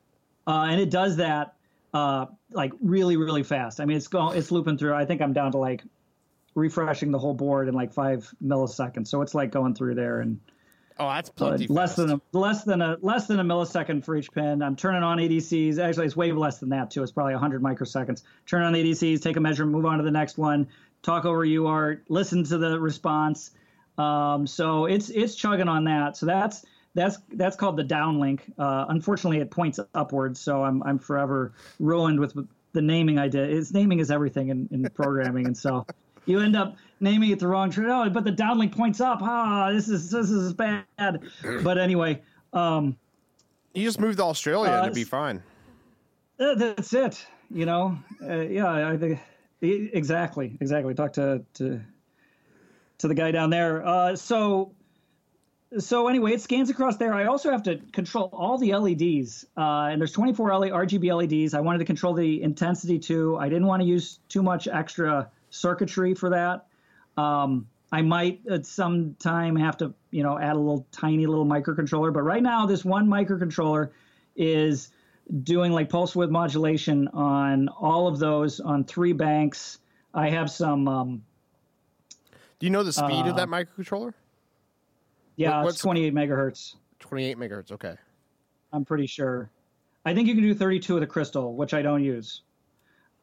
uh, 0.47 0.67
and 0.71 0.81
it 0.81 0.91
does 0.91 1.17
that 1.17 1.55
uh, 1.93 2.27
like 2.51 2.73
really 2.81 3.17
really 3.17 3.43
fast 3.43 3.81
i 3.81 3.85
mean 3.85 3.97
it's 3.97 4.09
going 4.09 4.37
it's 4.37 4.51
looping 4.51 4.79
through 4.79 4.95
i 4.95 5.05
think 5.05 5.21
i'm 5.21 5.33
down 5.33 5.53
to 5.53 5.59
like 5.59 5.83
refreshing 6.55 7.11
the 7.11 7.19
whole 7.19 7.35
board 7.35 7.69
in 7.69 7.75
like 7.75 7.93
five 7.93 8.33
milliseconds 8.43 9.09
so 9.09 9.23
it's 9.23 9.35
like 9.35 9.51
going 9.51 9.75
through 9.75 9.95
there 9.95 10.21
and 10.21 10.41
Oh, 10.99 11.09
that's 11.09 11.29
plenty. 11.29 11.69
Uh, 11.69 11.73
less 11.73 11.97
than 11.97 12.11
a 12.13 12.21
less 12.33 12.63
than 12.63 12.81
a 12.81 12.97
less 13.01 13.27
than 13.27 13.41
a 13.41 13.45
millisecond 13.45 14.05
for 14.05 14.17
each 14.17 14.31
pin. 14.31 14.63
I'm 14.63 14.77
turning 14.77 15.03
on 15.03 15.19
ADCs. 15.19 15.79
Actually, 15.79 16.07
it's 16.07 16.17
way 16.17 16.31
less 16.31 16.59
than 16.59 16.69
that 16.69 16.91
too. 16.91 17.03
It's 17.03 17.11
probably 17.11 17.35
100 17.35 17.63
microseconds. 17.63 18.23
Turn 18.47 18.63
on 18.63 18.73
the 18.73 18.83
ADCs, 18.83 19.21
take 19.21 19.37
a 19.37 19.41
measure, 19.41 19.67
move 19.67 19.87
on 19.87 19.99
to 19.99 20.05
the 20.05 20.11
next 20.11 20.39
one. 20.39 20.69
Talk 21.03 21.25
over 21.25 21.45
UART, 21.45 22.03
listen 22.09 22.45
to 22.45 22.59
the 22.59 22.79
response. 22.79 23.51
Um, 23.99 24.47
so 24.47 24.87
it's 24.87 25.11
it's 25.11 25.35
chugging 25.35 25.69
on 25.69 25.85
that. 25.85 26.17
So 26.17 26.27
that's 26.27 26.65
that's 26.95 27.19
that's 27.33 27.57
called 27.57 27.77
the 27.77 27.85
downlink. 27.85 28.41
Uh, 28.59 28.87
unfortunately, 28.89 29.39
it 29.39 29.51
points 29.51 29.81
upwards, 29.95 30.41
so 30.41 30.63
I'm 30.65 30.83
I'm 30.85 30.99
forever 30.99 31.53
ruined 31.81 32.21
with 32.21 32.35
the 32.73 32.83
naming 32.83 33.19
I 33.19 33.29
did. 33.29 33.51
Its 33.51 33.73
naming 33.73 33.99
is 33.99 34.11
everything 34.11 34.49
in, 34.49 34.69
in 34.71 34.89
programming, 34.91 35.47
and 35.47 35.57
so 35.57 35.87
you 36.27 36.41
end 36.41 36.57
up 36.57 36.77
naming 37.01 37.31
it 37.31 37.41
the 37.41 37.49
wrong 37.49 37.71
tree. 37.71 37.87
Oh, 37.89 38.09
but 38.11 38.25
the 38.25 38.33
downlink 38.33 38.77
points 38.77 39.01
up. 39.01 39.19
Ah, 39.23 39.71
this 39.73 39.89
is 39.89 40.11
this 40.11 40.31
is 40.31 40.53
bad. 40.53 40.85
But 41.63 41.79
anyway, 41.79 42.23
um, 42.53 42.97
you 43.75 43.85
just 43.85 44.01
moved 44.01 44.19
to 44.19 44.25
Australia 44.25 44.71
uh, 44.71 44.87
to 44.87 44.93
be 44.93 45.05
fine. 45.05 45.43
Uh, 46.39 46.55
that's 46.55 46.93
it. 46.93 47.27
You 47.51 47.67
know, 47.67 47.99
uh, 48.23 48.41
yeah, 48.41 48.89
I 48.89 48.97
think 48.97 49.19
exactly, 49.61 50.57
exactly. 50.61 50.95
Talk 50.95 51.13
to 51.15 51.45
to 51.55 51.81
to 52.99 53.09
the 53.09 53.15
guy 53.15 53.33
down 53.33 53.51
there. 53.51 53.85
Uh, 53.85 54.15
so 54.15 54.73
so 55.79 56.09
anyway, 56.09 56.33
it 56.33 56.41
scans 56.41 56.71
across 56.71 56.97
there. 56.97 57.15
I 57.15 57.25
also 57.27 57.51
have 57.51 57.63
to 57.65 57.77
control 57.93 58.31
all 58.33 58.59
the 58.59 58.75
LEDs, 58.75 59.45
uh, 59.57 59.89
and 59.91 60.01
there's 60.01 60.13
24 60.13 60.57
LED, 60.59 60.73
RGB 60.73 61.15
LEDs. 61.15 61.55
I 61.55 61.61
wanted 61.61 61.79
to 61.79 61.85
control 61.85 62.15
the 62.15 62.43
intensity 62.43 62.99
too. 62.99 63.37
I 63.39 63.49
didn't 63.49 63.67
want 63.67 63.83
to 63.83 63.89
use 63.89 64.19
too 64.29 64.43
much 64.43 64.69
extra 64.69 65.31
circuitry 65.51 66.15
for 66.15 66.31
that. 66.31 66.67
Um, 67.17 67.67
I 67.93 68.03
might 68.03 68.41
at 68.51 68.67
some 68.67 69.15
time 69.21 69.55
have 69.57 69.77
to, 69.79 69.95
you 70.11 70.23
know, 70.23 70.39
add 70.39 70.57
a 70.57 70.59
little 70.59 70.87
tiny 70.91 71.27
little 71.27 71.47
microcontroller. 71.47 72.13
But 72.13 72.23
right 72.23 72.43
now, 72.43 72.67
this 72.67 72.85
one 72.85 73.07
microcontroller 73.07 73.91
is 74.37 74.91
doing 75.43 75.73
like 75.73 75.89
pulse 75.89 76.15
width 76.17 76.33
modulation 76.33 77.09
on 77.09 77.69
all 77.69 78.09
of 78.09 78.19
those 78.19 78.61
on 78.61 78.85
three 78.85 79.13
banks. 79.13 79.79
I 80.13 80.31
have 80.31 80.51
some. 80.51 80.89
Um, 80.89 81.25
Do 82.59 82.67
you 82.67 82.71
know 82.71 82.83
the 82.83 82.93
speed 82.93 83.27
uh, 83.27 83.31
of 83.31 83.37
that 83.37 83.49
microcontroller? 83.49 84.15
Yeah, 85.37 85.62
what, 85.62 85.70
it's 85.70 85.81
28 85.81 86.14
megahertz. 86.14 86.77
28 87.01 87.37
megahertz. 87.38 87.73
Okay. 87.73 87.94
I'm 88.73 88.85
pretty 88.85 89.07
sure. 89.07 89.51
I 90.05 90.14
think 90.14 90.29
you 90.29 90.35
can 90.35 90.42
do 90.42 90.55
32 90.55 90.94
with 90.94 91.03
a 91.03 91.07
crystal, 91.07 91.55
which 91.55 91.75
I 91.75 91.83
don't 91.83 92.05
use. 92.05 92.42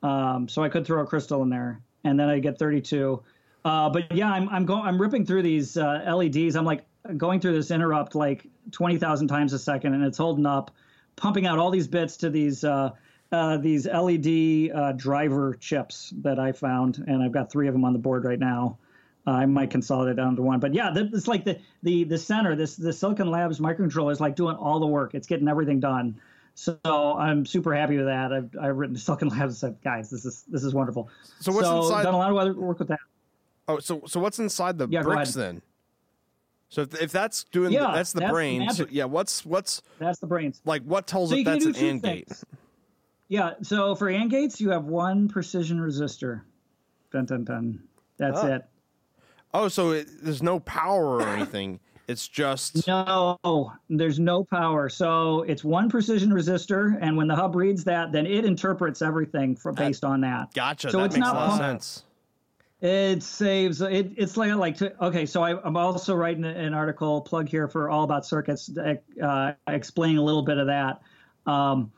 Um, 0.03 0.47
so 0.47 0.63
I 0.63 0.69
could 0.69 0.85
throw 0.85 1.01
a 1.01 1.05
crystal 1.05 1.43
in 1.43 1.49
there, 1.49 1.81
and 2.03 2.19
then 2.19 2.29
I 2.29 2.39
get 2.39 2.57
32. 2.57 3.21
Uh, 3.63 3.89
but 3.89 4.11
yeah, 4.11 4.31
I'm 4.31 4.49
I'm 4.49 4.65
going 4.65 4.81
I'm 4.81 4.99
ripping 4.99 5.25
through 5.25 5.43
these 5.43 5.77
uh, 5.77 6.03
LEDs. 6.07 6.55
I'm 6.55 6.65
like 6.65 6.85
going 7.17 7.39
through 7.39 7.53
this 7.53 7.71
interrupt 7.71 8.15
like 8.15 8.47
20,000 8.71 9.27
times 9.27 9.53
a 9.53 9.59
second, 9.59 9.93
and 9.93 10.03
it's 10.03 10.17
holding 10.17 10.45
up, 10.45 10.71
pumping 11.15 11.45
out 11.45 11.59
all 11.59 11.69
these 11.69 11.87
bits 11.87 12.17
to 12.17 12.29
these 12.29 12.63
uh, 12.63 12.91
uh 13.31 13.57
these 13.57 13.85
LED 13.85 14.71
uh, 14.75 14.93
driver 14.93 15.53
chips 15.59 16.13
that 16.21 16.39
I 16.39 16.51
found, 16.51 17.03
and 17.07 17.21
I've 17.21 17.31
got 17.31 17.51
three 17.51 17.67
of 17.67 17.73
them 17.73 17.85
on 17.85 17.93
the 17.93 17.99
board 17.99 18.25
right 18.25 18.39
now. 18.39 18.77
Uh, 19.27 19.31
I 19.31 19.45
might 19.45 19.69
consolidate 19.69 20.15
down 20.15 20.35
to 20.35 20.41
one, 20.41 20.59
but 20.59 20.73
yeah, 20.73 20.91
it's 20.95 21.27
like 21.27 21.45
the 21.45 21.59
the 21.83 22.05
the 22.05 22.17
center. 22.17 22.55
This 22.55 22.75
the 22.75 22.91
Silicon 22.91 23.29
Labs 23.29 23.59
microcontroller 23.59 24.11
is 24.11 24.19
like 24.19 24.35
doing 24.35 24.55
all 24.55 24.79
the 24.79 24.87
work. 24.87 25.13
It's 25.13 25.27
getting 25.27 25.47
everything 25.47 25.79
done. 25.79 26.19
So 26.55 26.77
I'm 26.83 27.45
super 27.45 27.73
happy 27.73 27.97
with 27.97 28.07
that. 28.07 28.33
I've, 28.33 28.49
I've 28.59 28.77
written 28.77 28.95
to 28.95 29.01
Silicon 29.01 29.29
Labs 29.29 29.41
and 29.41 29.55
said, 29.55 29.77
guys, 29.83 30.09
this 30.09 30.25
is 30.25 30.43
this 30.47 30.63
is 30.63 30.73
wonderful. 30.73 31.09
So 31.39 31.51
what's 31.51 31.67
so 31.67 31.83
inside? 31.83 32.03
Done 32.03 32.15
a 32.15 32.17
lot 32.17 32.31
of 32.31 32.37
other 32.37 32.53
work 32.53 32.79
with 32.79 32.87
that. 32.87 32.99
Oh, 33.67 33.79
so 33.79 34.01
so 34.07 34.19
what's 34.19 34.39
inside 34.39 34.77
the 34.77 34.87
yeah, 34.89 35.03
bricks 35.03 35.33
then? 35.33 35.61
So 36.69 36.81
if, 36.81 37.01
if 37.01 37.11
that's 37.11 37.43
doing 37.45 37.71
yeah, 37.73 37.87
the, 37.87 37.91
that's 37.91 38.13
the 38.13 38.21
that's 38.21 38.31
brains, 38.31 38.77
the 38.77 38.87
yeah. 38.89 39.05
What's 39.05 39.45
what's 39.45 39.81
that's 39.99 40.19
the 40.19 40.27
brains. 40.27 40.61
Like 40.65 40.83
what 40.83 41.05
tells 41.05 41.29
so 41.29 41.35
it 41.35 41.45
that's 41.45 41.65
an 41.65 41.75
AND 41.75 42.01
gate? 42.01 42.31
Yeah. 43.27 43.53
So 43.61 43.93
for 43.93 44.09
AND 44.09 44.31
gates, 44.31 44.59
you 44.59 44.71
have 44.71 44.85
one 44.85 45.27
precision 45.27 45.79
resistor. 45.79 46.41
Dun 47.11 47.25
dun 47.25 47.43
dun. 47.43 47.83
That's 48.17 48.39
oh. 48.39 48.47
it. 48.47 48.65
Oh, 49.53 49.67
so 49.67 49.91
it, 49.91 50.07
there's 50.21 50.43
no 50.43 50.59
power 50.59 51.17
or 51.17 51.27
anything. 51.27 51.79
It's 52.07 52.27
just 52.27 52.87
no. 52.87 53.73
There's 53.89 54.19
no 54.19 54.43
power. 54.43 54.89
So 54.89 55.43
it's 55.43 55.63
one 55.63 55.89
precision 55.89 56.29
resistor, 56.31 56.97
and 56.99 57.15
when 57.15 57.27
the 57.27 57.35
hub 57.35 57.55
reads 57.55 57.85
that, 57.85 58.11
then 58.11 58.25
it 58.25 58.43
interprets 58.43 59.01
everything 59.01 59.55
for 59.55 59.71
based 59.71 60.03
on 60.03 60.21
that. 60.21 60.53
Gotcha. 60.53 60.91
So 60.91 60.99
that 60.99 61.05
it's 61.05 61.15
makes 61.15 61.25
not 61.25 61.35
a 61.35 61.39
lot 61.39 61.51
of 61.51 61.57
sense. 61.57 62.03
It 62.81 63.21
saves 63.21 63.81
it. 63.81 64.11
It's 64.17 64.35
like 64.35 64.53
like 64.55 64.77
to, 64.77 65.05
okay. 65.05 65.25
So 65.25 65.43
I, 65.43 65.65
am 65.65 65.77
also 65.77 66.15
writing 66.15 66.43
an 66.43 66.73
article 66.73 67.21
plug 67.21 67.47
here 67.47 67.67
for 67.67 67.89
all 67.89 68.03
about 68.03 68.25
circuits, 68.25 68.69
uh, 69.23 69.53
explaining 69.67 70.17
a 70.17 70.23
little 70.23 70.41
bit 70.41 70.57
of 70.57 70.67
that. 70.67 71.01
Um, 71.45 71.91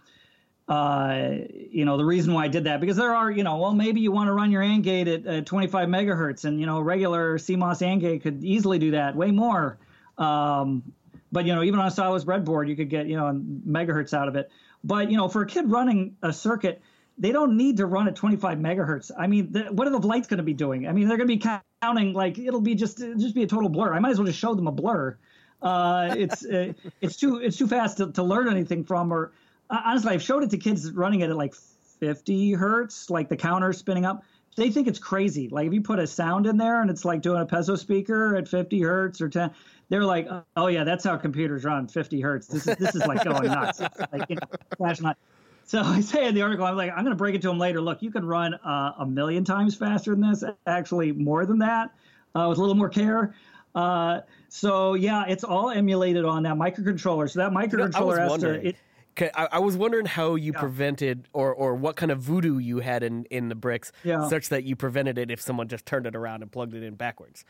uh, 0.68 1.30
you 1.72 1.86
know 1.86 1.98
the 1.98 2.06
reason 2.06 2.34
why 2.34 2.46
I 2.46 2.48
did 2.48 2.66
that 2.66 2.80
because 2.80 2.98
there 2.98 3.14
are 3.14 3.30
you 3.30 3.44
know 3.44 3.58
well 3.58 3.74
maybe 3.74 4.00
you 4.00 4.12
want 4.12 4.28
to 4.28 4.34
run 4.34 4.52
your 4.52 4.62
AND 4.62 4.84
gate 4.84 5.08
at, 5.08 5.26
at 5.26 5.46
25 5.46 5.90
megahertz 5.90 6.46
and 6.46 6.60
you 6.60 6.66
know 6.66 6.80
regular 6.80 7.38
CMOS 7.38 7.82
AND 7.82 8.02
gate 8.02 8.24
could 8.24 8.44
easily 8.44 8.80
do 8.80 8.92
that 8.92 9.16
way 9.16 9.32
more. 9.32 9.78
Um, 10.18 10.84
but 11.32 11.46
you 11.46 11.54
know 11.54 11.64
even 11.64 11.80
on 11.80 11.88
a 11.88 11.92
solderless 11.92 12.24
breadboard 12.24 12.70
you 12.70 12.76
could 12.76 12.90
get 12.90 13.08
you 13.08 13.18
know 13.18 13.42
megahertz 13.68 14.14
out 14.14 14.28
of 14.28 14.36
it. 14.36 14.50
But 14.84 15.12
you 15.12 15.18
know 15.18 15.28
for 15.28 15.42
a 15.42 15.48
kid 15.48 15.70
running 15.70 16.16
a 16.22 16.32
circuit 16.32 16.82
they 17.18 17.32
don't 17.32 17.58
need 17.58 17.78
to 17.78 17.86
run 17.86 18.08
at 18.08 18.16
25 18.16 18.58
megahertz. 18.58 19.12
I 19.18 19.28
mean, 19.28 19.52
the, 19.52 19.64
what 19.66 19.88
are 19.88 19.92
the 19.92 20.00
lights 20.00 20.28
going 20.28 20.40
to 20.40 20.44
be 20.44 20.54
doing? 20.54 20.88
I 20.88 20.94
mean, 20.94 21.08
they're 21.08 21.18
going 21.18 21.30
to 21.30 21.36
be 21.36 21.60
counting 21.82 22.14
like 22.14 22.40
it'll 22.40 22.62
be 22.62 22.76
just 22.76 22.98
just 22.98 23.36
be 23.36 23.44
a 23.44 23.48
total 23.48 23.70
blur. 23.70 23.94
I 23.94 24.00
might 24.00 24.12
as 24.12 24.18
well 24.18 24.26
just 24.26 24.40
show 24.40 24.56
them 24.56 24.68
a 24.68 24.72
blur. 24.72 25.18
Uh, 25.62 26.16
it's 26.18 26.46
uh, 26.54 26.74
it's 27.02 27.18
too 27.18 27.38
it's 27.38 27.58
too 27.58 27.68
fast 27.68 27.98
to, 27.98 28.12
to 28.14 28.24
learn 28.24 28.50
anything 28.50 28.84
from. 28.84 29.12
Or 29.12 29.32
honestly, 29.70 30.14
I've 30.14 30.22
showed 30.22 30.44
it 30.44 30.50
to 30.52 30.58
kids 30.58 30.92
running 30.92 31.22
it 31.22 31.30
at 31.30 31.36
like 31.36 31.54
50 32.00 32.54
hertz, 32.54 33.10
like 33.10 33.30
the 33.30 33.38
counter 33.38 33.74
spinning 33.74 34.06
up. 34.06 34.24
They 34.56 34.70
think 34.70 34.88
it's 34.88 35.00
crazy. 35.00 35.50
Like 35.50 35.68
if 35.68 35.74
you 35.74 35.82
put 35.82 36.00
a 36.00 36.06
sound 36.06 36.46
in 36.46 36.58
there 36.58 36.82
and 36.82 36.90
it's 36.90 37.06
like 37.06 37.22
doing 37.22 37.42
a 37.42 37.46
piezo 37.46 37.78
speaker 37.78 38.36
at 38.36 38.48
50 38.48 38.82
hertz 38.82 39.20
or 39.20 39.30
10, 39.30 39.52
they're 39.90 40.04
like, 40.04 40.28
oh 40.56 40.68
yeah, 40.68 40.84
that's 40.84 41.04
how 41.04 41.18
computers 41.18 41.64
run, 41.64 41.88
50 41.88 42.22
hertz. 42.22 42.48
This 42.48 42.68
is 42.68 42.78
this 42.78 42.96
is 42.96 43.06
like 43.06 43.24
going 43.24 43.46
nuts. 43.46 43.80
It's 43.82 44.00
like 44.12 44.30
you 44.30 44.36
know, 44.36 44.58
light. 44.80 45.00
So 45.66 45.82
I 45.82 46.02
say 46.02 46.28
in 46.28 46.36
the 46.36 46.42
article, 46.42 46.66
I'm 46.66 46.76
like, 46.76 46.92
I'm 46.92 47.06
going 47.06 47.16
to 47.16 47.16
break 47.16 47.36
it 47.36 47.42
to 47.44 47.48
them 47.48 47.58
later. 47.58 47.80
Look, 47.80 48.02
you 48.02 48.12
can 48.12 48.26
run 48.26 48.54
uh, 48.54 48.96
a 49.00 49.06
million 49.06 49.46
times 49.46 49.76
faster 49.76 50.12
than 50.12 50.30
this, 50.30 50.44
actually 50.68 51.14
more 51.14 51.46
than 51.46 51.60
that, 51.60 51.92
uh, 52.36 52.48
with 52.50 52.58
a 52.58 52.62
little 52.62 52.76
more 52.76 52.90
care. 52.90 53.34
Uh, 53.74 54.20
so 54.50 54.94
yeah, 54.94 55.24
it's 55.28 55.46
all 55.46 55.70
emulated 55.70 56.26
on 56.26 56.44
that 56.44 56.56
microcontroller. 56.56 57.30
So 57.30 57.40
that 57.40 57.52
microcontroller 57.52 58.12
you 58.12 58.16
know, 58.18 58.30
has 58.30 58.42
to. 58.42 58.68
It, 58.68 58.76
I, 59.20 59.48
I, 59.54 59.60
was 59.60 59.78
wondering 59.78 60.06
how 60.06 60.36
you 60.36 60.52
yeah. 60.54 60.60
prevented, 60.60 61.28
or 61.34 61.54
or 61.54 61.76
what 61.76 61.96
kind 61.96 62.12
of 62.12 62.20
voodoo 62.20 62.58
you 62.58 62.80
had 62.80 63.04
in 63.04 63.26
in 63.26 63.50
the 63.50 63.56
bricks, 63.56 63.92
yeah. 64.04 64.28
such 64.28 64.50
that 64.50 64.64
you 64.64 64.76
prevented 64.76 65.18
it 65.18 65.32
if 65.32 65.42
someone 65.42 65.68
just 65.68 65.86
turned 65.86 66.06
it 66.08 66.16
around 66.16 66.42
and 66.42 66.52
plugged 66.52 66.74
it 66.74 66.84
in 66.84 66.96
backwards. 66.96 67.46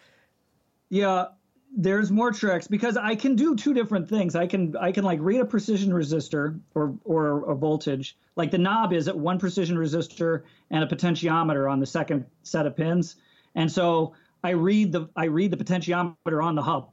Yeah, 0.89 1.27
there's 1.75 2.11
more 2.11 2.31
tricks 2.31 2.67
because 2.67 2.97
I 2.97 3.15
can 3.15 3.35
do 3.35 3.55
two 3.55 3.73
different 3.73 4.07
things. 4.07 4.35
I 4.35 4.45
can 4.45 4.75
I 4.77 4.91
can 4.91 5.03
like 5.03 5.19
read 5.21 5.41
a 5.41 5.45
precision 5.45 5.91
resistor 5.91 6.59
or 6.75 6.95
or 7.03 7.49
a 7.49 7.55
voltage. 7.55 8.15
Like 8.35 8.51
the 8.51 8.59
knob 8.59 8.93
is 8.93 9.07
at 9.07 9.17
one 9.17 9.39
precision 9.39 9.75
resistor 9.75 10.43
and 10.69 10.83
a 10.83 10.87
potentiometer 10.87 11.71
on 11.71 11.79
the 11.79 11.85
second 11.85 12.25
set 12.43 12.67
of 12.67 12.75
pins. 12.75 13.15
And 13.55 13.71
so 13.71 14.13
I 14.43 14.51
read 14.51 14.91
the 14.91 15.09
I 15.15 15.25
read 15.25 15.51
the 15.51 15.57
potentiometer 15.57 16.43
on 16.43 16.55
the 16.55 16.61
hub. 16.61 16.91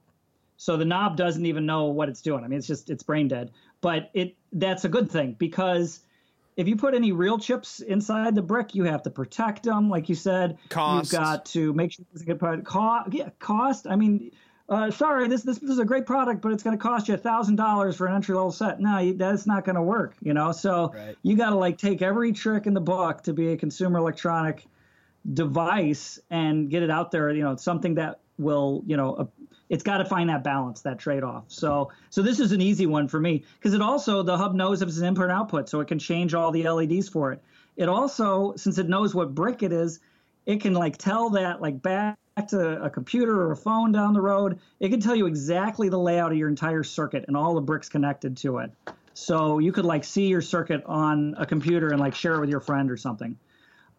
So 0.56 0.76
the 0.76 0.85
knob 0.85 1.16
doesn't 1.16 1.44
even 1.44 1.66
know 1.66 1.87
what 1.87 2.09
it's 2.09 2.22
doing. 2.22 2.44
I 2.44 2.48
mean, 2.48 2.59
it's 2.59 2.66
just 2.66 2.90
it's 2.90 3.02
brain 3.02 3.28
dead. 3.28 3.50
but 3.80 4.11
it 4.14 4.37
that's 4.52 4.84
a 4.84 4.88
good 4.88 5.10
thing 5.10 5.36
because 5.38 6.00
if 6.56 6.68
you 6.68 6.76
put 6.76 6.94
any 6.94 7.12
real 7.12 7.38
chips 7.38 7.80
inside 7.80 8.34
the 8.34 8.42
brick, 8.42 8.74
you 8.74 8.84
have 8.84 9.02
to 9.04 9.10
protect 9.10 9.62
them, 9.62 9.88
like 9.88 10.08
you 10.08 10.14
said. 10.14 10.58
Cost. 10.68 11.12
You've 11.12 11.20
got 11.20 11.46
to 11.46 11.72
make 11.72 11.92
sure 11.92 12.04
it's 12.12 12.22
a 12.22 12.26
good 12.26 12.38
product. 12.38 12.66
Cost, 12.66 13.12
yeah, 13.14 13.30
cost. 13.38 13.86
I 13.88 13.96
mean, 13.96 14.30
uh, 14.68 14.90
sorry, 14.90 15.26
this, 15.28 15.42
this, 15.42 15.58
this 15.58 15.70
is 15.70 15.78
a 15.78 15.84
great 15.84 16.06
product, 16.06 16.42
but 16.42 16.52
it's 16.52 16.62
going 16.62 16.76
to 16.76 16.82
cost 16.82 17.08
you 17.08 17.14
a 17.14 17.18
thousand 17.18 17.56
dollars 17.56 17.96
for 17.96 18.06
an 18.06 18.14
entry 18.14 18.34
level 18.34 18.52
set. 18.52 18.80
No, 18.80 18.98
you, 18.98 19.14
that's 19.14 19.46
not 19.46 19.64
going 19.64 19.76
to 19.76 19.82
work. 19.82 20.14
You 20.20 20.34
know, 20.34 20.52
so 20.52 20.92
Right. 20.94 21.16
you 21.22 21.36
got 21.36 21.50
to 21.50 21.56
like 21.56 21.78
take 21.78 22.02
every 22.02 22.32
trick 22.32 22.66
in 22.66 22.74
the 22.74 22.80
book 22.80 23.22
to 23.22 23.32
be 23.32 23.52
a 23.52 23.56
consumer 23.56 23.98
electronic 23.98 24.66
device 25.34 26.18
and 26.30 26.70
get 26.70 26.82
it 26.82 26.90
out 26.90 27.10
there. 27.10 27.30
You 27.30 27.42
know, 27.42 27.56
something 27.56 27.94
that 27.94 28.20
will, 28.38 28.82
you 28.86 28.96
know, 28.96 29.30
it's 29.70 29.85
got 29.85 29.98
to 29.98 30.04
find 30.04 30.28
that 30.28 30.42
balance, 30.44 30.83
that 30.83 30.98
trade 30.98 31.22
off. 31.22 31.44
So, 31.46 31.90
so 32.11 32.20
this 32.20 32.40
is 32.40 32.52
an 32.52 32.61
easy 32.61 32.87
one 32.87 33.09
for 33.09 33.20
me 33.20 33.44
because 33.54 33.72
it 33.72 33.80
also 33.80 34.22
the 34.22 34.37
hub 34.37 34.54
knows 34.54 34.83
if 34.83 34.88
it's 34.88 34.98
an 34.98 35.06
input 35.06 35.24
and 35.24 35.33
output, 35.33 35.68
so 35.68 35.80
it 35.80 35.88
can 35.88 35.98
change 35.98 36.35
all 36.35 36.50
the 36.50 36.68
LEDs 36.68 37.09
for 37.09 37.33
it. 37.33 37.40
It 37.76 37.88
also, 37.88 38.52
since 38.56 38.78
it 38.78 38.88
knows 38.88 39.14
what 39.14 39.35
brick 39.35 39.62
it 39.62 39.72
is, 39.72 40.00
it 40.44 40.61
can 40.61 40.74
like 40.74 40.98
tell 40.98 41.30
that 41.30 41.62
like 41.62 41.80
back 41.80 42.18
to 42.48 42.83
a 42.83 42.90
computer 42.90 43.40
or 43.40 43.52
a 43.52 43.56
phone 43.56 43.92
down 43.92 44.12
the 44.12 44.20
road. 44.20 44.59
It 44.80 44.88
can 44.88 45.00
tell 45.00 45.14
you 45.14 45.26
exactly 45.26 45.88
the 45.88 45.98
layout 45.98 46.33
of 46.33 46.38
your 46.38 46.48
entire 46.48 46.83
circuit 46.83 47.24
and 47.28 47.37
all 47.37 47.54
the 47.54 47.61
bricks 47.61 47.88
connected 47.88 48.37
to 48.38 48.59
it. 48.59 48.72
So 49.14 49.61
you 49.61 49.70
could 49.70 49.85
like 49.85 50.02
see 50.02 50.26
your 50.26 50.42
circuit 50.42 50.83
on 50.87 51.37
a 51.38 51.46
computer 51.46 51.90
and 51.90 52.00
like 52.00 52.14
share 52.14 52.35
it 52.35 52.40
with 52.40 52.50
your 52.50 52.61
friend 52.61 52.90
or 52.90 52.96
something. 52.96 53.38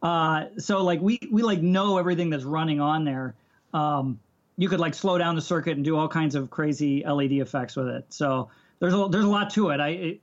Uh, 0.01 0.45
so 0.57 0.83
like 0.83 0.99
we 0.99 1.19
we 1.31 1.43
like 1.43 1.61
know 1.61 1.97
everything 1.97 2.29
that's 2.29 2.43
running 2.43 2.81
on 2.81 3.05
there. 3.05 3.35
Um, 3.73 4.19
you 4.61 4.69
could 4.69 4.79
like 4.79 4.93
slow 4.93 5.17
down 5.17 5.33
the 5.35 5.41
circuit 5.41 5.75
and 5.75 5.83
do 5.83 5.97
all 5.97 6.07
kinds 6.07 6.35
of 6.35 6.51
crazy 6.51 7.03
LED 7.03 7.31
effects 7.31 7.75
with 7.75 7.87
it. 7.87 8.05
So 8.09 8.51
there's 8.77 8.93
a 8.93 9.07
there's 9.09 9.25
a 9.25 9.27
lot 9.27 9.49
to 9.53 9.69
it. 9.69 9.79
I 9.79 9.87
it, 9.89 10.21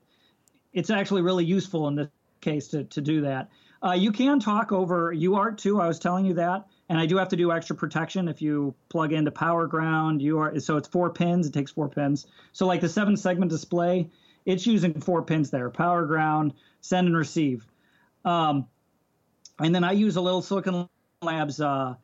it's 0.73 0.91
actually 0.91 1.23
really 1.23 1.45
useful 1.45 1.89
in 1.89 1.97
this 1.97 2.09
case 2.41 2.69
to 2.69 2.85
to 2.85 3.01
do 3.01 3.23
that. 3.23 3.49
Uh, 3.85 3.95
you 3.95 4.13
can 4.13 4.39
talk 4.39 4.71
over 4.71 5.13
UART 5.13 5.59
too. 5.59 5.81
I 5.81 5.89
was 5.89 5.99
telling 5.99 6.25
you 6.25 6.35
that, 6.35 6.69
and 6.89 7.01
I 7.01 7.07
do 7.07 7.17
have 7.17 7.29
to 7.31 7.37
do 7.37 7.51
extra 7.51 7.75
protection 7.75 8.29
if 8.29 8.41
you 8.41 8.77
plug 8.91 9.13
into 9.13 9.33
power 9.33 9.67
ground. 9.67 10.21
UART 10.21 10.63
so 10.63 10.77
it's 10.77 10.87
four 10.87 11.11
pins. 11.11 11.49
It 11.49 11.53
takes 11.53 11.73
four 11.73 11.89
pins. 11.89 12.29
So 12.53 12.65
like 12.65 12.81
the 12.81 12.89
seven 12.89 13.17
segment 13.17 13.51
display, 13.51 14.09
it's 14.47 14.65
using 14.69 15.01
four 15.01 15.21
pins 15.23 15.51
there: 15.51 15.69
power 15.69 16.07
ground, 16.07 16.55
send 16.81 17.09
and 17.09 17.17
receive. 17.17 17.67
Um, 18.25 18.69
and 19.59 19.75
then 19.75 19.83
I 19.83 19.91
use 19.91 20.15
a 20.15 20.21
little 20.21 20.43
Silicon 20.43 20.89
Labs. 21.23 21.61
Uh, 21.61 21.97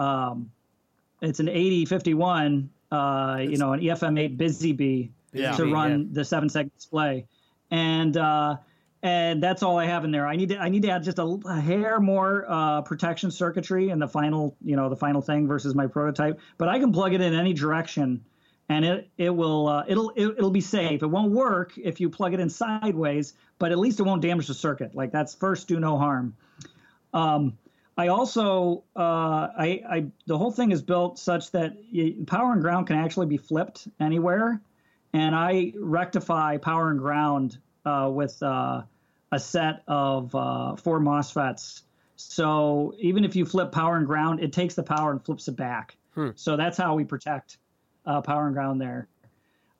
um, 0.00 0.50
it's 1.22 1.40
an 1.40 1.48
8051, 1.48 2.70
uh, 2.90 3.38
you 3.40 3.56
know, 3.56 3.72
an 3.72 3.80
EFM8 3.80 4.36
Busy 4.36 4.72
Bee 4.72 5.10
Yeah. 5.32 5.52
to 5.52 5.72
run 5.72 6.00
yeah. 6.00 6.06
the 6.12 6.24
seven 6.24 6.48
segment 6.48 6.74
display, 6.76 7.26
and 7.70 8.16
uh, 8.16 8.56
and 9.02 9.42
that's 9.42 9.62
all 9.62 9.78
I 9.78 9.86
have 9.86 10.04
in 10.04 10.10
there. 10.10 10.26
I 10.26 10.36
need 10.36 10.50
to 10.50 10.58
I 10.58 10.68
need 10.68 10.82
to 10.82 10.90
add 10.90 11.02
just 11.04 11.18
a, 11.18 11.38
a 11.46 11.60
hair 11.60 12.00
more 12.00 12.44
uh, 12.48 12.82
protection 12.82 13.30
circuitry 13.30 13.90
in 13.90 13.98
the 13.98 14.08
final, 14.08 14.56
you 14.64 14.76
know, 14.76 14.88
the 14.88 14.96
final 14.96 15.22
thing 15.22 15.46
versus 15.46 15.74
my 15.74 15.86
prototype. 15.86 16.40
But 16.58 16.68
I 16.68 16.78
can 16.78 16.92
plug 16.92 17.14
it 17.14 17.20
in 17.20 17.34
any 17.34 17.52
direction, 17.52 18.24
and 18.68 18.84
it 18.84 19.08
it 19.16 19.30
will 19.30 19.68
uh, 19.68 19.84
it'll 19.88 20.10
it, 20.10 20.26
it'll 20.38 20.50
be 20.50 20.60
safe. 20.60 21.02
It 21.02 21.06
won't 21.06 21.32
work 21.32 21.76
if 21.78 22.00
you 22.00 22.08
plug 22.10 22.34
it 22.34 22.40
in 22.40 22.50
sideways, 22.50 23.34
but 23.58 23.72
at 23.72 23.78
least 23.78 24.00
it 24.00 24.04
won't 24.04 24.22
damage 24.22 24.46
the 24.48 24.54
circuit. 24.54 24.94
Like 24.94 25.12
that's 25.12 25.34
first 25.34 25.68
do 25.68 25.78
no 25.80 25.98
harm. 25.98 26.34
Um, 27.14 27.56
I 27.96 28.08
also, 28.08 28.84
uh, 28.94 29.48
I, 29.58 29.82
I, 29.88 30.06
the 30.26 30.36
whole 30.36 30.50
thing 30.50 30.70
is 30.70 30.82
built 30.82 31.18
such 31.18 31.50
that 31.52 31.76
power 32.26 32.52
and 32.52 32.60
ground 32.60 32.86
can 32.88 32.96
actually 32.96 33.26
be 33.26 33.38
flipped 33.38 33.88
anywhere, 33.98 34.60
and 35.14 35.34
I 35.34 35.72
rectify 35.78 36.58
power 36.58 36.90
and 36.90 36.98
ground 36.98 37.58
uh, 37.86 38.10
with 38.12 38.42
uh, 38.42 38.82
a 39.32 39.40
set 39.40 39.82
of 39.88 40.34
uh, 40.34 40.76
four 40.76 41.00
MOSFETs. 41.00 41.82
So 42.16 42.94
even 42.98 43.24
if 43.24 43.34
you 43.34 43.46
flip 43.46 43.72
power 43.72 43.96
and 43.96 44.06
ground, 44.06 44.40
it 44.40 44.52
takes 44.52 44.74
the 44.74 44.82
power 44.82 45.10
and 45.10 45.24
flips 45.24 45.48
it 45.48 45.56
back. 45.56 45.96
So 46.36 46.56
that's 46.56 46.76
how 46.76 46.94
we 46.94 47.04
protect 47.04 47.58
uh, 48.04 48.20
power 48.20 48.46
and 48.46 48.54
ground 48.54 48.80
there. 48.80 49.08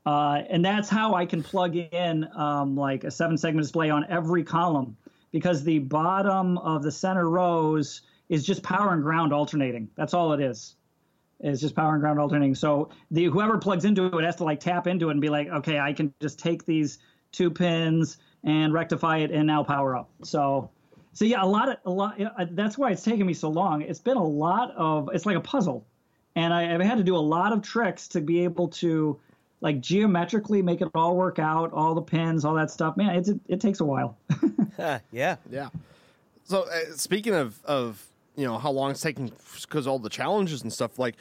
Uh, 0.06 0.42
and 0.48 0.64
that's 0.64 0.88
how 0.88 1.14
I 1.14 1.26
can 1.26 1.42
plug 1.42 1.76
in 1.76 2.28
um, 2.34 2.76
like 2.76 3.04
a 3.04 3.10
seven 3.10 3.36
segment 3.36 3.64
display 3.64 3.90
on 3.90 4.06
every 4.08 4.44
column 4.44 4.96
because 5.36 5.62
the 5.62 5.80
bottom 5.80 6.56
of 6.56 6.82
the 6.82 6.90
center 6.90 7.28
rows 7.28 8.00
is 8.30 8.42
just 8.42 8.62
power 8.62 8.94
and 8.94 9.02
ground 9.02 9.34
alternating. 9.34 9.86
That's 9.94 10.14
all 10.14 10.32
it 10.32 10.40
is. 10.40 10.76
It's 11.40 11.60
just 11.60 11.76
power 11.76 11.92
and 11.92 12.00
ground 12.00 12.18
alternating. 12.18 12.54
So 12.54 12.88
the 13.10 13.24
whoever 13.24 13.58
plugs 13.58 13.84
into 13.84 14.06
it 14.06 14.24
has 14.24 14.36
to 14.36 14.44
like 14.44 14.60
tap 14.60 14.86
into 14.86 15.08
it 15.08 15.12
and 15.12 15.20
be 15.20 15.28
like, 15.28 15.48
okay, 15.48 15.78
I 15.78 15.92
can 15.92 16.14
just 16.22 16.38
take 16.38 16.64
these 16.64 17.00
two 17.32 17.50
pins 17.50 18.16
and 18.44 18.72
rectify 18.72 19.18
it 19.18 19.30
and 19.30 19.46
now 19.46 19.62
power 19.62 19.94
up. 19.94 20.08
So 20.24 20.70
so 21.12 21.26
yeah, 21.26 21.44
a 21.44 21.46
lot 21.46 21.68
of 21.68 21.76
a 21.84 21.90
lot. 21.90 22.18
That's 22.52 22.78
why 22.78 22.92
it's 22.92 23.02
taken 23.04 23.26
me 23.26 23.34
so 23.34 23.50
long. 23.50 23.82
It's 23.82 24.00
been 24.00 24.16
a 24.16 24.26
lot 24.26 24.70
of. 24.74 25.10
It's 25.12 25.26
like 25.26 25.36
a 25.36 25.42
puzzle, 25.42 25.86
and 26.34 26.54
I, 26.54 26.74
I've 26.74 26.80
had 26.80 26.96
to 26.96 27.04
do 27.04 27.14
a 27.14 27.18
lot 27.18 27.52
of 27.52 27.60
tricks 27.60 28.08
to 28.08 28.22
be 28.22 28.42
able 28.42 28.68
to 28.68 29.20
like 29.60 29.80
geometrically 29.80 30.62
make 30.62 30.80
it 30.80 30.88
all 30.94 31.16
work 31.16 31.38
out, 31.38 31.72
all 31.72 31.94
the 31.94 32.02
pins, 32.02 32.44
all 32.44 32.54
that 32.54 32.70
stuff. 32.70 32.96
Man, 32.96 33.14
it's, 33.16 33.28
it, 33.28 33.40
it 33.48 33.60
takes 33.60 33.80
a 33.80 33.84
while. 33.84 34.16
Ah, 34.78 35.00
yeah. 35.10 35.36
Yeah. 35.50 35.70
So 36.44 36.64
uh, 36.64 36.92
speaking 36.96 37.32
of 37.34 37.58
of 37.64 38.04
you 38.36 38.44
know 38.44 38.58
how 38.58 38.70
long 38.70 38.90
it's 38.90 39.00
taking 39.00 39.32
because 39.62 39.86
all 39.86 39.98
the 39.98 40.10
challenges 40.10 40.60
and 40.60 40.70
stuff 40.70 40.98
like 40.98 41.14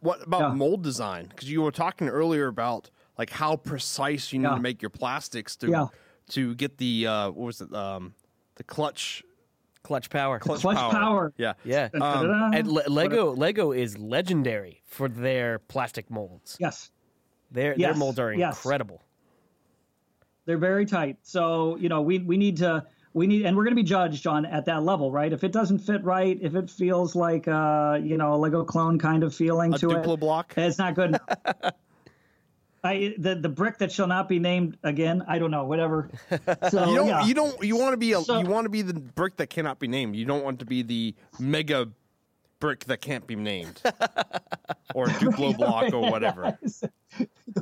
what 0.00 0.26
about 0.26 0.40
Yeah. 0.40 0.54
mold 0.54 0.82
design 0.82 1.26
because 1.28 1.48
you 1.48 1.62
were 1.62 1.70
talking 1.70 2.08
earlier 2.08 2.48
about 2.48 2.90
like 3.16 3.30
how 3.30 3.54
precise 3.54 4.32
you 4.32 4.40
need 4.40 4.48
Yeah. 4.48 4.54
to 4.56 4.60
make 4.60 4.82
your 4.82 4.90
plastics 4.90 5.54
to 5.58 5.68
Yeah. 5.70 5.86
to 6.30 6.56
get 6.56 6.78
the 6.78 7.06
uh 7.06 7.26
what 7.30 7.46
was 7.46 7.60
it 7.60 7.72
um 7.72 8.14
the 8.56 8.64
clutch 8.64 9.22
Clutch 9.84 10.10
power. 10.10 10.40
clutch, 10.40 10.62
Clutch 10.62 10.76
power. 10.76 11.32
yeah 11.36 11.52
Yeah. 11.62 11.90
Da-da-da. 11.92 12.50
And 12.58 12.66
Le- 12.66 12.88
Lego 12.90 13.32
Lego 13.36 13.70
is 13.70 13.96
legendary 13.98 14.82
for 14.84 15.08
their 15.08 15.60
plastic 15.60 16.10
molds. 16.10 16.56
Yes, 16.58 16.90
Their 17.50 17.76
their 17.76 17.94
molds 17.94 18.18
are 18.18 18.32
yes. 18.32 18.56
incredible. 18.56 19.02
they're 20.44 20.58
very 20.58 20.86
tight. 20.86 21.18
So 21.22 21.76
you 21.76 21.88
know, 21.88 22.02
we 22.02 22.18
we 22.18 22.36
need 22.36 22.58
to 22.58 22.84
we 23.16 23.26
need, 23.26 23.46
and 23.46 23.56
we're 23.56 23.64
going 23.64 23.74
to 23.74 23.82
be 23.82 23.88
judged 23.88 24.26
on 24.26 24.44
at 24.44 24.66
that 24.66 24.82
level, 24.82 25.10
right? 25.10 25.32
If 25.32 25.42
it 25.42 25.50
doesn't 25.50 25.78
fit 25.78 26.04
right, 26.04 26.38
if 26.42 26.54
it 26.54 26.68
feels 26.68 27.14
like 27.16 27.48
uh 27.48 27.98
you 28.02 28.16
know 28.16 28.34
a 28.34 28.36
Lego 28.36 28.64
clone 28.64 28.98
kind 28.98 29.22
of 29.22 29.34
feeling 29.34 29.74
a 29.74 29.78
to 29.78 29.90
it, 29.90 30.04
Duplo 30.04 30.18
block 30.18 30.52
It's 30.56 30.78
not 30.78 30.94
good 30.94 31.10
enough. 31.10 31.22
I 32.84 33.14
the 33.18 33.34
the 33.34 33.48
brick 33.48 33.78
that 33.78 33.90
shall 33.90 34.06
not 34.06 34.28
be 34.28 34.38
named 34.38 34.76
again. 34.82 35.24
I 35.26 35.38
don't 35.38 35.50
know. 35.50 35.64
Whatever. 35.64 36.10
So 36.70 36.88
you 36.90 36.96
don't 36.96 37.06
yeah. 37.08 37.24
you 37.24 37.34
don't 37.34 37.62
you 37.64 37.76
want 37.76 37.94
to 37.94 37.96
be 37.96 38.12
a, 38.12 38.20
So- 38.20 38.38
you 38.38 38.46
want 38.46 38.66
to 38.66 38.68
be 38.68 38.82
the 38.82 38.94
brick 38.94 39.36
that 39.38 39.48
cannot 39.48 39.78
be 39.78 39.88
named 39.88 40.14
you 40.14 40.24
don't 40.24 40.44
want 40.44 40.58
to 40.60 40.66
be 40.66 40.82
the 40.82 41.14
mega 41.38 41.88
brick 42.58 42.84
that 42.86 43.00
can't 43.00 43.26
be 43.26 43.36
named 43.36 43.80
or 44.94 45.06
Duplo 45.06 45.56
block 45.56 45.92
or 45.92 46.10
whatever 46.10 46.58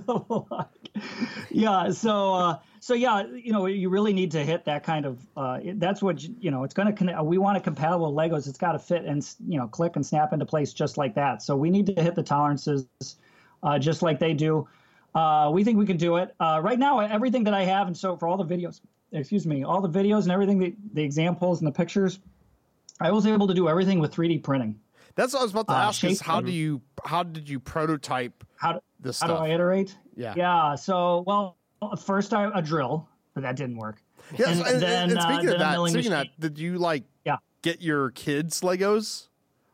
yeah. 1.51 1.91
So 1.91 2.35
uh, 2.35 2.59
so 2.81 2.95
yeah, 2.95 3.25
you 3.27 3.53
know, 3.53 3.67
you 3.67 3.89
really 3.89 4.13
need 4.13 4.31
to 4.33 4.45
hit 4.45 4.65
that 4.65 4.85
kind 4.85 5.07
of. 5.07 5.27
Uh, 5.37 5.61
that's 5.75 6.03
what 6.03 6.23
you 6.23 6.51
know. 6.51 6.65
It's 6.65 6.75
going 6.75 6.87
to 6.87 6.93
connect. 6.93 7.23
We 7.25 7.39
want 7.39 7.57
a 7.57 7.61
compatible 7.61 8.13
Legos. 8.13 8.49
It's 8.49 8.59
got 8.59 8.73
to 8.73 8.79
fit 8.79 9.05
and 9.05 9.27
you 9.47 9.59
know 9.59 9.69
click 9.69 9.97
and 9.97 10.05
snap 10.05 10.33
into 10.33 10.47
place 10.47 10.73
just 10.73 10.97
like 10.99 11.15
that. 11.15 11.43
So 11.43 11.57
we 11.57 11.71
need 11.71 11.87
to 11.87 12.03
hit 12.03 12.15
the 12.15 12.23
tolerances 12.23 12.87
uh, 13.63 13.79
just 13.79 14.03
like 14.03 14.19
they 14.19 14.35
do. 14.35 14.69
Uh, 15.15 15.51
we 15.53 15.63
think 15.63 15.79
we 15.79 15.87
can 15.87 15.97
do 15.97 16.17
it. 16.17 16.35
Uh, 16.41 16.61
right 16.63 16.79
now, 16.79 16.99
everything 16.99 17.45
that 17.45 17.55
I 17.55 17.65
have, 17.65 17.87
and 17.87 17.97
so 17.97 18.17
for 18.17 18.27
all 18.27 18.37
the 18.37 18.45
videos, 18.45 18.81
excuse 19.13 19.47
me, 19.47 19.63
all 19.63 19.81
the 19.81 19.89
videos 19.89 20.25
and 20.25 20.33
everything, 20.33 20.59
the, 20.59 20.75
the 20.93 21.05
examples 21.05 21.61
and 21.61 21.69
the 21.69 21.73
pictures, 21.73 22.19
I 23.01 23.13
was 23.13 23.25
able 23.25 23.47
to 23.47 23.55
do 23.55 23.69
everything 23.69 24.01
with 24.01 24.13
3D 24.13 24.43
printing. 24.43 24.81
That's 25.17 25.33
what 25.33 25.41
I 25.41 25.43
was 25.43 25.53
about 25.53 25.69
to 25.69 25.75
Uh, 25.75 25.77
ask. 25.89 26.03
Is 26.05 26.21
how 26.21 26.41
do 26.41 26.51
you 26.53 26.81
how 27.05 27.23
did 27.23 27.49
you 27.49 27.61
prototype 27.61 28.45
How 28.57 28.73
do, 28.75 28.81
this 29.01 29.21
how 29.21 29.27
stuff? 29.29 29.39
do 29.41 29.45
I 29.45 29.55
iterate? 29.55 29.97
Yeah. 30.17 30.35
Yeah. 30.37 30.75
So, 30.75 31.23
well, 31.27 31.57
first 32.05 32.33
I 32.35 32.51
a 32.55 32.63
drill, 32.63 33.09
but 33.35 33.43
that 33.43 33.57
didn't 33.57 33.77
work. 33.77 34.03
Yes, 34.39 34.59
and, 34.59 34.67
and- 34.67 34.83
then, 34.83 35.11
and 35.11 35.19
uh, 35.19 35.23
speaking 35.23 35.47
then 35.47 35.55
of 35.55 35.61
a 35.61 35.65
that, 35.65 35.73
milling 35.73 35.93
speaking 35.93 36.13
of 36.13 36.19
machine. 36.19 36.33
that, 36.39 36.55
did 36.55 36.59
you 36.59 36.79
like 36.79 37.05
Yeah. 37.25 37.37
get 37.63 37.83
your 37.83 38.11
kids 38.11 38.61
Legos, 38.63 39.29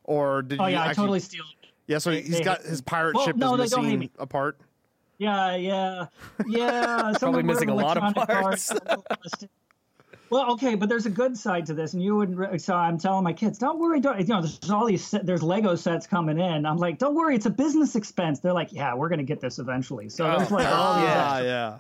or 0.04 0.42
did 0.42 0.58
you 0.58 0.64
Oh 0.64 0.66
you? 0.68 0.74
yeah, 0.74 0.88
I 0.88 0.92
totally 0.92 1.20
steal. 1.20 1.44
Yeah, 1.86 1.98
so 1.98 2.10
they- 2.10 2.22
he's 2.22 2.38
they- 2.38 2.44
got 2.44 2.62
his 2.62 2.80
pirate 2.80 3.14
Well, 3.14 3.24
ship 3.26 3.36
no, 3.36 3.56
they 3.56 3.64
is 3.64 3.70
don't 3.70 3.84
hate 3.84 3.90
missing 3.98 4.00
me. 4.00 4.10
a 4.18 4.26
part. 4.26 4.58
Yeah, 5.18 5.54
yeah, 5.56 6.06
yeah. 6.48 7.12
Some 7.12 7.32
Probably 7.32 7.42
missing 7.44 7.68
a 7.68 7.74
lot 7.74 7.96
of 7.96 8.02
electronic 8.02 8.28
parts. 8.42 8.70
are 8.72 8.76
a 8.76 8.88
little 8.88 9.04
rusted. 9.22 9.48
Well, 10.30 10.52
okay, 10.52 10.74
but 10.76 10.88
there's 10.88 11.06
a 11.06 11.10
good 11.10 11.36
side 11.36 11.66
to 11.66 11.74
this, 11.74 11.92
and 11.94 12.02
you 12.02 12.16
would. 12.16 12.36
re- 12.36 12.58
So 12.58 12.74
I'm 12.74 12.98
telling 12.98 13.24
my 13.24 13.32
kids, 13.32 13.58
don't 13.58 13.78
worry. 13.78 14.00
Don't 14.00 14.18
you 14.20 14.26
know? 14.26 14.40
There's 14.42 14.70
all 14.70 14.86
these. 14.86 15.10
There's 15.10 15.42
Lego 15.42 15.74
sets 15.74 16.06
coming 16.06 16.38
in. 16.38 16.64
I'm 16.66 16.76
like, 16.78 16.98
don't 16.98 17.14
worry, 17.14 17.34
it's 17.34 17.46
a 17.46 17.50
business 17.50 17.96
expense. 17.96 18.40
They're 18.40 18.52
like, 18.52 18.72
yeah, 18.72 18.94
we're 18.94 19.08
gonna 19.08 19.22
get 19.24 19.40
this 19.40 19.58
eventually. 19.58 20.08
So 20.08 20.24
there's 20.24 20.50
like 20.50 20.66
all 20.66 20.94
these 21.00 21.04
Ah, 21.10 21.34
extra 21.36 21.46
yeah. 21.46 21.78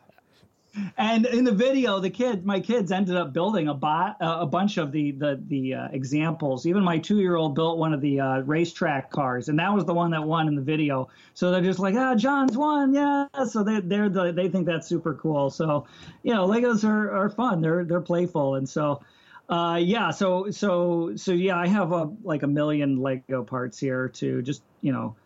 And 0.96 1.26
in 1.26 1.44
the 1.44 1.52
video, 1.52 1.98
the 1.98 2.10
kid, 2.10 2.46
my 2.46 2.60
kids 2.60 2.92
ended 2.92 3.16
up 3.16 3.32
building 3.32 3.68
a 3.68 3.74
bot, 3.74 4.16
uh, 4.20 4.38
a 4.40 4.46
bunch 4.46 4.76
of 4.76 4.92
the 4.92 5.10
the 5.12 5.40
the 5.48 5.74
uh, 5.74 5.88
examples. 5.92 6.66
Even 6.66 6.84
my 6.84 6.98
two 6.98 7.20
year 7.20 7.36
old 7.36 7.54
built 7.54 7.78
one 7.78 7.92
of 7.92 8.00
the 8.00 8.20
uh, 8.20 8.38
racetrack 8.40 9.10
cars, 9.10 9.48
and 9.48 9.58
that 9.58 9.72
was 9.72 9.84
the 9.84 9.94
one 9.94 10.10
that 10.12 10.22
won 10.22 10.46
in 10.48 10.54
the 10.54 10.62
video. 10.62 11.08
So 11.34 11.50
they're 11.50 11.60
just 11.60 11.80
like, 11.80 11.94
ah, 11.96 12.14
John's 12.14 12.56
won, 12.56 12.94
yeah. 12.94 13.26
So 13.46 13.64
they 13.64 13.80
they're 13.80 14.08
the, 14.08 14.32
they 14.32 14.48
think 14.48 14.66
that's 14.66 14.86
super 14.86 15.14
cool. 15.14 15.50
So, 15.50 15.86
you 16.22 16.34
know, 16.34 16.46
Legos 16.46 16.84
are, 16.84 17.10
are 17.10 17.30
fun. 17.30 17.60
They're 17.60 17.84
they're 17.84 18.00
playful, 18.00 18.56
and 18.56 18.68
so. 18.68 19.02
Uh, 19.48 19.74
yeah, 19.82 20.12
so 20.12 20.48
so 20.52 21.16
so 21.16 21.32
yeah, 21.32 21.58
I 21.58 21.66
have 21.66 21.90
a 21.90 22.08
like 22.22 22.44
a 22.44 22.46
million 22.46 23.02
Lego 23.02 23.42
parts 23.42 23.80
here 23.80 24.08
to 24.10 24.42
just 24.42 24.62
you 24.80 24.92
know 24.92 25.16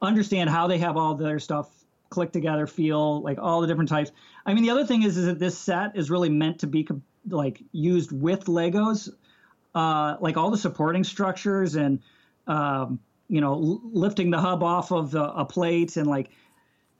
understand 0.00 0.48
how 0.48 0.68
they 0.68 0.78
have 0.78 0.96
all 0.96 1.16
their 1.16 1.40
stuff 1.40 1.68
click 2.14 2.32
together 2.32 2.66
feel 2.66 3.20
like 3.22 3.38
all 3.38 3.60
the 3.60 3.66
different 3.66 3.90
types. 3.90 4.12
I 4.46 4.54
mean 4.54 4.62
the 4.62 4.70
other 4.70 4.86
thing 4.86 5.02
is 5.02 5.16
is 5.16 5.26
that 5.26 5.38
this 5.38 5.58
set 5.58 5.96
is 5.96 6.10
really 6.10 6.30
meant 6.30 6.60
to 6.60 6.66
be 6.66 6.86
like 7.28 7.62
used 7.72 8.12
with 8.12 8.44
legos 8.44 9.10
uh, 9.74 10.16
like 10.20 10.36
all 10.36 10.50
the 10.50 10.58
supporting 10.58 11.04
structures 11.04 11.74
and 11.74 12.00
um, 12.46 13.00
you 13.28 13.40
know 13.40 13.80
lifting 13.92 14.30
the 14.30 14.38
hub 14.38 14.62
off 14.62 14.92
of 14.92 15.10
the, 15.10 15.22
a 15.22 15.44
plate 15.44 15.96
and 15.96 16.06
like 16.06 16.30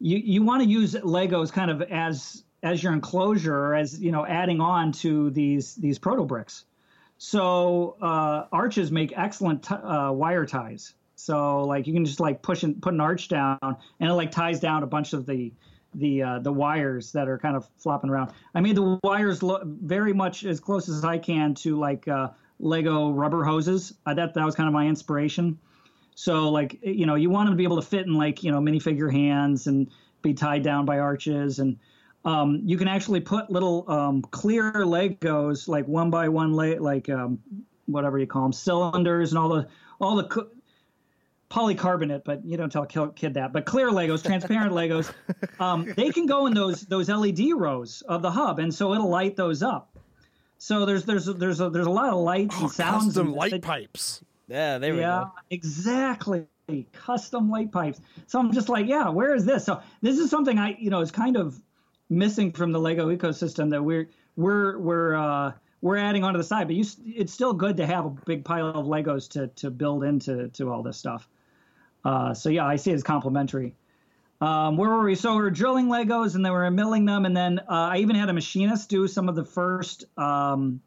you 0.00 0.18
you 0.18 0.42
want 0.42 0.62
to 0.62 0.68
use 0.68 0.94
legos 0.94 1.52
kind 1.52 1.70
of 1.70 1.82
as 1.82 2.42
as 2.62 2.82
your 2.82 2.92
enclosure 2.92 3.74
as 3.74 4.00
you 4.00 4.10
know 4.10 4.26
adding 4.26 4.60
on 4.60 4.90
to 4.90 5.30
these 5.30 5.74
these 5.76 5.98
proto 5.98 6.24
bricks. 6.24 6.64
So 7.16 7.96
uh, 8.02 8.46
arches 8.50 8.90
make 8.90 9.12
excellent 9.16 9.62
t- 9.62 9.74
uh, 9.74 10.10
wire 10.10 10.46
ties 10.46 10.94
so 11.16 11.62
like 11.64 11.86
you 11.86 11.92
can 11.92 12.04
just 12.04 12.20
like 12.20 12.42
push 12.42 12.62
and 12.62 12.80
put 12.82 12.94
an 12.94 13.00
arch 13.00 13.28
down, 13.28 13.58
and 13.62 14.10
it 14.10 14.12
like 14.14 14.30
ties 14.30 14.60
down 14.60 14.82
a 14.82 14.86
bunch 14.86 15.12
of 15.12 15.26
the 15.26 15.52
the 15.94 16.22
uh, 16.22 16.38
the 16.40 16.52
wires 16.52 17.12
that 17.12 17.28
are 17.28 17.38
kind 17.38 17.56
of 17.56 17.68
flopping 17.78 18.10
around. 18.10 18.32
I 18.54 18.60
made 18.60 18.76
the 18.76 18.98
wires 19.02 19.42
look 19.42 19.62
very 19.64 20.12
much 20.12 20.44
as 20.44 20.60
close 20.60 20.88
as 20.88 21.04
I 21.04 21.18
can 21.18 21.54
to 21.56 21.78
like 21.78 22.08
uh, 22.08 22.30
Lego 22.58 23.10
rubber 23.10 23.44
hoses. 23.44 23.94
Uh, 24.06 24.14
that 24.14 24.34
that 24.34 24.44
was 24.44 24.54
kind 24.54 24.66
of 24.66 24.72
my 24.72 24.86
inspiration. 24.86 25.58
So 26.14 26.50
like 26.50 26.78
you 26.82 27.06
know 27.06 27.14
you 27.14 27.30
want 27.30 27.46
them 27.46 27.54
to 27.54 27.56
be 27.56 27.64
able 27.64 27.80
to 27.80 27.86
fit 27.86 28.06
in 28.06 28.14
like 28.14 28.42
you 28.42 28.50
know 28.50 28.60
minifigure 28.60 29.12
hands 29.12 29.66
and 29.66 29.88
be 30.22 30.34
tied 30.34 30.62
down 30.62 30.86
by 30.86 30.98
arches 30.98 31.58
and 31.58 31.78
um, 32.24 32.62
you 32.64 32.78
can 32.78 32.88
actually 32.88 33.20
put 33.20 33.50
little 33.50 33.84
um, 33.90 34.22
clear 34.22 34.72
Legos 34.72 35.68
like 35.68 35.86
one 35.86 36.10
by 36.10 36.28
one 36.28 36.52
like 36.52 37.08
um, 37.10 37.38
whatever 37.86 38.18
you 38.18 38.26
call 38.26 38.42
them 38.42 38.52
cylinders 38.52 39.32
and 39.32 39.38
all 39.38 39.50
the 39.50 39.68
all 40.00 40.16
the 40.16 40.48
polycarbonate, 41.50 42.24
but 42.24 42.44
you 42.44 42.56
don't 42.56 42.70
tell 42.70 42.82
a 42.82 43.12
kid 43.12 43.34
that. 43.34 43.52
But 43.52 43.64
clear 43.64 43.90
Legos, 43.90 44.24
transparent 44.24 44.72
Legos, 44.72 45.12
um, 45.60 45.92
they 45.96 46.10
can 46.10 46.26
go 46.26 46.46
in 46.46 46.54
those 46.54 46.82
those 46.82 47.08
LED 47.08 47.52
rows 47.54 48.02
of 48.02 48.22
the 48.22 48.30
hub, 48.30 48.58
and 48.58 48.74
so 48.74 48.94
it'll 48.94 49.08
light 49.08 49.36
those 49.36 49.62
up. 49.62 49.96
So 50.58 50.86
there's 50.86 51.04
there's 51.04 51.26
there's 51.26 51.60
a, 51.60 51.70
there's 51.70 51.86
a 51.86 51.90
lot 51.90 52.12
of 52.12 52.20
lights 52.20 52.56
and 52.56 52.66
oh, 52.66 52.68
sounds. 52.68 53.04
Custom 53.04 53.28
and, 53.28 53.36
light 53.36 53.62
pipes. 53.62 54.24
Yeah, 54.48 54.78
there 54.78 54.94
we 54.94 55.00
yeah, 55.00 55.24
go. 55.24 55.32
exactly. 55.50 56.46
Custom 56.92 57.50
light 57.50 57.70
pipes. 57.70 58.00
So 58.26 58.38
I'm 58.38 58.50
just 58.50 58.70
like, 58.70 58.86
yeah, 58.86 59.10
where 59.10 59.34
is 59.34 59.44
this? 59.44 59.64
So 59.64 59.82
this 60.00 60.18
is 60.18 60.30
something 60.30 60.58
I 60.58 60.76
you 60.78 60.90
know 60.90 61.00
is 61.00 61.10
kind 61.10 61.36
of 61.36 61.60
missing 62.08 62.52
from 62.52 62.72
the 62.72 62.80
Lego 62.80 63.14
ecosystem 63.14 63.70
that 63.70 63.82
we're 63.82 64.08
we're 64.36 64.78
we're 64.78 65.14
uh, 65.14 65.52
we're 65.82 65.98
adding 65.98 66.24
onto 66.24 66.38
the 66.38 66.44
side, 66.44 66.66
but 66.66 66.76
you, 66.76 66.84
it's 67.04 67.32
still 67.32 67.52
good 67.52 67.76
to 67.76 67.86
have 67.86 68.06
a 68.06 68.10
big 68.10 68.44
pile 68.44 68.68
of 68.68 68.86
Legos 68.86 69.28
to 69.32 69.48
to 69.48 69.70
build 69.70 70.04
into 70.04 70.48
to 70.48 70.70
all 70.70 70.82
this 70.82 70.96
stuff. 70.96 71.28
Uh, 72.04 72.34
so 72.34 72.50
yeah, 72.50 72.66
I 72.66 72.76
see 72.76 72.90
it 72.90 72.94
as 72.94 73.02
complementary. 73.02 73.74
Um, 74.40 74.76
where 74.76 74.90
were 74.90 75.04
we? 75.04 75.14
So 75.14 75.36
we 75.36 75.42
were 75.42 75.50
drilling 75.50 75.86
Legos 75.86 76.34
and 76.34 76.44
then 76.44 76.52
we 76.52 76.58
were 76.58 76.70
milling 76.70 77.04
them, 77.04 77.24
and 77.24 77.36
then 77.36 77.60
uh, 77.60 77.92
I 77.92 77.98
even 77.98 78.16
had 78.16 78.28
a 78.28 78.32
machinist 78.32 78.90
do 78.90 79.08
some 79.08 79.28
of 79.28 79.34
the 79.34 79.44
first 79.44 80.04
um, 80.18 80.80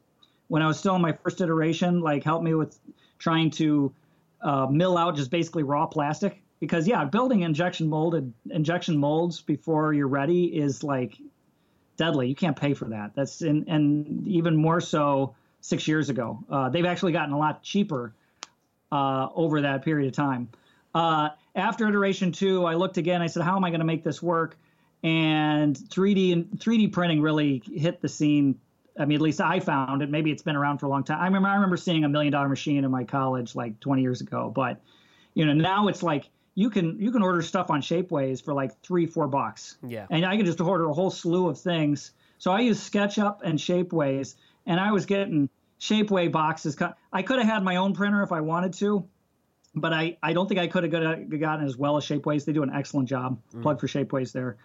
when 0.47 0.61
I 0.61 0.67
was 0.67 0.77
still 0.77 0.95
in 0.95 1.01
my 1.01 1.13
first 1.13 1.41
iteration, 1.41 2.01
like 2.01 2.23
help 2.23 2.43
me 2.43 2.53
with 2.53 2.77
trying 3.19 3.49
to 3.51 3.93
uh, 4.41 4.67
mill 4.67 4.97
out 4.97 5.15
just 5.15 5.31
basically 5.31 5.63
raw 5.63 5.87
plastic. 5.87 6.41
Because 6.59 6.87
yeah, 6.87 7.03
building 7.05 7.41
injection 7.41 7.87
molded 7.87 8.33
injection 8.49 8.97
molds 8.97 9.41
before 9.41 9.93
you're 9.93 10.07
ready 10.07 10.45
is 10.45 10.83
like 10.83 11.17
deadly. 11.97 12.27
You 12.27 12.35
can't 12.35 12.55
pay 12.55 12.73
for 12.73 12.85
that. 12.85 13.11
That's 13.15 13.41
in, 13.41 13.65
and 13.67 14.27
even 14.27 14.55
more 14.55 14.81
so 14.81 15.35
six 15.61 15.87
years 15.87 16.09
ago. 16.09 16.43
Uh, 16.49 16.69
they've 16.69 16.85
actually 16.85 17.11
gotten 17.11 17.33
a 17.33 17.37
lot 17.37 17.61
cheaper 17.61 18.13
uh, 18.91 19.27
over 19.35 19.61
that 19.61 19.83
period 19.83 20.07
of 20.07 20.13
time. 20.13 20.49
Uh, 20.97 21.29
after 21.53 21.87
iteration 21.87 22.31
two, 22.31 22.65
I 22.65 22.73
looked 22.73 22.97
again. 22.97 23.21
I 23.21 23.27
said, 23.27 23.43
"How 23.43 23.55
am 23.55 23.63
I 23.63 23.69
going 23.69 23.81
to 23.81 23.85
make 23.85 24.03
this 24.03 24.19
work?" 24.19 24.57
And 25.03 25.75
3D 25.75 26.33
and 26.33 26.49
3D 26.59 26.91
printing 26.91 27.21
really 27.21 27.61
hit 27.71 28.01
the 28.01 28.09
scene. 28.09 28.59
I 28.97 29.05
mean, 29.05 29.17
at 29.17 29.21
least 29.21 29.39
I 29.39 29.59
found 29.59 30.01
it. 30.01 30.09
Maybe 30.09 30.31
it's 30.31 30.41
been 30.41 30.55
around 30.55 30.79
for 30.79 30.87
a 30.87 30.89
long 30.89 31.03
time. 31.03 31.21
I 31.21 31.25
remember 31.25 31.49
I 31.49 31.53
remember 31.53 31.77
seeing 31.77 32.03
a 32.03 32.09
million 32.09 32.31
dollar 32.31 32.49
machine 32.49 32.83
in 32.83 32.89
my 32.89 33.03
college 33.03 33.53
like 33.53 33.79
20 33.79 34.01
years 34.01 34.21
ago. 34.21 34.49
But 34.49 34.81
you 35.35 35.45
know, 35.45 35.53
now 35.53 35.87
it's 35.87 36.01
like 36.01 36.29
you 36.55 36.71
can 36.71 36.99
you 36.99 37.11
can 37.11 37.21
order 37.21 37.43
stuff 37.43 37.69
on 37.69 37.81
Shapeways 37.81 38.43
for 38.43 38.55
like 38.55 38.81
three 38.81 39.05
four 39.05 39.27
bucks. 39.27 39.77
Yeah. 39.85 40.07
And 40.09 40.25
I 40.25 40.35
can 40.35 40.47
just 40.47 40.59
order 40.59 40.89
a 40.89 40.93
whole 40.93 41.11
slew 41.11 41.47
of 41.47 41.59
things. 41.59 42.09
So 42.39 42.51
I 42.51 42.61
use 42.61 42.79
SketchUp 42.89 43.41
and 43.43 43.59
Shapeways, 43.59 44.33
and 44.65 44.79
I 44.79 44.91
was 44.91 45.05
getting 45.05 45.47
Shapeway 45.79 46.31
boxes. 46.31 46.75
I 47.13 47.21
could 47.21 47.37
have 47.37 47.47
had 47.47 47.63
my 47.63 47.75
own 47.75 47.93
printer 47.93 48.23
if 48.23 48.31
I 48.31 48.41
wanted 48.41 48.73
to, 48.73 49.07
but 49.79 49.93
I, 49.93 50.17
I 50.21 50.33
don't 50.33 50.47
think 50.47 50.59
I 50.59 50.67
could 50.67 50.83
have 50.83 51.39
gotten 51.39 51.65
as 51.65 51.77
well 51.77 51.97
as 51.97 52.05
Shapeways. 52.05 52.45
They 52.45 52.53
do 52.53 52.63
an 52.63 52.71
excellent 52.73 53.09
job. 53.09 53.39
Mm. 53.53 53.61
Plug 53.61 53.79
for 53.79 53.87
Shapeways 53.87 54.31
there. 54.31 54.57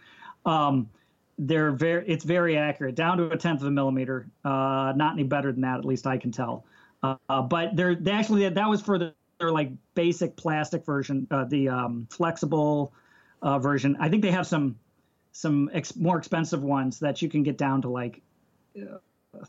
Um, 0.44 0.88
they're 1.38 1.72
very 1.72 2.06
it's 2.06 2.24
very 2.24 2.56
accurate 2.56 2.94
down 2.94 3.18
to 3.18 3.30
a 3.30 3.36
tenth 3.36 3.62
of 3.62 3.66
a 3.66 3.70
millimeter. 3.70 4.26
Uh, 4.44 4.92
not 4.96 5.14
any 5.14 5.24
better 5.24 5.52
than 5.52 5.62
that, 5.62 5.78
at 5.78 5.84
least 5.84 6.06
I 6.06 6.18
can 6.18 6.30
tell. 6.30 6.64
Uh, 7.02 7.42
but 7.42 7.74
they're 7.74 7.94
they 7.94 8.12
actually 8.12 8.48
that 8.48 8.68
was 8.68 8.80
for 8.80 8.98
the, 8.98 9.14
their 9.38 9.50
like 9.50 9.70
basic 9.94 10.36
plastic 10.36 10.84
version, 10.84 11.26
uh, 11.30 11.44
the 11.44 11.68
um, 11.68 12.06
flexible 12.10 12.92
uh, 13.40 13.58
version. 13.58 13.96
I 13.98 14.08
think 14.08 14.22
they 14.22 14.30
have 14.30 14.46
some 14.46 14.76
some 15.32 15.70
ex- 15.72 15.96
more 15.96 16.18
expensive 16.18 16.62
ones 16.62 17.00
that 17.00 17.22
you 17.22 17.28
can 17.28 17.42
get 17.42 17.56
down 17.56 17.82
to 17.82 17.88
like 17.88 18.20
uh, 18.80 18.98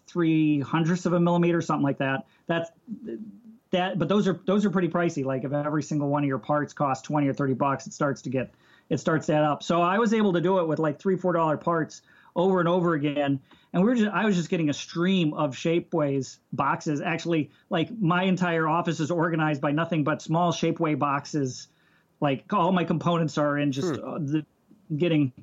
three 0.07 0.61
hundredths 0.61 1.05
of 1.05 1.13
a 1.13 1.19
millimeter, 1.19 1.61
something 1.61 1.83
like 1.83 1.99
that. 1.99 2.25
That's 2.47 2.71
that 3.73 3.99
but 3.99 4.07
those 4.07 4.27
are 4.27 4.39
those 4.45 4.65
are 4.65 4.69
pretty 4.69 4.87
pricey. 4.87 5.25
Like 5.25 5.43
if 5.43 5.51
every 5.51 5.83
single 5.83 6.07
one 6.07 6.23
of 6.23 6.27
your 6.27 6.39
parts 6.39 6.73
costs 6.73 7.05
20 7.05 7.27
or 7.27 7.33
30 7.33 7.53
bucks 7.55 7.85
it 7.85 7.93
starts 7.93 8.21
to 8.21 8.29
get 8.29 8.53
it 8.89 8.99
starts 8.99 9.27
that 9.27 9.43
up. 9.43 9.61
So 9.61 9.81
i 9.81 9.99
was 9.99 10.13
able 10.13 10.31
to 10.33 10.41
do 10.41 10.59
it 10.59 10.67
with 10.67 10.79
like 10.79 10.99
three 10.99 11.17
four 11.17 11.33
dollar 11.33 11.57
parts 11.57 12.01
over 12.35 12.59
and 12.59 12.69
over 12.69 12.93
again. 12.93 13.39
And 13.73 13.83
we 13.83 13.89
were 13.89 13.95
just 13.95 14.11
i 14.11 14.25
was 14.25 14.35
just 14.35 14.49
getting 14.49 14.69
a 14.69 14.73
stream 14.73 15.33
of 15.33 15.55
shapeways 15.55 16.37
boxes. 16.53 17.01
Actually 17.01 17.51
like 17.69 17.89
my 17.99 18.23
entire 18.23 18.67
office 18.67 18.99
is 18.99 19.11
organized 19.11 19.61
by 19.61 19.71
nothing 19.71 20.03
but 20.03 20.21
small 20.21 20.53
shapeway 20.53 20.97
boxes. 20.97 21.67
Like 22.21 22.51
all 22.53 22.71
my 22.71 22.85
components 22.85 23.37
are 23.37 23.57
in 23.57 23.71
just 23.71 23.95
hmm. 23.95 24.07
uh, 24.07 24.19
the, 24.19 24.45
getting 24.95 25.33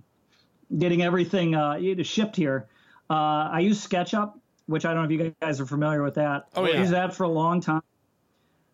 getting 0.78 1.02
everything 1.02 1.54
uh, 1.54 1.78
shipped 2.02 2.36
here. 2.36 2.66
Uh, 3.10 3.50
i 3.52 3.60
use 3.60 3.82
sketchup 3.82 4.38
which 4.66 4.84
i 4.84 4.94
don't 4.94 5.02
know 5.02 5.12
if 5.12 5.20
you 5.20 5.34
guys 5.40 5.60
are 5.60 5.66
familiar 5.66 6.02
with 6.02 6.14
that. 6.14 6.46
Oh 6.54 6.64
yeah. 6.64 6.76
i 6.76 6.80
use 6.80 6.90
that 6.90 7.12
for 7.12 7.24
a 7.24 7.28
long 7.28 7.60
time 7.60 7.82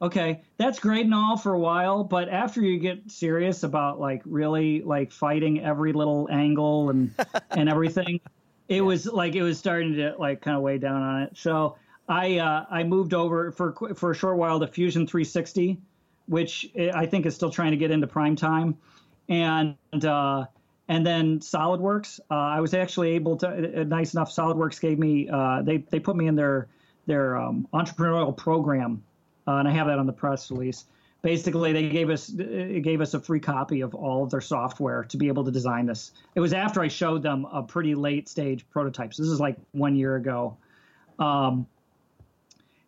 okay, 0.01 0.42
that's 0.59 0.78
great 0.78 1.05
and 1.05 1.14
all 1.14 1.36
for 1.36 1.55
a 1.55 1.59
while, 1.59 2.05
but 2.05 2.28
after 2.28 2.61
you 2.61 2.78
get 2.78 3.11
serious 3.11 3.62
about 3.62 3.99
like 4.01 4.22
really 4.24 4.82
like 4.82 5.12
fighting 5.12 5.62
every 5.64 5.92
little 5.92 6.28
angle 6.30 6.90
and 6.90 7.14
and 7.51 7.68
everything, 7.68 8.20
it 8.68 8.76
yeah. 8.76 8.80
was 8.82 9.07
like 9.07 9.34
it 9.34 9.42
was 9.42 9.59
starting 9.59 9.94
to 9.94 10.14
like 10.18 10.42
kind 10.42 10.57
of 10.57 10.62
weigh 10.62 10.78
down 10.78 11.03
on 11.03 11.22
it. 11.22 11.36
So 11.36 11.76
I 12.09 12.38
uh, 12.38 12.66
I 12.70 12.84
moved 12.84 13.14
over 13.14 13.51
for 13.53 13.72
for 13.94 14.11
a 14.11 14.14
short 14.14 14.36
while 14.36 14.61
to 14.61 14.66
Fusion 14.66 15.07
360, 15.07 15.78
which 16.26 16.70
I 16.76 17.07
think 17.07 17.26
is 17.26 17.34
still 17.34 17.51
trying 17.51 17.72
to 17.72 17.76
get 17.76 17.90
into 17.90 18.07
prime 18.07 18.36
time, 18.36 18.76
and 19.28 19.76
uh, 20.05 20.47
and 20.88 21.07
then 21.07 21.40
SolidWorks. 21.40 22.20
Uh, 22.30 22.34
I 22.34 22.61
was 22.61 22.74
actually 22.74 23.12
able 23.12 23.36
to. 23.38 23.80
Uh, 23.80 23.84
nice 23.84 24.14
enough, 24.14 24.30
SolidWorks 24.30 24.80
gave 24.80 24.99
me. 24.99 25.28
Uh, 25.28 25.62
they 25.62 25.78
they 25.78 26.01
put 26.01 26.16
me 26.16 26.26
in 26.26 26.36
their 26.36 26.68
their 27.07 27.36
um, 27.36 27.66
entrepreneurial 27.72 28.36
program 28.36 29.03
uh, 29.47 29.57
and 29.57 29.68
I 29.68 29.72
have 29.72 29.86
that 29.86 29.99
on 29.99 30.07
the 30.07 30.12
press 30.12 30.51
release. 30.51 30.86
Basically, 31.22 31.72
they 31.72 31.88
gave 31.88 32.11
us 32.11 32.32
it 32.38 32.82
gave 32.82 33.01
us 33.01 33.14
a 33.14 33.20
free 33.20 33.40
copy 33.40 33.80
of 33.80 33.94
all 33.94 34.22
of 34.22 34.30
their 34.30 34.40
software 34.40 35.03
to 35.05 35.16
be 35.16 35.28
able 35.28 35.44
to 35.44 35.51
design 35.51 35.86
this. 35.86 36.12
It 36.34 36.40
was 36.40 36.53
after 36.53 36.80
I 36.82 36.88
showed 36.88 37.22
them 37.22 37.47
a 37.53 37.62
pretty 37.62 37.94
late 37.94 38.28
stage 38.28 38.68
prototype. 38.70 39.12
So 39.14 39.22
This 39.22 39.32
is 39.32 39.40
like 39.40 39.57
one 39.72 39.97
year 39.97 40.16
ago. 40.16 40.57
Um, 41.18 41.66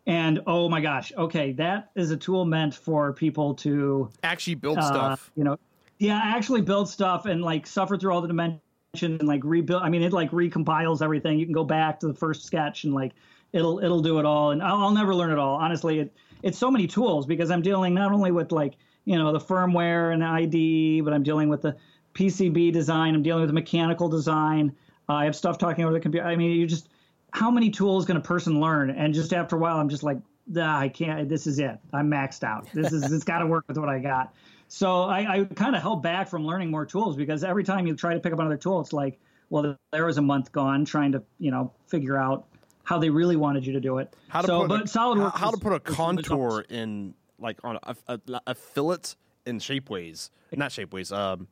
and 0.07 0.41
oh 0.47 0.69
my 0.69 0.81
gosh, 0.81 1.13
okay, 1.17 1.53
that 1.53 1.91
is 1.95 2.11
a 2.11 2.17
tool 2.17 2.45
meant 2.45 2.75
for 2.75 3.13
people 3.13 3.55
to 3.57 4.11
actually 4.23 4.55
build 4.55 4.79
uh, 4.79 4.83
stuff. 4.83 5.31
You 5.35 5.45
know, 5.45 5.59
yeah, 5.99 6.21
actually 6.25 6.63
build 6.63 6.89
stuff 6.89 7.27
and 7.27 7.43
like 7.43 7.67
suffer 7.67 7.97
through 7.97 8.13
all 8.13 8.21
the 8.21 8.29
dimensions 8.29 8.63
and 8.95 9.29
like 9.29 9.43
rebuild. 9.45 9.83
I 9.83 9.91
mean, 9.91 10.03
it 10.03 10.13
like 10.13 10.31
recompiles 10.31 11.03
everything. 11.03 11.39
You 11.39 11.45
can 11.45 11.53
go 11.53 11.65
back 11.65 12.01
to 12.01 12.07
the 12.07 12.15
first 12.15 12.45
sketch 12.45 12.85
and 12.85 12.95
like 12.95 13.13
it'll 13.53 13.81
it'll 13.81 14.01
do 14.01 14.19
it 14.19 14.25
all. 14.25 14.53
And 14.53 14.63
I'll, 14.63 14.77
I'll 14.77 14.93
never 14.93 15.15
learn 15.15 15.31
it 15.31 15.39
all. 15.39 15.57
Honestly, 15.57 16.01
it, 16.01 16.17
it's 16.43 16.59
so 16.59 16.71
many 16.71 16.87
tools 16.87 17.27
because 17.27 17.51
I'm 17.51 17.63
dealing 17.63 17.95
not 17.95 18.13
only 18.13 18.31
with 18.31 18.53
like 18.53 18.75
you 19.05 19.17
know 19.17 19.33
the 19.33 19.41
firmware 19.41 20.13
and 20.13 20.25
ID, 20.25 21.01
but 21.01 21.13
I'm 21.13 21.23
dealing 21.23 21.49
with 21.49 21.63
the 21.63 21.77
PCB 22.15 22.73
design. 22.73 23.15
I'm 23.15 23.23
dealing 23.23 23.43
with 23.43 23.49
the 23.49 23.55
mechanical 23.55 24.09
design. 24.09 24.75
Uh, 25.09 25.15
I 25.15 25.25
have 25.25 25.37
stuff 25.37 25.59
talking 25.59 25.85
over 25.85 25.93
the 25.93 26.01
computer. 26.01 26.27
I 26.27 26.37
mean, 26.37 26.53
you 26.53 26.67
just 26.67 26.89
how 27.33 27.51
many 27.51 27.71
tools 27.71 28.07
can 28.07 28.17
a 28.17 28.21
person 28.21 28.61
learn? 28.61 28.91
And 28.91 29.15
just 29.15 29.33
after 29.33 29.57
a 29.57 29.59
while, 29.59 29.79
I'm 29.79 29.89
just 29.89 30.03
like, 30.03 30.19
nah, 30.47 30.79
I 30.79 30.89
can't. 30.89 31.29
This 31.29 31.47
is 31.47 31.59
it. 31.59 31.79
I'm 31.93 32.11
maxed 32.11 32.43
out. 32.43 32.69
This 32.73 32.93
is 32.93 33.11
it's 33.13 33.25
got 33.25 33.39
to 33.39 33.47
work 33.47 33.65
with 33.69 33.79
what 33.79 33.89
I 33.89 33.99
got. 33.99 34.35
So 34.69 35.03
I, 35.03 35.41
I 35.41 35.45
kind 35.45 35.75
of 35.75 35.83
held 35.83 36.03
back 36.03 36.29
from 36.29 36.45
learning 36.45 36.71
more 36.71 36.85
tools 36.85 37.17
because 37.17 37.43
every 37.43 37.65
time 37.65 37.87
you 37.87 37.97
try 37.97 38.15
to 38.15 38.21
pick 38.21 38.33
up 38.33 38.39
another 38.39 38.59
tool, 38.59 38.81
it's 38.81 38.93
like, 38.93 39.19
well, 39.49 39.77
there 39.93 40.05
was 40.05 40.19
a 40.19 40.23
month 40.23 40.53
gone 40.53 40.85
trying 40.85 41.13
to 41.13 41.23
you 41.39 41.51
know 41.51 41.73
figure 41.87 42.19
out 42.19 42.47
how 42.89 42.99
they 42.99 43.11
really 43.11 43.37
wanted 43.37 43.67
you 43.67 43.75
to 43.75 43.81
do 43.81 43.99
it. 43.99 44.17
How 44.29 44.41
to 44.41 44.47
so, 44.47 44.61
put 44.63 44.69
but 44.69 44.81
a, 44.81 44.85
SolidWorks 44.85 45.33
how, 45.33 45.39
how 45.39 45.51
to 45.51 45.59
put 45.59 45.73
a 45.73 45.77
is- 45.85 45.91
is 45.91 45.95
contour 45.95 46.65
in 46.71 47.13
like 47.39 47.59
on 47.63 47.79
a, 47.83 47.95
a, 48.09 48.21
a 48.47 48.55
fillet 48.55 48.97
in 49.45 49.59
Shapeways, 49.59 50.31
not 50.57 50.71
Shapeways, 50.71 51.15
um, 51.15 51.49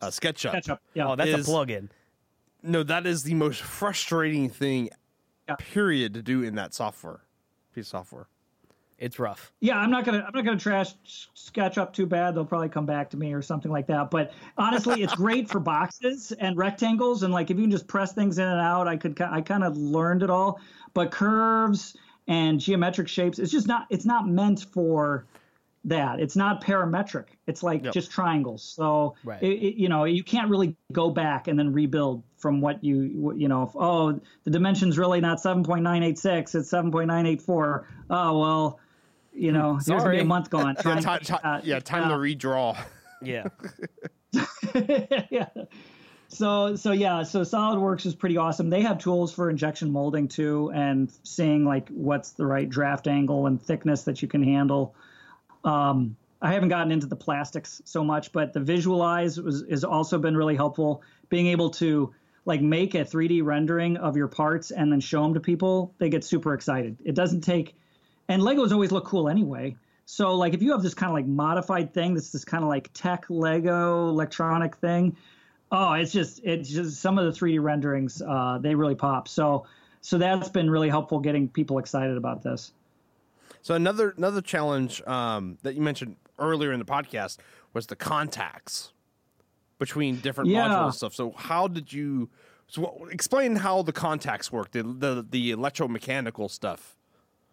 uh, 0.00 0.06
SketchUp. 0.06 0.54
SketchUp. 0.54 0.78
Yeah. 0.94 1.08
Oh, 1.10 1.16
that's 1.16 1.28
is- 1.28 1.46
a 1.46 1.50
plug-in. 1.50 1.90
No, 2.62 2.82
that 2.82 3.06
is 3.06 3.24
the 3.24 3.34
most 3.34 3.60
frustrating 3.60 4.48
thing, 4.48 4.88
Yeah. 5.48 5.56
period, 5.56 6.14
to 6.14 6.22
do 6.22 6.42
in 6.42 6.54
that 6.54 6.72
software 6.72 7.20
piece 7.74 7.84
of 7.86 7.90
software. 7.90 8.28
It's 9.00 9.18
rough. 9.18 9.50
Yeah, 9.60 9.78
I'm 9.78 9.90
not 9.90 10.04
gonna 10.04 10.18
I'm 10.26 10.32
not 10.34 10.44
gonna 10.44 10.58
trash 10.58 10.92
SketchUp 11.34 11.94
too 11.94 12.04
bad. 12.06 12.34
They'll 12.34 12.44
probably 12.44 12.68
come 12.68 12.84
back 12.84 13.08
to 13.10 13.16
me 13.16 13.32
or 13.32 13.40
something 13.40 13.72
like 13.72 13.86
that. 13.86 14.10
But 14.10 14.32
honestly, 14.58 15.02
it's 15.02 15.14
great 15.16 15.48
for 15.48 15.58
boxes 15.58 16.32
and 16.32 16.56
rectangles, 16.58 17.22
and 17.22 17.32
like 17.32 17.50
if 17.50 17.56
you 17.56 17.64
can 17.64 17.70
just 17.70 17.88
press 17.88 18.12
things 18.12 18.38
in 18.38 18.46
and 18.46 18.60
out, 18.60 18.86
I 18.86 18.98
could 18.98 19.18
I 19.22 19.40
kind 19.40 19.64
of 19.64 19.76
learned 19.78 20.22
it 20.22 20.28
all. 20.28 20.60
But 20.92 21.10
curves 21.12 21.96
and 22.28 22.60
geometric 22.60 23.08
shapes, 23.08 23.38
it's 23.38 23.50
just 23.50 23.66
not 23.66 23.86
it's 23.88 24.04
not 24.04 24.28
meant 24.28 24.66
for 24.70 25.24
that. 25.86 26.20
It's 26.20 26.36
not 26.36 26.62
parametric. 26.62 27.24
It's 27.46 27.62
like 27.62 27.82
Yep. 27.84 27.94
just 27.94 28.10
triangles. 28.10 28.62
So 28.62 29.14
Right. 29.24 29.42
it, 29.42 29.46
it- 29.62 29.74
you 29.76 29.88
know 29.88 30.04
you 30.04 30.22
can't 30.22 30.50
really 30.50 30.76
go 30.92 31.08
back 31.08 31.48
and 31.48 31.58
then 31.58 31.72
rebuild 31.72 32.22
from 32.36 32.60
what 32.60 32.84
you 32.84 33.32
you 33.34 33.48
know. 33.48 33.62
If, 33.62 33.70
oh, 33.76 34.20
the 34.44 34.50
dimension's 34.50 34.98
really 34.98 35.22
not 35.22 35.38
7.986. 35.38 36.54
It's 36.54 36.70
7.984. 36.70 37.84
Oh 38.10 38.38
well. 38.38 38.78
You 39.32 39.52
know, 39.52 39.74
there's 39.74 39.86
gonna 39.86 40.00
Sorry. 40.00 40.16
be 40.16 40.22
a 40.22 40.26
month 40.26 40.50
gone. 40.50 40.74
Yeah, 40.76 40.82
trying 40.82 41.02
ti- 41.02 41.24
to- 41.26 41.32
ti- 41.32 41.38
uh, 41.42 41.60
yeah, 41.64 41.80
time 41.80 42.08
to 42.08 42.14
redraw. 42.16 42.76
Yeah. 43.22 43.48
yeah. 45.30 45.48
So 46.28 46.76
so 46.76 46.92
yeah, 46.92 47.24
so 47.24 47.40
SolidWorks 47.42 48.06
is 48.06 48.14
pretty 48.14 48.36
awesome. 48.36 48.70
They 48.70 48.82
have 48.82 48.98
tools 48.98 49.32
for 49.34 49.50
injection 49.50 49.90
molding 49.90 50.28
too, 50.28 50.70
and 50.72 51.10
seeing 51.24 51.64
like 51.64 51.88
what's 51.88 52.30
the 52.32 52.46
right 52.46 52.68
draft 52.68 53.08
angle 53.08 53.46
and 53.46 53.60
thickness 53.60 54.04
that 54.04 54.22
you 54.22 54.28
can 54.28 54.42
handle. 54.42 54.94
Um, 55.64 56.16
I 56.40 56.52
haven't 56.52 56.68
gotten 56.68 56.92
into 56.92 57.06
the 57.06 57.16
plastics 57.16 57.82
so 57.84 58.02
much, 58.04 58.32
but 58.32 58.52
the 58.52 58.60
visualize 58.60 59.40
was 59.40 59.64
has 59.68 59.84
also 59.84 60.18
been 60.18 60.36
really 60.36 60.56
helpful. 60.56 61.02
Being 61.28 61.48
able 61.48 61.70
to 61.70 62.14
like 62.46 62.62
make 62.62 62.94
a 62.94 63.04
3D 63.04 63.44
rendering 63.44 63.96
of 63.96 64.16
your 64.16 64.28
parts 64.28 64.70
and 64.70 64.90
then 64.90 65.00
show 65.00 65.22
them 65.22 65.34
to 65.34 65.40
people, 65.40 65.94
they 65.98 66.08
get 66.08 66.24
super 66.24 66.54
excited. 66.54 66.96
It 67.04 67.14
doesn't 67.14 67.42
take, 67.42 67.76
and 68.30 68.40
Legos 68.40 68.72
always 68.72 68.92
look 68.92 69.04
cool 69.04 69.28
anyway. 69.28 69.76
So 70.06 70.34
like 70.34 70.54
if 70.54 70.62
you 70.62 70.72
have 70.72 70.82
this 70.82 70.94
kind 70.94 71.10
of 71.10 71.14
like 71.14 71.26
modified 71.26 71.92
thing, 71.92 72.14
that's 72.14 72.30
this 72.30 72.44
kind 72.44 72.62
of 72.64 72.68
like 72.68 72.90
tech 72.94 73.26
Lego 73.28 74.08
electronic 74.08 74.76
thing, 74.76 75.16
oh, 75.70 75.92
it's 75.92 76.12
just 76.12 76.40
it's 76.44 76.68
just 76.70 77.00
some 77.00 77.18
of 77.18 77.26
the 77.26 77.38
3D 77.38 77.62
renderings 77.62 78.22
uh, 78.22 78.58
they 78.60 78.74
really 78.74 78.94
pop. 78.94 79.28
So 79.28 79.66
so 80.00 80.16
that's 80.16 80.48
been 80.48 80.70
really 80.70 80.88
helpful 80.88 81.18
getting 81.20 81.48
people 81.48 81.78
excited 81.78 82.16
about 82.16 82.42
this. 82.42 82.72
So 83.62 83.74
another 83.74 84.14
another 84.16 84.40
challenge 84.40 85.02
um, 85.02 85.58
that 85.62 85.74
you 85.74 85.82
mentioned 85.82 86.16
earlier 86.38 86.72
in 86.72 86.78
the 86.78 86.86
podcast 86.86 87.38
was 87.74 87.86
the 87.86 87.96
contacts 87.96 88.92
between 89.78 90.16
different 90.16 90.50
Yeah. 90.50 90.68
modules 90.68 90.84
and 90.84 90.94
stuff. 90.94 91.14
So 91.14 91.32
how 91.36 91.68
did 91.68 91.92
you? 91.92 92.30
So 92.68 93.08
explain 93.10 93.56
how 93.56 93.82
the 93.82 93.92
contacts 93.92 94.50
work, 94.52 94.70
the 94.70 94.82
the, 94.82 95.26
the 95.28 95.52
electromechanical 95.52 96.50
stuff. 96.50 96.96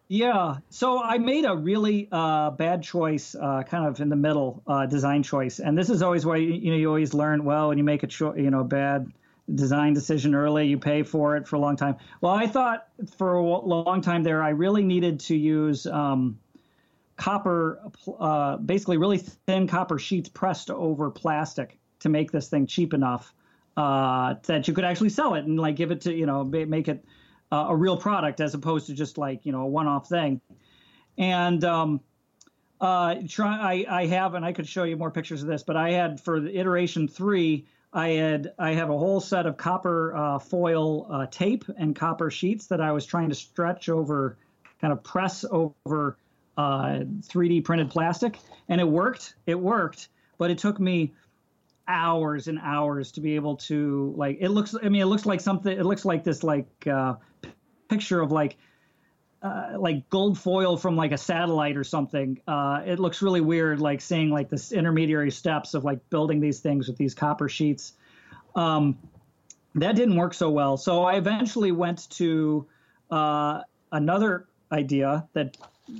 Yeah. 0.08 0.56
So 0.70 1.02
I 1.02 1.18
made 1.18 1.44
a 1.44 1.54
really 1.54 2.08
uh, 2.10 2.50
bad 2.50 2.82
choice, 2.82 3.34
uh, 3.34 3.62
kind 3.62 3.86
of 3.86 4.00
in 4.00 4.08
the 4.08 4.16
middle 4.16 4.62
uh, 4.66 4.86
design 4.86 5.22
choice, 5.22 5.60
and 5.60 5.76
this 5.76 5.90
is 5.90 6.02
always 6.02 6.24
why 6.24 6.36
you, 6.36 6.70
know 6.70 6.76
you 6.76 6.88
always 6.88 7.12
learn 7.12 7.44
well 7.44 7.68
when 7.68 7.76
you 7.78 7.84
make 7.84 8.02
a 8.02 8.06
cho- 8.06 8.34
you 8.34 8.50
know 8.50 8.64
bad 8.64 9.12
design 9.54 9.92
decision 9.92 10.34
early, 10.34 10.66
you 10.66 10.78
pay 10.78 11.02
for 11.02 11.36
it 11.36 11.46
for 11.46 11.56
a 11.56 11.58
long 11.58 11.76
time. 11.76 11.96
Well, 12.22 12.32
I 12.32 12.46
thought 12.46 12.88
for 13.16 13.34
a 13.34 13.42
long 13.42 14.00
time 14.00 14.22
there, 14.22 14.42
I 14.42 14.50
really 14.50 14.82
needed 14.82 15.20
to 15.20 15.36
use 15.36 15.86
um, 15.86 16.38
copper, 17.16 17.80
uh, 18.18 18.56
basically 18.58 18.96
really 18.96 19.18
thin 19.18 19.66
copper 19.66 19.98
sheets 19.98 20.28
pressed 20.28 20.70
over 20.70 21.10
plastic 21.10 21.78
to 22.00 22.08
make 22.08 22.30
this 22.30 22.48
thing 22.48 22.66
cheap 22.66 22.94
enough 22.94 23.34
uh, 23.76 24.34
that 24.44 24.68
you 24.68 24.74
could 24.74 24.84
actually 24.84 25.08
sell 25.10 25.34
it 25.34 25.44
and 25.44 25.58
like 25.58 25.76
give 25.76 25.90
it 25.90 26.00
to 26.02 26.14
you 26.14 26.26
know 26.26 26.44
make 26.44 26.88
it 26.88 27.04
uh, 27.50 27.66
a 27.68 27.76
real 27.76 27.96
product 27.96 28.40
as 28.40 28.54
opposed 28.54 28.86
to 28.86 28.94
just 28.94 29.18
like 29.18 29.46
you 29.46 29.52
know 29.52 29.62
a 29.62 29.66
one-off 29.66 30.08
thing. 30.08 30.40
And 31.16 31.64
um, 31.64 32.00
uh, 32.80 33.16
try 33.28 33.84
I, 33.88 34.02
I 34.02 34.06
have 34.06 34.34
and 34.34 34.44
I 34.44 34.52
could 34.52 34.68
show 34.68 34.84
you 34.84 34.96
more 34.96 35.10
pictures 35.10 35.42
of 35.42 35.48
this, 35.48 35.62
but 35.62 35.76
I 35.76 35.90
had 35.92 36.20
for 36.20 36.40
the 36.40 36.56
iteration 36.56 37.08
three. 37.08 37.66
I 37.92 38.10
had 38.10 38.52
I 38.58 38.72
have 38.72 38.90
a 38.90 38.98
whole 38.98 39.20
set 39.20 39.46
of 39.46 39.56
copper 39.56 40.14
uh, 40.14 40.38
foil 40.38 41.06
uh, 41.10 41.26
tape 41.26 41.64
and 41.76 41.96
copper 41.96 42.30
sheets 42.30 42.66
that 42.66 42.80
I 42.80 42.92
was 42.92 43.06
trying 43.06 43.30
to 43.30 43.34
stretch 43.34 43.88
over, 43.88 44.36
kind 44.80 44.92
of 44.92 45.02
press 45.02 45.44
over 45.50 46.18
uh, 46.58 47.00
3D 47.22 47.64
printed 47.64 47.90
plastic, 47.90 48.38
and 48.68 48.80
it 48.80 48.88
worked. 48.88 49.34
It 49.46 49.58
worked, 49.58 50.08
but 50.36 50.50
it 50.50 50.58
took 50.58 50.78
me 50.78 51.14
hours 51.88 52.46
and 52.46 52.60
hours 52.62 53.10
to 53.12 53.20
be 53.20 53.34
able 53.34 53.56
to 53.56 54.12
like. 54.16 54.38
It 54.40 54.50
looks. 54.50 54.74
I 54.80 54.88
mean, 54.88 55.02
it 55.02 55.06
looks 55.06 55.26
like 55.26 55.40
something. 55.40 55.76
It 55.76 55.84
looks 55.84 56.04
like 56.04 56.22
this 56.22 56.44
like 56.44 56.68
uh, 56.86 57.14
p- 57.42 57.50
picture 57.88 58.20
of 58.20 58.30
like 58.30 58.56
uh, 59.42 59.74
like 59.78 60.08
gold 60.10 60.38
foil 60.38 60.76
from 60.76 60.96
like 60.96 61.12
a 61.12 61.18
satellite 61.18 61.76
or 61.76 61.84
something. 61.84 62.40
Uh, 62.46 62.82
it 62.84 62.98
looks 62.98 63.22
really 63.22 63.40
weird, 63.40 63.80
like 63.80 64.00
seeing 64.00 64.30
like 64.30 64.48
this 64.48 64.72
intermediary 64.72 65.30
steps 65.30 65.74
of 65.74 65.84
like 65.84 65.98
building 66.10 66.40
these 66.40 66.60
things 66.60 66.88
with 66.88 66.96
these 66.96 67.14
copper 67.14 67.48
sheets. 67.48 67.94
Um, 68.54 68.98
that 69.74 69.94
didn't 69.94 70.16
work 70.16 70.34
so 70.34 70.50
well. 70.50 70.76
So 70.76 71.04
I 71.04 71.16
eventually 71.16 71.72
went 71.72 72.10
to 72.10 72.66
uh, 73.10 73.60
another 73.92 74.48
idea 74.72 75.26
that 75.34 75.56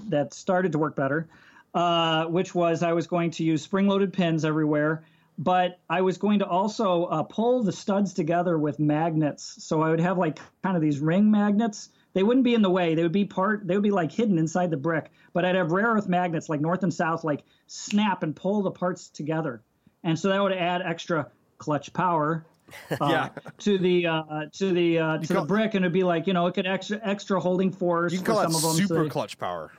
that 0.09 0.35
started 0.35 0.73
to 0.73 0.79
work 0.79 0.97
better, 0.97 1.29
uh, 1.75 2.27
which 2.27 2.55
was 2.55 2.83
I 2.83 2.93
was 2.93 3.07
going 3.07 3.31
to 3.33 3.45
use 3.45 3.63
spring-loaded 3.63 4.13
pins 4.13 4.45
everywhere, 4.45 5.05
but 5.39 5.79
I 5.89 6.01
was 6.03 6.19
going 6.19 6.41
to 6.41 6.47
also 6.47 7.05
uh, 7.05 7.23
pull 7.23 7.63
the 7.63 7.73
studs 7.73 8.13
together 8.13 8.59
with 8.59 8.79
magnets. 8.81 9.57
So 9.65 9.83
I 9.83 9.91
would 9.91 10.01
have 10.01 10.19
like 10.19 10.39
kind 10.63 10.77
of 10.77 10.83
these 10.83 10.99
ring 10.99 11.31
magnets. 11.31 11.91
They 12.15 12.23
wouldn't 12.25 12.45
be 12.45 12.55
in 12.55 12.63
the 12.63 12.71
way. 12.71 12.95
They 12.97 13.03
would 13.05 13.13
be 13.13 13.25
part. 13.25 13.67
They 13.67 13.75
would 13.75 13.83
be 13.85 13.91
like 13.93 14.11
hidden 14.11 14.39
inside 14.39 14.71
the 14.71 14.77
brick. 14.77 15.11
But 15.33 15.45
I'd 15.45 15.55
have 15.55 15.71
rare 15.71 15.87
earth 15.89 16.09
magnets 16.09 16.49
like 16.49 16.61
north 16.61 16.83
and 16.83 16.93
south, 16.93 17.23
like 17.23 17.45
snap 17.69 18.23
and 18.25 18.35
pull 18.35 18.63
the 18.63 18.71
parts 18.73 19.09
together, 19.09 19.63
and 20.03 20.19
so 20.19 20.29
that 20.31 20.43
would 20.43 20.53
add 20.53 20.83
extra 20.83 21.29
clutch 21.59 21.93
power 21.93 22.45
uh, 22.91 22.97
Yeah. 23.01 23.29
to 23.59 23.79
the 23.79 24.07
uh, 24.07 24.23
to 24.55 24.73
the 24.73 24.99
uh, 24.99 25.19
to 25.19 25.27
call- 25.35 25.43
the 25.43 25.47
brick, 25.47 25.75
and 25.75 25.85
it'd 25.85 25.93
be 25.93 26.03
like 26.03 26.27
you 26.27 26.33
know 26.33 26.47
it 26.49 26.55
could 26.55 26.67
extra 26.67 26.99
extra 27.05 27.39
holding 27.39 27.71
force 27.71 28.13
You 28.13 28.19
for 28.21 28.25
call 28.25 28.43
some 28.43 28.53
that 28.53 28.57
of 28.57 28.63
them. 28.63 28.73
so 28.73 28.77
super 28.87 29.03
they- 29.05 29.09
clutch 29.11 29.39
power. 29.39 29.71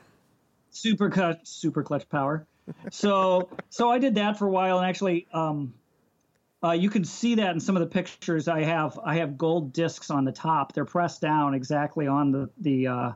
super 0.70 1.10
cut 1.10 1.46
super 1.46 1.82
clutch 1.82 2.08
power. 2.08 2.46
So 2.90 3.48
so 3.68 3.90
I 3.90 3.98
did 3.98 4.14
that 4.16 4.38
for 4.38 4.46
a 4.46 4.50
while, 4.50 4.78
and 4.78 4.86
actually, 4.86 5.26
um, 5.32 5.74
uh, 6.62 6.72
you 6.72 6.90
can 6.90 7.04
see 7.04 7.36
that 7.36 7.52
in 7.54 7.60
some 7.60 7.76
of 7.76 7.80
the 7.80 7.86
pictures 7.86 8.48
I 8.48 8.62
have. 8.62 8.98
I 9.04 9.16
have 9.16 9.38
gold 9.38 9.72
discs 9.72 10.10
on 10.10 10.24
the 10.24 10.32
top. 10.32 10.72
They're 10.72 10.84
pressed 10.84 11.20
down 11.20 11.54
exactly 11.54 12.06
on 12.06 12.32
the 12.32 12.50
the 12.58 12.86
uh, 12.86 13.12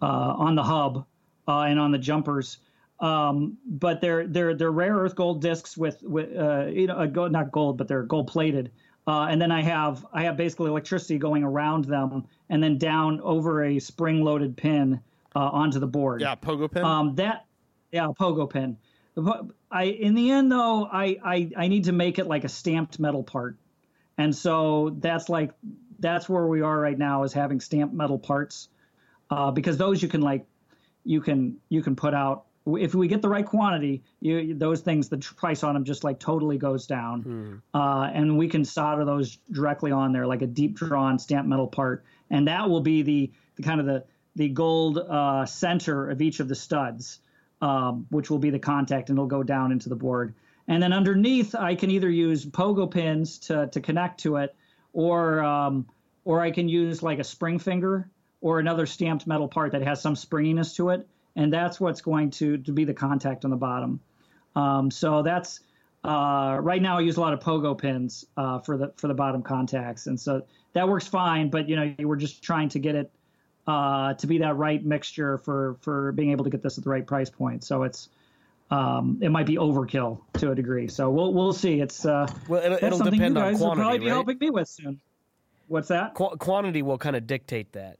uh, 0.00 0.04
on 0.04 0.54
the 0.54 0.62
hub 0.62 1.06
uh, 1.46 1.60
and 1.60 1.78
on 1.78 1.90
the 1.90 1.98
jumpers. 1.98 2.58
Um, 3.00 3.56
but 3.64 4.00
they're 4.00 4.26
they're 4.26 4.54
they're 4.54 4.72
rare 4.72 4.94
earth 4.94 5.14
gold 5.14 5.40
discs 5.40 5.76
with 5.76 6.02
with 6.02 6.36
uh, 6.36 6.66
you 6.66 6.88
know 6.88 6.94
uh, 6.94 7.06
gold, 7.06 7.32
not 7.32 7.52
gold, 7.52 7.78
but 7.78 7.88
they're 7.88 8.02
gold 8.02 8.26
plated. 8.26 8.72
Uh, 9.06 9.26
and 9.30 9.40
then 9.40 9.50
I 9.50 9.62
have 9.62 10.04
I 10.12 10.24
have 10.24 10.36
basically 10.36 10.68
electricity 10.68 11.16
going 11.16 11.42
around 11.42 11.84
them, 11.86 12.26
and 12.50 12.62
then 12.62 12.76
down 12.76 13.20
over 13.22 13.64
a 13.64 13.78
spring 13.78 14.22
loaded 14.22 14.56
pin 14.56 15.00
uh, 15.34 15.38
onto 15.38 15.78
the 15.78 15.86
board. 15.86 16.20
Yeah, 16.20 16.34
pogo 16.34 16.70
pin. 16.70 16.84
Um, 16.84 17.14
that, 17.14 17.46
yeah, 17.92 18.08
pogo 18.18 18.48
pin. 18.48 18.76
But 19.14 19.46
I, 19.70 19.84
in 19.84 20.14
the 20.14 20.30
end, 20.30 20.50
though, 20.52 20.84
I, 20.84 21.18
I, 21.24 21.50
I 21.56 21.68
need 21.68 21.84
to 21.84 21.92
make 21.92 22.18
it 22.18 22.26
like 22.26 22.44
a 22.44 22.48
stamped 22.48 22.98
metal 22.98 23.22
part, 23.22 23.56
and 24.16 24.34
so 24.34 24.96
that's 25.00 25.28
like 25.28 25.52
that's 25.98 26.28
where 26.28 26.46
we 26.46 26.60
are 26.60 26.78
right 26.78 26.96
now 26.96 27.24
is 27.24 27.32
having 27.32 27.60
stamped 27.60 27.94
metal 27.94 28.18
parts, 28.18 28.68
uh, 29.30 29.50
because 29.50 29.76
those 29.76 30.00
you 30.02 30.08
can 30.08 30.20
like, 30.20 30.46
you 31.04 31.20
can 31.20 31.56
you 31.68 31.82
can 31.82 31.96
put 31.96 32.14
out. 32.14 32.44
If 32.66 32.94
we 32.94 33.08
get 33.08 33.22
the 33.22 33.30
right 33.30 33.46
quantity, 33.46 34.02
you, 34.20 34.52
those 34.54 34.82
things 34.82 35.08
the 35.08 35.16
price 35.16 35.62
on 35.64 35.72
them 35.72 35.84
just 35.84 36.04
like 36.04 36.20
totally 36.20 36.58
goes 36.58 36.86
down, 36.86 37.62
uh, 37.72 38.10
and 38.12 38.36
we 38.36 38.46
can 38.46 38.62
solder 38.62 39.06
those 39.06 39.38
directly 39.50 39.90
on 39.90 40.12
there 40.12 40.26
like 40.26 40.42
a 40.42 40.46
deep 40.46 40.76
drawn 40.76 41.18
stamped 41.18 41.48
metal 41.48 41.66
part, 41.66 42.04
and 42.30 42.46
that 42.46 42.68
will 42.68 42.82
be 42.82 43.00
the, 43.02 43.32
the 43.56 43.62
kind 43.62 43.80
of 43.80 43.86
the 43.86 44.04
the 44.36 44.50
gold 44.50 44.98
uh, 44.98 45.46
center 45.46 46.10
of 46.10 46.20
each 46.20 46.40
of 46.40 46.48
the 46.48 46.54
studs, 46.54 47.20
um, 47.60 48.06
which 48.10 48.30
will 48.30 48.38
be 48.38 48.50
the 48.50 48.58
contact, 48.58 49.10
and 49.10 49.18
it'll 49.18 49.26
go 49.26 49.42
down 49.42 49.72
into 49.72 49.88
the 49.88 49.96
board. 49.96 50.34
And 50.68 50.82
then 50.82 50.92
underneath, 50.92 51.54
I 51.54 51.74
can 51.74 51.90
either 51.90 52.10
use 52.10 52.44
pogo 52.44 52.90
pins 52.90 53.38
to 53.40 53.68
to 53.68 53.80
connect 53.80 54.20
to 54.20 54.36
it, 54.36 54.54
or 54.92 55.42
um, 55.42 55.86
or 56.24 56.40
I 56.40 56.50
can 56.50 56.68
use 56.68 57.02
like 57.02 57.18
a 57.18 57.24
spring 57.24 57.58
finger 57.58 58.10
or 58.40 58.60
another 58.60 58.86
stamped 58.86 59.26
metal 59.26 59.48
part 59.48 59.72
that 59.72 59.82
has 59.82 60.00
some 60.00 60.14
springiness 60.14 60.74
to 60.76 60.90
it, 60.90 61.08
and 61.36 61.52
that's 61.52 61.80
what's 61.80 62.00
going 62.00 62.30
to 62.32 62.58
to 62.58 62.72
be 62.72 62.84
the 62.84 62.94
contact 62.94 63.44
on 63.44 63.50
the 63.50 63.56
bottom. 63.56 64.00
Um, 64.54 64.90
so 64.90 65.22
that's 65.22 65.60
uh, 66.04 66.58
right 66.60 66.80
now 66.80 66.98
I 66.98 67.00
use 67.00 67.16
a 67.16 67.20
lot 67.20 67.32
of 67.32 67.40
pogo 67.40 67.76
pins 67.76 68.24
uh, 68.36 68.60
for 68.60 68.76
the 68.76 68.92
for 68.96 69.08
the 69.08 69.14
bottom 69.14 69.42
contacts, 69.42 70.06
and 70.06 70.20
so 70.20 70.42
that 70.74 70.88
works 70.88 71.06
fine. 71.06 71.50
But 71.50 71.68
you 71.68 71.76
know, 71.76 71.94
we're 72.00 72.16
just 72.16 72.42
trying 72.42 72.68
to 72.70 72.78
get 72.78 72.94
it 72.94 73.10
uh, 73.68 74.14
to 74.14 74.26
be 74.26 74.38
that 74.38 74.56
right 74.56 74.82
mixture 74.82 75.36
for 75.38 75.76
for 75.82 76.12
being 76.12 76.30
able 76.32 76.44
to 76.44 76.50
get 76.50 76.62
this 76.62 76.78
at 76.78 76.84
the 76.84 76.90
right 76.90 77.06
price 77.06 77.28
point. 77.28 77.62
So 77.62 77.82
it's 77.82 78.08
um, 78.70 79.18
it 79.20 79.28
might 79.28 79.46
be 79.46 79.56
overkill 79.56 80.20
to 80.38 80.50
a 80.50 80.54
degree. 80.54 80.88
So 80.88 81.10
we'll 81.10 81.34
we'll 81.34 81.52
see. 81.52 81.80
It's 81.80 82.06
uh, 82.06 82.26
well, 82.48 82.62
it'll, 82.64 82.78
it'll 82.82 83.10
depend 83.10 83.36
on 83.36 83.56
quantity. 83.56 83.64
Will 83.64 83.74
probably 83.76 83.98
be 83.98 84.06
right? 84.06 84.12
helping 84.12 84.38
me 84.38 84.50
with 84.50 84.68
soon. 84.68 85.00
What's 85.68 85.88
that? 85.88 86.14
Qu- 86.14 86.36
quantity 86.38 86.80
will 86.80 86.96
kind 86.96 87.14
of 87.14 87.26
dictate 87.26 87.72
that. 87.72 87.98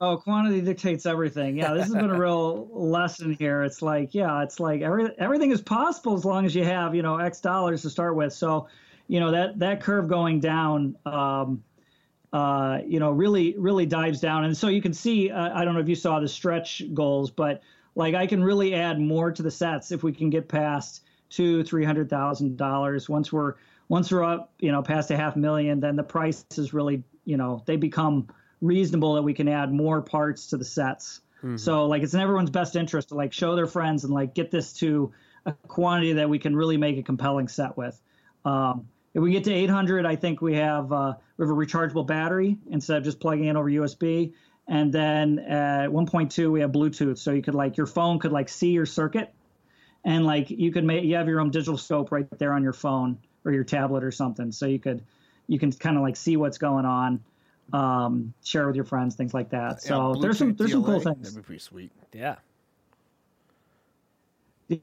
Oh, 0.00 0.16
quantity 0.16 0.60
dictates 0.62 1.04
everything. 1.04 1.58
Yeah, 1.58 1.74
this 1.74 1.86
has 1.86 1.94
been 1.94 2.08
a 2.08 2.18
real 2.18 2.68
lesson 2.72 3.34
here. 3.34 3.64
It's 3.64 3.82
like, 3.82 4.14
yeah, 4.14 4.42
it's 4.42 4.58
like 4.58 4.80
every, 4.80 5.10
everything 5.18 5.50
is 5.50 5.60
possible 5.60 6.14
as 6.14 6.24
long 6.24 6.46
as 6.46 6.54
you 6.54 6.64
have, 6.64 6.94
you 6.94 7.02
know, 7.02 7.18
X 7.18 7.40
dollars 7.40 7.82
to 7.82 7.90
start 7.90 8.16
with. 8.16 8.32
So, 8.32 8.68
you 9.08 9.20
know, 9.20 9.32
that 9.32 9.58
that 9.58 9.82
curve 9.82 10.08
going 10.08 10.40
down, 10.40 10.96
um, 11.04 11.64
uh, 12.32 12.78
you 12.86 13.00
know, 13.00 13.10
really 13.10 13.56
really 13.58 13.86
dives 13.86 14.20
down. 14.20 14.44
And 14.44 14.56
so 14.56 14.68
you 14.68 14.82
can 14.82 14.92
see, 14.92 15.30
uh, 15.30 15.58
I 15.58 15.64
don't 15.64 15.74
know 15.74 15.80
if 15.80 15.88
you 15.88 15.96
saw 15.96 16.20
the 16.20 16.28
stretch 16.28 16.82
goals, 16.94 17.30
but 17.30 17.62
like 17.94 18.14
I 18.14 18.26
can 18.26 18.42
really 18.42 18.74
add 18.74 19.00
more 19.00 19.32
to 19.32 19.42
the 19.42 19.50
sets 19.50 19.90
if 19.90 20.02
we 20.02 20.12
can 20.12 20.30
get 20.30 20.48
past 20.48 21.02
two, 21.28 21.64
three 21.64 21.84
hundred 21.84 22.08
thousand 22.08 22.56
dollars. 22.56 23.08
Once 23.08 23.32
we're 23.32 23.54
once 23.88 24.12
we're 24.12 24.22
up, 24.22 24.52
you 24.60 24.70
know, 24.70 24.82
past 24.82 25.10
a 25.10 25.16
half 25.16 25.34
million, 25.34 25.80
then 25.80 25.96
the 25.96 26.04
prices 26.04 26.72
really, 26.72 27.02
you 27.24 27.36
know, 27.36 27.62
they 27.66 27.76
become 27.76 28.28
reasonable 28.60 29.14
that 29.14 29.22
we 29.22 29.34
can 29.34 29.48
add 29.48 29.72
more 29.72 30.00
parts 30.00 30.46
to 30.48 30.56
the 30.56 30.64
sets. 30.64 31.20
Mm-hmm. 31.38 31.56
So 31.56 31.86
like 31.86 32.02
it's 32.02 32.14
in 32.14 32.20
everyone's 32.20 32.50
best 32.50 32.76
interest 32.76 33.08
to 33.08 33.14
like 33.14 33.32
show 33.32 33.56
their 33.56 33.66
friends 33.66 34.04
and 34.04 34.12
like 34.12 34.34
get 34.34 34.50
this 34.50 34.72
to 34.74 35.12
a 35.46 35.52
quantity 35.52 36.12
that 36.12 36.28
we 36.28 36.38
can 36.38 36.54
really 36.54 36.76
make 36.76 36.98
a 36.98 37.02
compelling 37.02 37.48
set 37.48 37.76
with. 37.76 38.00
Um, 38.44 38.86
if 39.14 39.22
we 39.22 39.32
get 39.32 39.44
to 39.44 39.52
800, 39.52 40.06
I 40.06 40.16
think 40.16 40.40
we 40.40 40.54
have 40.54 40.92
uh, 40.92 41.14
we 41.36 41.44
have 41.44 41.50
a 41.50 41.54
rechargeable 41.54 42.06
battery 42.06 42.58
instead 42.70 42.98
of 42.98 43.04
just 43.04 43.20
plugging 43.20 43.46
in 43.46 43.56
over 43.56 43.68
USB. 43.68 44.32
And 44.68 44.92
then 44.92 45.40
at 45.40 45.88
1.2 45.88 46.52
we 46.52 46.60
have 46.60 46.70
Bluetooth, 46.70 47.18
so 47.18 47.32
you 47.32 47.42
could 47.42 47.56
like 47.56 47.76
your 47.76 47.86
phone 47.86 48.20
could 48.20 48.30
like 48.30 48.48
see 48.48 48.70
your 48.70 48.86
circuit, 48.86 49.34
and 50.04 50.24
like 50.24 50.48
you 50.50 50.70
could 50.70 50.84
make 50.84 51.04
you 51.04 51.16
have 51.16 51.26
your 51.26 51.40
own 51.40 51.50
digital 51.50 51.76
scope 51.76 52.12
right 52.12 52.26
there 52.38 52.52
on 52.52 52.62
your 52.62 52.72
phone 52.72 53.18
or 53.44 53.52
your 53.52 53.64
tablet 53.64 54.04
or 54.04 54.12
something, 54.12 54.52
so 54.52 54.66
you 54.66 54.78
could 54.78 55.02
you 55.48 55.58
can 55.58 55.72
kind 55.72 55.96
of 55.96 56.02
like 56.02 56.16
see 56.16 56.36
what's 56.36 56.58
going 56.58 56.84
on 56.84 57.20
um, 57.72 58.32
share 58.44 58.66
with 58.66 58.76
your 58.76 58.84
friends, 58.84 59.16
things 59.16 59.34
like 59.34 59.50
that. 59.50 59.82
So 59.82 60.14
yeah, 60.14 60.20
there's 60.20 60.38
some 60.38 60.54
there's 60.54 60.72
some 60.72 60.84
cool 60.84 61.00
things. 61.00 61.18
That'd 61.20 61.36
be 61.36 61.42
pretty 61.42 61.60
sweet. 61.60 61.90
Yeah. 62.12 62.36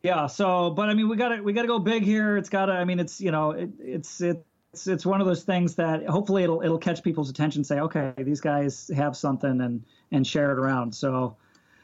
Yeah. 0.04 0.28
So, 0.28 0.70
but 0.72 0.90
I 0.90 0.94
mean, 0.94 1.08
we 1.08 1.16
got 1.16 1.30
to 1.30 1.42
we 1.42 1.54
got 1.54 1.62
to 1.62 1.68
go 1.68 1.80
big 1.80 2.04
here. 2.04 2.38
It's 2.38 2.50
got 2.50 2.66
to. 2.66 2.74
I 2.74 2.84
mean, 2.84 3.00
it's 3.00 3.22
you 3.22 3.32
know, 3.32 3.52
it, 3.52 3.70
it's 3.80 4.20
it's 4.20 4.86
it's 4.86 5.06
one 5.06 5.22
of 5.22 5.28
those 5.28 5.44
things 5.44 5.76
that 5.76 6.06
hopefully 6.08 6.44
it'll 6.44 6.62
it'll 6.62 6.78
catch 6.78 7.02
people's 7.04 7.30
attention. 7.30 7.64
Say, 7.64 7.80
okay, 7.80 8.14
these 8.18 8.42
guys 8.42 8.92
have 8.96 9.16
something, 9.16 9.62
and 9.62 9.84
and 10.12 10.28
share 10.28 10.52
it 10.52 10.60
around. 10.60 10.94
So, 10.94 11.38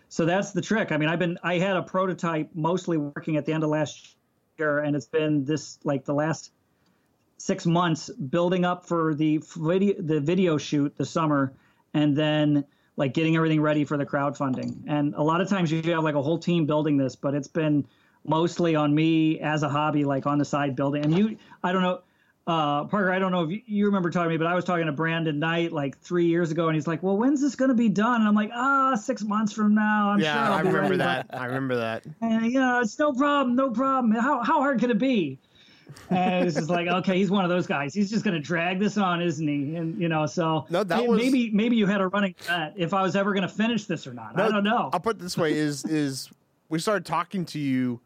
so 0.10 0.26
that's 0.26 0.51
the 0.51 0.62
trick. 0.62 0.91
I 0.91 0.97
mean, 0.97 1.08
I've 1.08 1.20
been 1.20 1.38
I 1.43 1.60
had 1.60 1.78
a 1.78 1.82
prototype 1.82 2.49
mostly 2.54 2.97
working 2.97 3.38
at 3.38 3.45
the 3.45 3.54
end 3.54 3.64
of 3.64 3.70
last 3.70 4.18
year, 4.58 4.80
and 4.80 4.97
it's 4.97 5.06
been 5.06 5.45
this 5.45 5.80
like 5.86 6.04
the 6.04 6.14
last 6.14 6.51
six 7.38 7.66
months 7.66 8.10
building 8.10 8.66
up 8.66 8.86
for 8.86 9.16
the 9.16 9.41
video 9.56 9.95
the 10.01 10.20
video 10.20 10.58
shoot 10.58 10.93
this 10.97 11.10
summer, 11.10 11.54
and 11.93 12.18
then 12.18 12.66
like 12.95 13.13
getting 13.13 13.35
everything 13.35 13.61
ready 13.61 13.85
for 13.85 13.97
the 13.97 14.05
crowdfunding. 14.05 14.83
And 14.87 15.15
a 15.15 15.23
lot 15.23 15.41
of 15.41 15.49
times 15.49 15.71
you 15.71 15.81
have 15.93 16.03
like 16.03 16.15
a 16.15 16.21
whole 16.21 16.37
team 16.37 16.65
building 16.65 16.97
this, 16.97 17.15
but 17.15 17.33
it's 17.33 17.47
been 17.47 17.85
mostly 18.25 18.75
on 18.75 18.93
me 18.93 19.39
as 19.39 19.63
a 19.63 19.69
hobby, 19.69 20.05
like 20.05 20.25
on 20.25 20.37
the 20.37 20.45
side 20.45 20.75
building. 20.75 21.03
And 21.03 21.17
you, 21.17 21.37
I 21.63 21.71
don't 21.71 21.81
know, 21.81 22.01
uh, 22.45 22.83
Parker, 22.85 23.11
I 23.11 23.19
don't 23.19 23.31
know 23.31 23.43
if 23.43 23.51
you, 23.51 23.61
you, 23.65 23.85
remember 23.85 24.09
talking 24.09 24.25
to 24.25 24.29
me, 24.29 24.37
but 24.37 24.47
I 24.47 24.53
was 24.53 24.65
talking 24.65 24.85
to 24.87 24.91
Brandon 24.91 25.39
Knight 25.39 25.71
like 25.71 25.97
three 25.99 26.25
years 26.25 26.51
ago, 26.51 26.67
and 26.67 26.75
he's 26.75 26.87
like, 26.87 27.01
"Well, 27.01 27.15
when's 27.15 27.39
this 27.39 27.55
going 27.55 27.69
to 27.69 27.75
be 27.75 27.87
done?" 27.87 28.19
And 28.19 28.27
I'm 28.27 28.35
like, 28.35 28.51
"Ah, 28.53 28.95
six 28.95 29.23
months 29.23 29.53
from 29.53 29.73
now, 29.73 30.09
I'm 30.09 30.19
yeah, 30.19 30.33
sure." 30.33 30.53
I 30.55 30.59
remember 30.59 30.97
that. 30.97 31.27
I 31.29 31.45
remember 31.45 31.77
that. 31.77 32.03
And 32.19 32.45
you 32.51 32.59
know, 32.59 32.81
it's 32.81 32.99
no 32.99 33.13
problem, 33.13 33.55
no 33.55 33.71
problem. 33.71 34.11
How 34.11 34.43
how 34.43 34.59
hard 34.59 34.81
can 34.81 34.91
it 34.91 34.97
be? 34.97 35.39
and 36.09 36.45
it's 36.45 36.55
just 36.55 36.69
like, 36.69 36.87
okay, 36.87 37.17
he's 37.17 37.31
one 37.31 37.43
of 37.43 37.49
those 37.49 37.67
guys. 37.67 37.93
He's 37.93 38.09
just 38.09 38.23
going 38.23 38.35
to 38.35 38.39
drag 38.39 38.79
this 38.79 38.97
on, 38.97 39.21
isn't 39.21 39.47
he? 39.47 39.75
And 39.75 39.99
you 39.99 40.09
know, 40.09 40.25
so 40.25 40.65
no, 40.69 40.83
that 40.83 41.07
was... 41.07 41.19
maybe 41.19 41.49
maybe 41.51 41.75
you 41.75 41.85
had 41.85 42.01
a 42.01 42.07
running 42.07 42.35
bet 42.47 42.73
if 42.75 42.93
I 42.93 43.01
was 43.01 43.15
ever 43.15 43.33
going 43.33 43.47
to 43.47 43.53
finish 43.53 43.85
this 43.85 44.07
or 44.07 44.13
not. 44.13 44.35
No, 44.35 44.45
I 44.45 44.49
don't 44.49 44.63
know. 44.63 44.89
I'll 44.93 44.99
put 44.99 45.17
it 45.17 45.19
this 45.19 45.37
way: 45.37 45.53
is 45.53 45.85
is 45.85 46.29
we 46.69 46.79
started 46.79 47.05
talking 47.05 47.45
to 47.47 47.59
you 47.59 47.99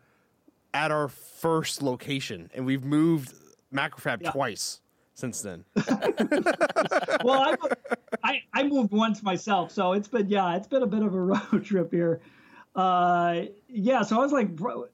at 0.74 0.92
our 0.92 1.08
first 1.08 1.82
location, 1.82 2.50
and 2.54 2.66
we've 2.66 2.84
moved 2.86 3.34
Macrofab 3.74 4.22
yeah. 4.22 4.32
twice 4.32 4.82
since 5.14 5.42
then. 5.42 5.66
well, 7.24 7.42
I, 7.42 7.56
I 8.24 8.42
I 8.54 8.64
moved 8.64 8.92
once 8.92 9.24
myself, 9.24 9.72
so 9.72 9.94
it's 9.94 10.08
been 10.08 10.30
yeah, 10.30 10.56
it's 10.56 10.68
been 10.68 10.84
a 10.84 10.88
bit 10.88 11.02
of 11.02 11.14
a 11.14 11.22
road 11.22 11.66
trip 11.66 11.92
here 11.92 12.22
uh, 12.78 13.46
yeah, 13.68 14.04
so 14.04 14.18
I 14.18 14.20
was 14.20 14.32
like, 14.32 14.50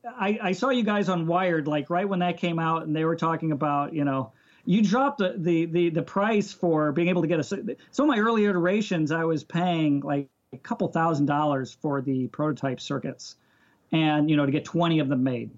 I, 0.06 0.40
I 0.42 0.52
saw 0.54 0.70
you 0.70 0.84
guys 0.84 1.10
on 1.10 1.28
Wired, 1.28 1.68
like 1.68 1.90
right 1.90 2.08
when 2.08 2.20
that 2.20 2.38
came 2.38 2.58
out, 2.58 2.84
and 2.84 2.96
they 2.96 3.04
were 3.04 3.18
talking 3.18 3.52
about, 3.52 3.94
you 3.94 4.06
know, 4.06 4.32
you 4.64 4.82
dropped 4.82 5.18
the, 5.18 5.36
the, 5.38 5.66
the, 5.66 5.90
the 5.90 6.02
price 6.02 6.54
for 6.54 6.94
being 6.94 7.10
able 7.10 7.22
to 7.22 7.28
get 7.28 7.42
a. 7.42 7.44
Some 7.44 8.10
of 8.10 8.16
my 8.16 8.20
early 8.20 8.46
iterations, 8.46 9.12
I 9.12 9.26
was 9.26 9.44
paying 9.44 10.00
like 10.00 10.30
a 10.54 10.58
couple 10.58 10.88
thousand 10.88 11.26
dollars 11.26 11.76
for 11.82 12.02
the 12.02 12.28
prototype 12.28 12.80
circuits, 12.80 13.36
and 13.92 14.30
you 14.30 14.38
know, 14.38 14.46
to 14.46 14.52
get 14.52 14.64
20 14.64 15.00
of 15.00 15.10
them 15.10 15.22
made. 15.22 15.52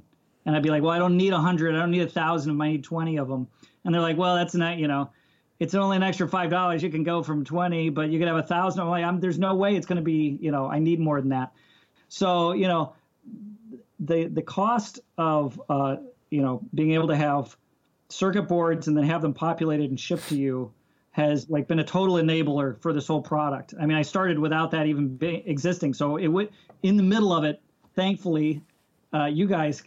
And 0.47 0.55
I'd 0.55 0.63
be 0.63 0.69
like, 0.69 0.81
well, 0.81 0.91
I 0.91 0.97
don't 0.97 1.17
need 1.17 1.31
a 1.31 1.39
hundred, 1.39 1.75
I 1.75 1.79
don't 1.79 1.91
need 1.91 2.01
a 2.01 2.09
thousand 2.09 2.49
of 2.49 2.55
them, 2.55 2.61
I 2.61 2.69
need 2.69 2.83
20 2.83 3.17
of 3.17 3.27
them. 3.27 3.47
And 3.83 3.93
they're 3.93 4.01
like, 4.01 4.17
well, 4.17 4.35
that's 4.35 4.55
not, 4.55 4.79
you 4.79 4.87
know, 4.87 5.11
it's 5.59 5.75
only 5.75 5.97
an 5.97 6.03
extra 6.03 6.27
five 6.27 6.49
dollars. 6.49 6.81
You 6.81 6.89
can 6.89 7.03
go 7.03 7.21
from 7.21 7.45
20, 7.45 7.89
but 7.91 8.09
you 8.09 8.17
could 8.17 8.27
have 8.27 8.37
a 8.37 8.43
thousand. 8.43 8.81
I'm 8.81 8.89
like, 8.89 9.05
I'm, 9.05 9.19
there's 9.19 9.37
no 9.37 9.53
way 9.53 9.75
it's 9.75 9.85
going 9.85 9.97
to 9.97 10.03
be, 10.03 10.39
you 10.41 10.51
know, 10.51 10.65
I 10.65 10.79
need 10.79 10.99
more 10.99 11.21
than 11.21 11.29
that. 11.29 11.53
So 12.09 12.53
you 12.53 12.67
know, 12.67 12.93
the 13.99 14.25
the 14.27 14.41
cost 14.41 14.99
of 15.17 15.61
uh, 15.69 15.97
you 16.29 16.41
know 16.41 16.61
being 16.73 16.91
able 16.91 17.07
to 17.07 17.15
have 17.15 17.55
circuit 18.09 18.43
boards 18.43 18.87
and 18.87 18.95
then 18.95 19.03
have 19.05 19.21
them 19.21 19.33
populated 19.33 19.89
and 19.89 19.99
shipped 19.99 20.29
to 20.29 20.37
you 20.37 20.71
has 21.11 21.49
like 21.49 21.67
been 21.67 21.79
a 21.79 21.83
total 21.83 22.15
enabler 22.15 22.79
for 22.81 22.91
this 22.91 23.07
whole 23.07 23.21
product. 23.21 23.73
I 23.79 23.85
mean, 23.85 23.97
I 23.97 24.01
started 24.01 24.37
without 24.37 24.71
that 24.71 24.85
even 24.85 25.15
be- 25.15 25.43
existing. 25.45 25.93
So 25.93 26.17
it 26.17 26.27
would 26.27 26.49
in 26.83 26.97
the 26.97 27.03
middle 27.03 27.33
of 27.33 27.45
it, 27.45 27.61
thankfully, 27.95 28.61
uh, 29.13 29.25
you 29.25 29.47
guys 29.47 29.81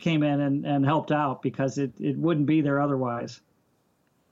came 0.00 0.22
in 0.22 0.40
and, 0.40 0.64
and 0.64 0.84
helped 0.84 1.12
out 1.12 1.42
because 1.42 1.76
it, 1.76 1.92
it 2.00 2.16
wouldn't 2.16 2.46
be 2.46 2.62
there 2.62 2.80
otherwise. 2.80 3.40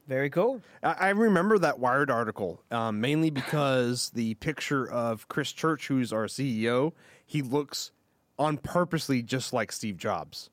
Very 0.06 0.30
cool. 0.30 0.62
I 0.82 1.10
remember 1.10 1.58
that 1.58 1.78
Wired 1.78 2.10
article 2.10 2.62
um, 2.70 2.98
mainly 2.98 3.28
because 3.28 4.08
the 4.14 4.34
picture 4.34 4.90
of 4.90 5.28
Chris 5.28 5.52
Church, 5.52 5.86
who's 5.86 6.14
our 6.14 6.24
CEO, 6.24 6.92
he 7.28 7.42
looks 7.42 7.92
on 8.40 8.58
purposely 8.58 9.22
just 9.22 9.52
like 9.52 9.70
Steve 9.70 9.96
Jobs. 9.96 10.50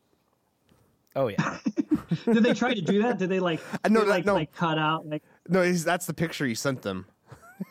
Oh 1.16 1.30
yeah. 1.30 1.58
Did 2.26 2.44
they 2.44 2.54
try 2.54 2.76
to 2.76 2.82
do 2.82 3.02
that? 3.02 3.18
Did 3.18 3.30
they 3.30 3.40
like? 3.40 3.60
I 3.84 3.90
know 3.90 4.02
that, 4.02 4.10
like, 4.10 4.26
no. 4.26 4.36
like 4.36 4.54
cut 4.54 4.78
out 4.78 5.08
like. 5.08 5.24
No, 5.50 5.72
that's 5.72 6.06
the 6.06 6.14
picture 6.14 6.46
he 6.46 6.54
sent 6.54 6.84
them. 6.84 7.08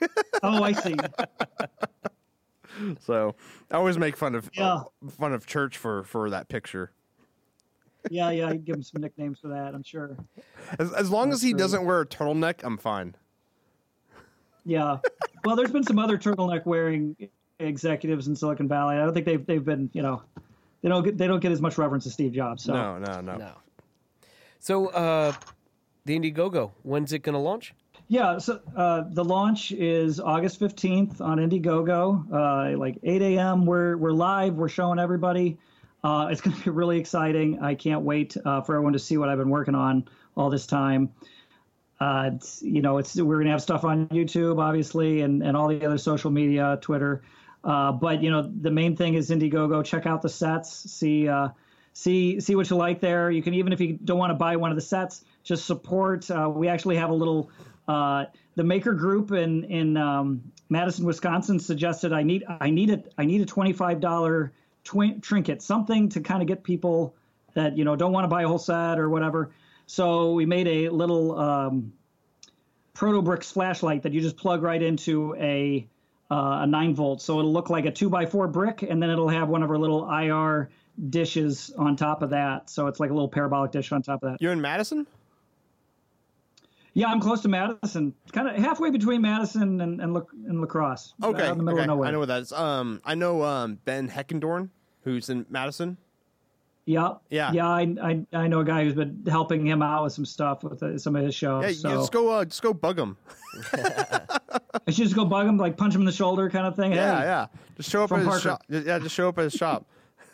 oh, 0.42 0.62
I 0.62 0.72
see. 0.72 0.96
so 3.00 3.36
I 3.70 3.76
always 3.76 3.98
make 3.98 4.16
fun 4.16 4.34
of 4.34 4.50
yeah. 4.54 4.74
uh, 4.74 4.84
fun 5.16 5.32
of 5.32 5.46
Church 5.46 5.76
for 5.76 6.02
for 6.02 6.30
that 6.30 6.48
picture 6.48 6.90
yeah, 8.10 8.30
yeah, 8.30 8.48
I 8.48 8.56
give 8.56 8.76
him 8.76 8.82
some 8.82 9.02
nicknames 9.02 9.38
for 9.40 9.48
that. 9.48 9.74
I'm 9.74 9.82
sure. 9.82 10.16
As 10.78 10.92
as 10.92 11.10
long 11.10 11.30
That's 11.30 11.38
as 11.38 11.42
he 11.42 11.50
true. 11.50 11.58
doesn't 11.58 11.84
wear 11.84 12.00
a 12.00 12.06
turtleneck, 12.06 12.62
I'm 12.62 12.76
fine. 12.76 13.14
Yeah. 14.64 14.98
Well, 15.44 15.56
there's 15.56 15.70
been 15.70 15.84
some 15.84 15.98
other 15.98 16.16
turtleneck 16.16 16.64
wearing 16.64 17.16
executives 17.58 18.28
in 18.28 18.36
Silicon 18.36 18.68
Valley. 18.68 18.96
I 18.96 19.04
don't 19.04 19.14
think 19.14 19.26
they've 19.26 19.44
they've 19.44 19.64
been 19.64 19.90
you 19.92 20.02
know 20.02 20.22
they 20.82 20.88
don't 20.88 21.04
get 21.04 21.18
they 21.18 21.26
don't 21.26 21.40
get 21.40 21.52
as 21.52 21.60
much 21.60 21.78
reverence 21.78 22.06
as 22.06 22.12
Steve 22.12 22.32
Jobs. 22.32 22.64
So. 22.64 22.72
No, 22.72 22.98
no, 22.98 23.20
no, 23.20 23.36
no. 23.36 23.52
So 24.60 24.88
uh, 24.88 25.32
the 26.04 26.18
Indiegogo, 26.18 26.72
when's 26.82 27.12
it 27.12 27.20
going 27.20 27.34
to 27.34 27.38
launch? 27.38 27.74
Yeah, 28.08 28.38
so 28.38 28.60
uh, 28.76 29.04
the 29.08 29.24
launch 29.24 29.72
is 29.72 30.20
August 30.20 30.60
15th 30.60 31.20
on 31.20 31.38
Indiegogo, 31.38 32.74
uh, 32.74 32.78
like 32.78 32.98
8 33.02 33.22
a.m. 33.22 33.66
We're 33.66 33.96
we're 33.96 34.12
live. 34.12 34.54
We're 34.54 34.68
showing 34.68 34.98
everybody. 34.98 35.58
Uh, 36.02 36.28
it's 36.30 36.40
going 36.42 36.56
to 36.56 36.64
be 36.64 36.70
really 36.70 36.98
exciting. 36.98 37.60
I 37.62 37.74
can't 37.74 38.02
wait 38.02 38.36
uh, 38.44 38.60
for 38.62 38.74
everyone 38.74 38.92
to 38.94 38.98
see 38.98 39.16
what 39.16 39.28
I've 39.28 39.38
been 39.38 39.50
working 39.50 39.74
on 39.74 40.08
all 40.36 40.50
this 40.50 40.66
time. 40.66 41.14
Uh, 42.00 42.32
you 42.60 42.82
know, 42.82 42.98
it's 42.98 43.16
we're 43.16 43.36
going 43.36 43.46
to 43.46 43.52
have 43.52 43.62
stuff 43.62 43.84
on 43.84 44.08
YouTube, 44.08 44.60
obviously, 44.60 45.22
and, 45.22 45.42
and 45.42 45.56
all 45.56 45.68
the 45.68 45.86
other 45.86 45.96
social 45.96 46.30
media, 46.30 46.78
Twitter. 46.82 47.22
Uh, 47.64 47.92
but 47.92 48.22
you 48.22 48.30
know, 48.30 48.42
the 48.42 48.70
main 48.70 48.94
thing 48.96 49.14
is 49.14 49.30
Indiegogo. 49.30 49.84
Check 49.84 50.06
out 50.06 50.22
the 50.22 50.28
sets. 50.28 50.90
See 50.90 51.28
uh, 51.28 51.48
see 51.92 52.40
see 52.40 52.54
what 52.54 52.68
you 52.68 52.76
like 52.76 53.00
there. 53.00 53.30
You 53.30 53.42
can 53.42 53.54
even 53.54 53.72
if 53.72 53.80
you 53.80 53.98
don't 54.04 54.18
want 54.18 54.30
to 54.30 54.34
buy 54.34 54.56
one 54.56 54.70
of 54.70 54.76
the 54.76 54.82
sets, 54.82 55.24
just 55.42 55.64
support. 55.64 56.30
Uh, 56.30 56.50
we 56.54 56.68
actually 56.68 56.96
have 56.96 57.10
a 57.10 57.14
little 57.14 57.50
uh, 57.88 58.26
the 58.56 58.64
maker 58.64 58.92
group 58.92 59.32
in 59.32 59.64
in 59.64 59.96
um, 59.96 60.52
Madison, 60.68 61.06
Wisconsin 61.06 61.58
suggested 61.58 62.12
I 62.12 62.22
need 62.22 62.44
I 62.48 62.70
need 62.70 62.90
a 62.90 63.02
I 63.16 63.24
need 63.24 63.40
a 63.40 63.46
twenty 63.46 63.72
five 63.72 64.00
dollar 64.00 64.52
twi- 64.84 65.18
trinket, 65.20 65.62
something 65.62 66.10
to 66.10 66.20
kind 66.20 66.42
of 66.42 66.48
get 66.48 66.62
people 66.62 67.14
that 67.54 67.78
you 67.78 67.84
know 67.84 67.96
don't 67.96 68.12
want 68.12 68.24
to 68.24 68.28
buy 68.28 68.42
a 68.42 68.48
whole 68.48 68.58
set 68.58 68.98
or 68.98 69.08
whatever. 69.08 69.50
So 69.86 70.32
we 70.32 70.46
made 70.46 70.66
a 70.66 70.88
little 70.88 71.38
um, 71.38 71.92
proto 72.94 73.42
flashlight 73.42 74.02
that 74.02 74.12
you 74.12 74.20
just 74.20 74.36
plug 74.36 74.62
right 74.62 74.82
into 74.82 75.34
a 75.36 75.86
uh, 76.34 76.62
a 76.62 76.66
nine 76.66 76.94
volt. 76.94 77.22
So 77.22 77.38
it'll 77.38 77.52
look 77.52 77.70
like 77.70 77.86
a 77.86 77.92
two 77.92 78.10
by 78.10 78.26
four 78.26 78.48
brick, 78.48 78.82
and 78.82 79.00
then 79.00 79.08
it'll 79.08 79.28
have 79.28 79.48
one 79.48 79.62
of 79.62 79.70
our 79.70 79.78
little 79.78 80.10
IR 80.10 80.68
dishes 81.10 81.72
on 81.78 81.94
top 81.94 82.22
of 82.22 82.30
that. 82.30 82.68
So 82.68 82.88
it's 82.88 82.98
like 82.98 83.10
a 83.10 83.12
little 83.12 83.28
parabolic 83.28 83.70
dish 83.70 83.92
on 83.92 84.02
top 84.02 84.22
of 84.24 84.32
that. 84.32 84.42
You're 84.42 84.52
in 84.52 84.60
Madison. 84.60 85.06
Yeah, 86.92 87.08
I'm 87.08 87.20
close 87.20 87.40
to 87.42 87.48
Madison, 87.48 88.14
kind 88.32 88.48
of 88.48 88.56
halfway 88.56 88.90
between 88.90 89.20
Madison 89.20 89.80
and 89.80 90.00
and, 90.00 90.14
La, 90.14 90.22
and 90.46 90.60
La 90.60 90.66
Crosse. 90.66 91.14
Okay, 91.22 91.48
in 91.48 91.58
the 91.58 91.64
middle 91.64 91.78
okay. 91.78 91.82
of 91.82 91.88
nowhere. 91.88 92.08
I 92.08 92.12
know 92.12 92.18
what 92.20 92.28
that 92.28 92.42
is. 92.42 92.52
Um, 92.52 93.00
I 93.04 93.14
know 93.14 93.42
um 93.42 93.78
Ben 93.84 94.08
Heckendorn, 94.08 94.70
who's 95.02 95.28
in 95.28 95.46
Madison. 95.48 95.98
Yeah, 96.86 97.14
Yeah. 97.30 97.50
yeah. 97.52 97.66
I, 97.66 97.94
I 98.02 98.26
I 98.32 98.48
know 98.48 98.60
a 98.60 98.64
guy 98.64 98.84
who's 98.84 98.94
been 98.94 99.24
helping 99.26 99.66
him 99.66 99.82
out 99.82 100.04
with 100.04 100.12
some 100.12 100.26
stuff 100.26 100.62
with 100.62 100.82
uh, 100.82 100.98
some 100.98 101.16
of 101.16 101.24
his 101.24 101.34
shows. 101.34 101.64
Yeah, 101.64 101.72
so 101.72 101.88
you 101.88 101.94
just 101.96 102.12
go, 102.12 102.28
uh, 102.30 102.44
just 102.44 102.60
go 102.60 102.74
bug 102.74 102.98
him. 102.98 103.16
I 104.86 104.90
should 104.90 105.04
just 105.04 105.14
go 105.16 105.24
bug 105.24 105.46
him, 105.46 105.56
like 105.58 105.76
punch 105.76 105.94
him 105.94 106.00
in 106.02 106.04
the 106.06 106.12
shoulder, 106.12 106.48
kind 106.50 106.66
of 106.66 106.76
thing. 106.76 106.92
Yeah, 106.92 107.18
Hey, 107.20 107.24
yeah. 107.26 107.46
Just 107.76 107.90
show 107.90 108.02
up 108.04 108.08
From 108.10 108.20
at 108.20 108.20
his 108.20 108.28
Parker. 108.28 108.40
shop. 108.42 108.62
Yeah, 108.68 108.98
just 108.98 109.14
show 109.14 109.28
up 109.28 109.38
at 109.38 109.44
his 109.44 109.52
shop. 109.54 109.86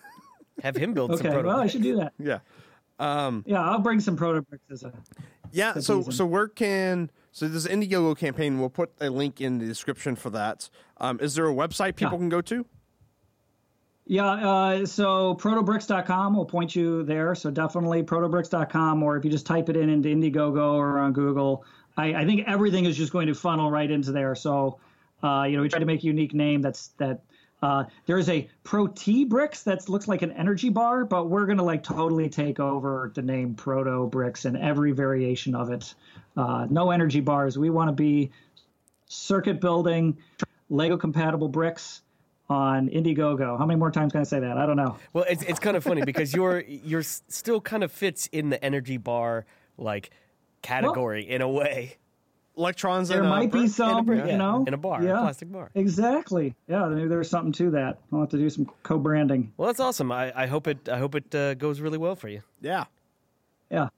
Have 0.63 0.77
him 0.77 0.93
build 0.95 1.17
some 1.17 1.27
Okay, 1.27 1.43
well, 1.43 1.59
I 1.61 1.67
should 1.67 1.83
do 1.83 1.97
that. 1.97 2.13
Yeah. 2.19 2.39
Um, 2.99 3.45
Yeah, 3.47 3.63
I'll 3.63 3.79
bring 3.81 4.01
some 4.01 4.17
proto 4.17 4.43
bricks 4.43 4.65
as 4.71 4.83
a. 4.83 4.93
yeah. 5.53 5.75
So, 5.79 6.01
easy. 6.01 6.13
so 6.13 6.27
where 6.27 6.49
can 6.49 7.11
so 7.33 7.49
this 7.49 7.67
Indiegogo 7.67 8.17
campaign? 8.17 8.59
We'll 8.61 8.69
put 8.69 8.93
a 9.01 9.09
link 9.09 9.41
in 9.41 9.59
the 9.59 9.67
description 9.67 10.17
for 10.17 10.29
that. 10.31 10.69
Um, 10.99 11.19
is 11.21 11.35
there 11.35 11.49
a 11.49 11.55
website 11.55 11.97
people 11.97 12.13
Yeah. 12.13 12.19
can 12.19 12.29
go 12.29 12.41
to? 12.43 12.67
Yeah, 14.07 14.27
uh, 14.27 14.87
so 14.87 15.37
protobricks.com 15.37 16.35
will 16.35 16.45
point 16.45 16.75
you 16.75 17.05
there. 17.05 17.35
So 17.37 17.49
definitely 17.51 18.03
protobricks.com, 18.03 19.03
or 19.05 19.17
if 19.17 19.25
you 19.25 19.31
just 19.31 19.47
type 19.47 19.69
it 19.69 19.77
in 19.77 19.89
into 19.89 20.09
Indiegogo 20.09 20.75
or 20.75 20.99
on 20.99 21.13
Google, 21.13 21.65
I, 22.01 22.23
I 22.23 22.25
think 22.25 22.45
everything 22.47 22.85
is 22.87 22.97
just 22.97 23.13
going 23.13 23.27
to 23.27 23.35
funnel 23.35 23.71
right 23.71 23.91
into 23.91 24.13
there. 24.13 24.35
So, 24.35 24.79
uh, 25.23 25.45
you 25.49 25.57
know, 25.57 25.63
we 25.63 25.69
try 25.69 25.81
to 25.81 25.87
make 25.87 26.03
a 26.03 26.07
unique 26.07 26.35
name 26.35 26.63
that's 26.63 26.89
that. 26.99 27.21
Uh, 27.63 27.85
there 28.07 28.17
is 28.17 28.31
a 28.31 28.49
Pro 28.65 28.87
T 28.87 29.27
Bricks 29.27 29.65
that 29.65 29.87
looks 29.87 30.09
like 30.09 30.23
an 30.23 30.33
energy 30.33 30.71
bar, 30.71 31.05
but 31.05 31.29
we're 31.29 31.45
going 31.45 31.59
to 31.59 31.65
like 31.65 31.83
totally 31.83 32.31
take 32.31 32.59
over 32.59 33.13
the 33.15 33.21
name 33.21 33.55
Proto 33.55 34.07
Bricks 34.07 34.47
and 34.47 34.57
every 34.57 34.93
variation 34.93 35.55
of 35.55 35.71
it. 35.71 35.95
Uh, 36.39 36.67
no 36.71 36.91
energy 36.91 37.21
bars. 37.21 37.59
We 37.59 37.69
want 37.69 37.89
to 37.89 37.93
be 37.93 38.31
circuit 39.09 39.61
building, 39.61 40.17
Lego 40.71 40.97
compatible 40.97 41.49
bricks 41.49 42.01
on 42.49 42.89
Indiegogo. 42.89 43.59
How 43.59 43.67
many 43.67 43.79
more 43.79 43.91
times 43.91 44.13
can 44.13 44.23
I 44.23 44.25
say 44.25 44.41
that? 44.41 44.57
I 44.57 44.65
don't 44.65 44.77
know. 44.77 44.97
Well, 45.13 45.27
it's 45.29 45.43
it's 45.43 45.61
kind 45.61 45.77
of 45.77 45.85
funny 45.85 46.03
because 46.03 46.33
you're 46.33 46.65
you're 46.67 47.03
still 47.03 47.61
kind 47.61 47.85
of 47.85 47.93
fits 47.93 48.27
in 48.33 48.49
the 48.49 48.65
energy 48.65 48.97
bar 48.97 49.45
like 49.77 50.11
category 50.63 51.29
in 51.29 51.43
a 51.43 51.49
way. 51.49 51.97
Electrons. 52.57 53.09
There 53.09 53.21
and, 53.21 53.29
might 53.29 53.51
be 53.51 53.69
some, 53.69 54.05
brick, 54.05 54.25
yeah, 54.27 54.33
you 54.33 54.39
know, 54.39 54.65
in 54.67 54.75
a 54.75 54.77
bar, 54.77 55.01
a 55.01 55.05
yeah, 55.05 55.21
plastic 55.21 55.51
bar. 55.51 55.71
Exactly. 55.75 56.55
Yeah, 56.69 56.87
maybe 56.89 57.09
there's 57.09 57.31
something 57.31 57.53
to 57.53 57.71
that. 57.71 57.99
I'll 58.13 58.21
have 58.21 58.29
to 58.31 58.37
do 58.37 58.51
some 58.51 58.71
co-branding. 58.83 59.53
Well, 59.57 59.69
that's 59.69 59.81
awesome. 59.81 60.13
I, 60.13 60.33
I 60.37 60.47
hope 60.47 60.67
it 60.67 60.89
I 60.89 60.99
hope 60.99 61.15
it 61.15 61.35
uh, 61.35 61.55
goes 61.55 61.81
really 61.81 61.97
well 61.97 62.17
for 62.17 62.29
you. 62.29 62.43
Yeah. 62.61 62.85
Yeah. 63.71 63.89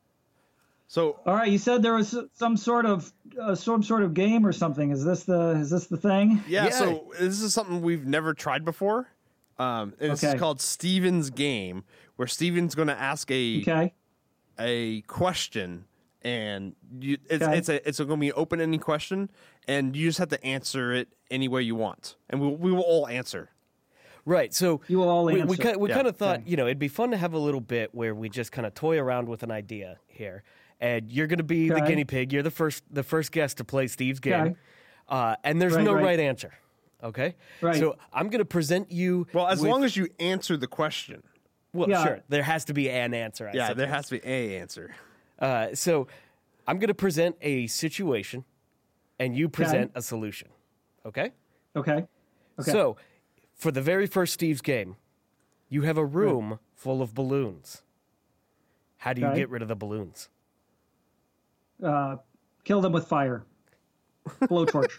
So 0.86 1.18
All 1.26 1.34
right. 1.34 1.50
You 1.50 1.58
said 1.58 1.82
there 1.82 1.94
was 1.94 2.16
some 2.34 2.56
sort 2.56 2.84
of 2.84 3.10
uh, 3.40 3.54
some 3.54 3.82
sort 3.82 4.02
of 4.02 4.14
game 4.14 4.46
or 4.46 4.52
something. 4.52 4.90
Is 4.90 5.02
this 5.02 5.24
the 5.24 5.52
is 5.52 5.70
this 5.70 5.86
the 5.86 5.96
thing? 5.96 6.44
yeah, 6.46 6.66
Yeah. 6.66 6.70
So 6.70 7.12
this 7.18 7.40
is 7.40 7.54
something 7.54 7.80
we've 7.80 8.06
never 8.06 8.34
tried 8.34 8.64
before. 8.64 9.08
Um, 9.58 9.94
and 10.00 10.12
this 10.12 10.22
is 10.22 10.34
called 10.34 10.60
Steven's 10.60 11.30
Game, 11.30 11.84
where 12.16 12.28
Steven's 12.28 12.74
going 12.74 12.88
to 12.88 12.98
ask 12.98 13.30
a 13.30 13.60
Okay. 13.60 13.94
a 14.58 15.00
question, 15.02 15.86
and 16.24 16.74
you, 17.00 17.18
it's 17.28 17.42
Okay. 17.42 17.58
it's 17.58 17.68
a 17.68 17.88
it's 17.88 17.98
going 17.98 18.10
to 18.10 18.16
be 18.16 18.28
an 18.28 18.34
open 18.36 18.60
ending 18.60 18.80
question, 18.80 19.30
and 19.68 19.94
you 19.96 20.08
just 20.08 20.18
have 20.18 20.28
to 20.30 20.44
answer 20.44 20.92
it 20.92 21.08
any 21.30 21.48
way 21.48 21.62
you 21.62 21.74
want, 21.74 22.16
and 22.30 22.40
we 22.40 22.48
we 22.48 22.72
will 22.72 22.82
all 22.82 23.06
answer. 23.08 23.50
Right. 24.24 24.54
So 24.54 24.80
You 24.86 24.98
will 24.98 25.08
all 25.08 25.24
we, 25.24 25.34
we, 25.34 25.40
answer. 25.40 25.56
kind, 25.62 25.76
we 25.78 25.88
Yeah. 25.88 25.96
kind 25.96 26.06
of 26.06 26.16
thought, 26.16 26.36
Okay. 26.40 26.50
you 26.50 26.56
know, 26.56 26.66
it'd 26.66 26.78
be 26.78 26.86
fun 26.86 27.10
to 27.10 27.16
have 27.16 27.32
a 27.32 27.38
little 27.38 27.60
bit 27.60 27.92
where 27.92 28.14
we 28.14 28.28
just 28.28 28.52
kind 28.52 28.64
of 28.66 28.72
toy 28.72 28.96
around 29.00 29.28
with 29.28 29.42
an 29.42 29.50
idea 29.50 29.98
here. 30.06 30.44
And 30.80 31.10
you're 31.10 31.26
going 31.26 31.38
to 31.38 31.42
be 31.44 31.68
the 31.68 31.80
guinea 31.80 32.04
pig. 32.04 32.32
You're 32.32 32.44
the 32.44 32.50
first 32.52 32.84
the 32.88 33.02
first 33.02 33.32
guest 33.32 33.56
to 33.58 33.64
play 33.64 33.88
Steve's 33.88 34.20
game. 34.20 34.34
Okay. 34.34 34.54
Uh, 35.08 35.34
and 35.42 35.60
there's 35.60 35.74
Right, 35.74 35.84
no 35.84 35.92
right. 35.94 36.04
right 36.04 36.20
answer. 36.20 36.52
Okay? 37.02 37.34
Right. 37.60 37.74
So 37.76 37.96
I'm 38.12 38.28
going 38.28 38.38
to 38.38 38.44
present 38.44 38.92
you. 38.92 39.26
Well, 39.32 39.48
as 39.48 39.60
with- 39.60 39.68
long 39.70 39.82
as 39.82 39.96
you 39.96 40.06
answer 40.20 40.56
the 40.56 40.68
question. 40.68 41.24
Well, 41.72 41.88
Yeah. 41.90 42.04
sure. 42.04 42.20
There 42.28 42.44
has 42.44 42.64
to 42.66 42.74
be 42.74 42.88
an 42.90 43.14
answer. 43.14 43.48
I 43.48 43.52
Yeah, 43.54 43.66
suppose. 43.68 43.76
there 43.78 43.86
has 43.88 44.06
to 44.08 44.20
be 44.20 44.28
a 44.28 44.58
answer. 44.60 44.94
Uh, 45.42 45.74
so 45.74 46.06
I'm 46.66 46.78
going 46.78 46.88
to 46.88 46.94
present 46.94 47.36
a 47.42 47.66
situation 47.66 48.44
and 49.18 49.36
you 49.36 49.48
present 49.48 49.90
a 49.94 50.00
solution. 50.00 50.48
Okay? 51.04 51.32
Okay. 51.76 52.06
Okay. 52.60 52.70
So, 52.72 52.96
for 53.54 53.70
the 53.72 53.82
very 53.82 54.06
first 54.06 54.32
Steve's 54.34 54.60
game, 54.62 54.96
you 55.68 55.82
have 55.82 55.98
a 55.98 56.04
room 56.04 56.58
full 56.74 57.02
of 57.02 57.14
balloons. 57.14 57.82
How 58.98 59.12
do 59.12 59.20
you 59.20 59.26
Okay. 59.28 59.38
get 59.40 59.50
rid 59.50 59.62
of 59.62 59.68
the 59.68 59.76
balloons? 59.76 60.28
uh, 61.82 62.16
kill 62.64 62.80
them 62.80 62.92
with 62.92 63.06
fire. 63.08 63.44
Blowtorch. 64.42 64.92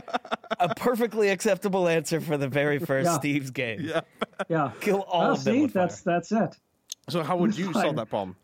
A 0.60 0.72
perfectly 0.76 1.28
acceptable 1.30 1.88
answer 1.88 2.20
for 2.20 2.36
the 2.36 2.46
very 2.46 2.78
first 2.78 3.06
Yeah. 3.06 3.18
Steve's 3.18 3.50
game. 3.50 3.80
Yeah. 3.80 4.02
Yeah. 4.48 4.70
Kill 4.80 5.00
all 5.02 5.22
Oh, 5.28 5.32
of 5.32 5.42
them 5.42 5.54
see, 5.54 5.62
with 5.62 5.72
fire. 5.72 5.86
that's 5.86 6.02
that's 6.02 6.30
it. 6.32 6.56
So 7.08 7.22
how 7.24 7.36
would 7.38 7.56
you 7.58 7.72
solve 7.72 7.96
that 8.00 8.08
problem? 8.10 8.36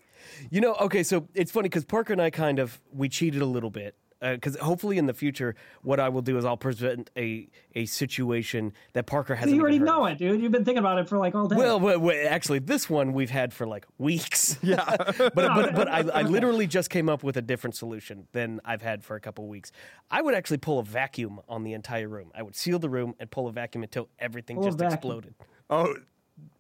You 0.51 0.61
know, 0.61 0.75
okay, 0.75 1.03
so 1.03 1.29
it's 1.35 1.51
funny 1.51 1.69
because 1.69 1.85
Parker 1.85 2.13
and 2.13 2.23
I 2.23 2.31
kind 2.31 2.59
of 2.59 2.81
we 2.93 3.09
cheated 3.09 3.43
a 3.43 3.47
little 3.47 3.71
bit 3.71 3.97
uh, 4.23 4.33
because 4.35 4.57
hopefully 4.57 4.99
in 4.99 5.07
the 5.07 5.15
future, 5.15 5.55
what 5.83 6.01
I 6.01 6.09
will 6.09 6.23
do 6.23 6.39
is 6.39 6.45
I'll 6.45 6.57
present 6.57 7.11
a 7.17 7.49
a 7.75 7.87
situation 7.87 8.73
that 8.95 9.07
Parker 9.07 9.35
hasn't. 9.35 9.55
you 9.55 9.61
already 9.61 9.79
heard 9.79 9.87
know 9.87 10.07
it, 10.07 10.19
dude. 10.19 10.41
You've 10.41 10.53
been 10.53 10.65
thinking 10.65 10.79
about 10.79 10.99
it 10.99 11.09
for 11.09 11.19
like 11.19 11.35
all 11.35 11.47
day. 11.47 11.57
Well, 11.57 11.79
well, 11.79 11.99
well, 11.99 12.27
actually, 12.29 12.61
this 12.61 12.89
one 12.89 13.13
we've 13.13 13.31
had 13.31 13.53
for 13.53 13.67
like 13.67 13.87
weeks. 13.99 14.59
Yeah, 14.67 14.97
but 15.19 15.35
but 15.35 15.75
but 15.75 15.89
I, 15.89 16.01
I 16.13 16.23
literally 16.23 16.67
just 16.67 16.91
came 16.91 17.09
up 17.09 17.23
with 17.23 17.37
a 17.37 17.43
different 17.43 17.77
solution 17.77 18.27
than 18.33 18.61
I've 18.65 18.83
had 18.83 19.05
for 19.05 19.15
a 19.15 19.21
couple 19.21 19.47
weeks. 19.47 19.71
I 20.11 20.23
would 20.23 20.35
actually 20.35 20.57
pull 20.57 20.81
a 20.81 20.83
vacuum 20.83 21.41
on 21.49 21.63
the 21.63 21.73
entire 21.73 22.09
room. 22.09 22.33
I 22.35 22.43
would 22.43 22.57
seal 22.57 22.81
the 22.81 22.89
room 22.89 23.15
and 23.21 23.31
pull 23.31 23.47
a 23.47 23.53
vacuum 23.53 23.85
until 23.85 24.09
everything 24.19 24.57
Pull 24.57 24.65
just 24.65 24.81
exploded. 24.81 25.35
Oh, 25.71 25.95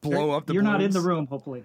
blow 0.03 0.31
up 0.33 0.47
the 0.47 0.53
You're 0.53 0.62
not 0.62 0.83
in 0.83 0.93
the 0.93 1.01
room, 1.01 1.27
hopefully. 1.27 1.64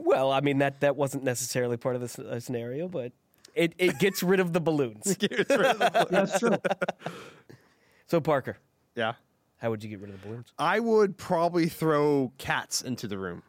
Well, 0.00 0.32
I 0.32 0.40
mean 0.40 0.58
that 0.58 0.80
that 0.80 0.96
wasn't 0.96 1.24
necessarily 1.24 1.76
part 1.76 1.96
of 1.96 2.00
the 2.16 2.28
uh, 2.28 2.40
scenario, 2.40 2.88
but 2.88 3.12
it 3.54 3.74
it 3.78 3.98
gets 3.98 4.22
rid 4.22 4.40
of 4.40 4.52
the 4.52 4.60
balloons. 4.60 5.16
That's 5.48 6.38
true. 6.38 6.56
So 8.06 8.20
Parker, 8.20 8.58
Yeah. 8.94 9.14
how 9.58 9.70
would 9.70 9.82
you 9.82 9.90
get 9.90 10.00
rid 10.00 10.10
of 10.10 10.20
the 10.20 10.26
balloons? 10.28 10.52
I 10.58 10.80
would 10.80 11.16
probably 11.16 11.68
throw 11.68 12.32
cats 12.38 12.82
into 12.82 13.06
the 13.08 13.18
room. 13.18 13.42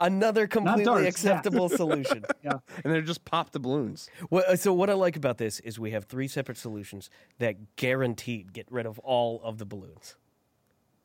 Another 0.00 0.48
completely 0.48 0.84
darts, 0.84 1.02
yeah. 1.02 1.08
acceptable 1.08 1.68
solution. 1.82 2.24
Yeah. 2.42 2.58
And 2.82 2.92
then 2.92 3.06
just 3.06 3.24
pop 3.24 3.52
the 3.52 3.60
balloons. 3.60 4.10
Well, 4.28 4.42
uh, 4.48 4.56
so 4.56 4.72
what 4.72 4.90
I 4.90 4.94
like 4.94 5.14
about 5.16 5.38
this 5.38 5.60
is 5.60 5.78
we 5.78 5.92
have 5.92 6.04
three 6.06 6.26
separate 6.26 6.58
solutions 6.58 7.10
that 7.38 7.76
guaranteed 7.76 8.52
get 8.52 8.66
rid 8.70 8.86
of 8.86 8.98
all 8.98 9.40
of 9.44 9.58
the 9.58 9.64
balloons. 9.64 10.16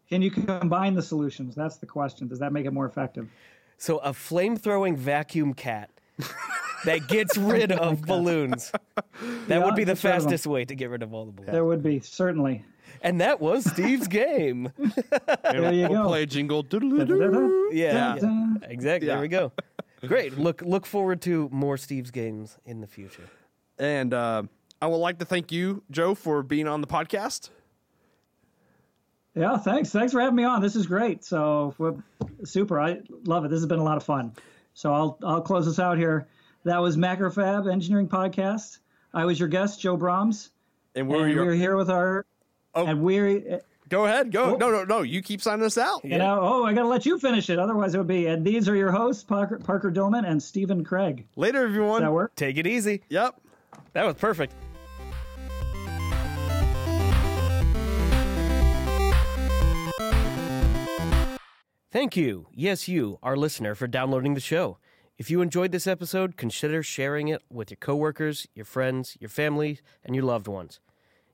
Can 0.09 0.21
you 0.21 0.31
combine 0.31 0.95
the 0.95 1.01
solutions? 1.01 1.55
That's 1.55 1.77
the 1.77 1.85
question. 1.85 2.27
Does 2.27 2.39
that 2.39 2.51
make 2.51 2.65
it 2.65 2.71
more 2.73 2.85
effective? 2.85 3.27
So 3.77 3.97
a 3.99 4.13
flame-throwing 4.13 4.97
vacuum 4.97 5.53
cat 5.53 5.89
that 6.85 7.07
gets 7.07 7.37
rid 7.37 7.71
of 7.71 8.01
balloons. 8.01 8.71
That 8.95 9.05
Yeah, 9.47 9.65
would 9.65 9.75
be 9.75 9.83
the 9.83 9.91
gets 9.93 10.03
rid 10.03 10.09
of 10.11 10.15
'em. 10.15 10.21
fastest 10.23 10.47
way 10.47 10.65
to 10.65 10.75
get 10.75 10.89
rid 10.89 11.03
of 11.03 11.13
all 11.13 11.25
the 11.25 11.31
balloons. 11.31 11.51
There 11.51 11.63
would 11.65 11.83
be 11.83 11.99
certainly. 11.99 12.65
And 13.01 13.21
that 13.21 13.39
was 13.39 13.63
Steve's 13.71 14.07
game. 14.07 14.73
There 15.43 15.71
you 15.71 15.87
we'll 15.87 16.03
go. 16.03 16.07
play 16.07 16.23
a 16.23 16.25
jingle. 16.25 16.63
Doodle-doo. 16.63 17.69
Yeah, 17.71 17.91
Dun, 17.93 18.19
dun. 18.19 18.63
exactly. 18.67 19.07
Yeah. 19.07 19.13
There 19.13 19.21
we 19.21 19.27
go. 19.29 19.51
Great. 20.07 20.37
Look 20.37 20.61
look 20.63 20.85
forward 20.85 21.21
to 21.21 21.47
more 21.51 21.77
Steve's 21.77 22.11
games 22.11 22.57
in 22.65 22.81
the 22.81 22.87
future. 22.87 23.23
And 23.77 24.13
uh, 24.13 24.43
I 24.81 24.87
would 24.87 24.97
like 24.97 25.19
to 25.19 25.25
thank 25.25 25.51
you, 25.51 25.83
Joe, 25.91 26.13
for 26.15 26.43
being 26.43 26.67
on 26.67 26.81
the 26.81 26.87
podcast. 26.87 27.49
Yeah, 29.35 29.57
thanks. 29.57 29.89
Thanks 29.91 30.11
for 30.11 30.19
having 30.19 30.35
me 30.35 30.43
on. 30.43 30.61
This 30.61 30.75
is 30.75 30.87
great. 30.87 31.23
So 31.23 31.75
super. 32.43 32.79
I 32.79 33.01
love 33.25 33.45
it. 33.45 33.49
This 33.49 33.59
has 33.59 33.67
been 33.67 33.79
a 33.79 33.83
lot 33.83 33.97
of 33.97 34.03
fun. 34.03 34.33
So 34.73 34.93
I'll 34.93 35.17
I'll 35.23 35.41
close 35.41 35.65
this 35.65 35.79
out 35.79 35.97
here. 35.97 36.27
That 36.65 36.79
was 36.81 36.97
Macrofab 36.97 37.71
Engineering 37.71 38.07
Podcast. 38.07 38.79
I 39.13 39.25
was 39.25 39.39
your 39.39 39.49
guest, 39.49 39.79
Joe 39.79 39.97
Broms, 39.97 40.49
And 40.95 41.07
we're 41.07 41.25
and 41.25 41.33
your, 41.33 41.45
we're 41.45 41.53
here 41.53 41.75
with 41.75 41.89
our 41.89 42.25
Oh. 42.75 42.85
and 42.85 43.01
we're 43.01 43.55
eh, 43.55 43.59
Go 43.89 44.05
ahead. 44.05 44.31
Go. 44.31 44.53
Oh. 44.53 44.57
No, 44.57 44.69
no, 44.69 44.83
no. 44.83 45.01
You 45.01 45.21
keep 45.23 45.41
signing 45.41 45.65
us 45.65 45.77
out. 45.77 46.03
You 46.05 46.11
yeah. 46.11 46.17
know, 46.17 46.39
oh, 46.41 46.63
I 46.63 46.73
got 46.73 46.83
to 46.83 46.87
let 46.87 47.07
you 47.07 47.17
finish 47.17 47.49
it. 47.49 47.57
Otherwise, 47.57 47.95
it 47.95 47.97
would 47.97 48.05
be. 48.07 48.27
And 48.27 48.45
these 48.45 48.69
are 48.69 48.75
your 48.75 48.91
hosts, 48.91 49.23
Parker, 49.23 49.57
Parker 49.57 49.91
Dillman 49.91 50.29
and 50.29 50.41
Stephen 50.41 50.83
Craig. 50.83 51.25
Later, 51.35 51.63
everyone. 51.63 52.01
Does 52.01 52.07
that 52.07 52.13
work? 52.13 52.35
Take 52.35 52.57
it 52.57 52.67
easy. 52.67 53.01
Yep. 53.09 53.41
That 53.93 54.05
was 54.05 54.13
perfect. 54.15 54.53
Thank 61.91 62.15
you, 62.15 62.45
yes, 62.53 62.87
you, 62.87 63.17
our 63.23 63.35
listener, 63.35 63.73
for 63.73 63.87
downloading 63.87 64.35
the 64.35 64.39
show. 64.39 64.77
If 65.17 65.31
you 65.31 65.41
enjoyed 65.41 65.71
this 65.71 65.87
episode, 65.87 66.37
consider 66.37 66.83
sharing 66.83 67.29
it 67.29 67.41
with 67.49 67.71
your 67.71 67.77
coworkers, 67.77 68.45
your 68.53 68.65
friends, 68.65 69.17
your 69.19 69.29
family, 69.29 69.79
and 70.05 70.15
your 70.15 70.23
loved 70.23 70.47
ones. 70.47 70.79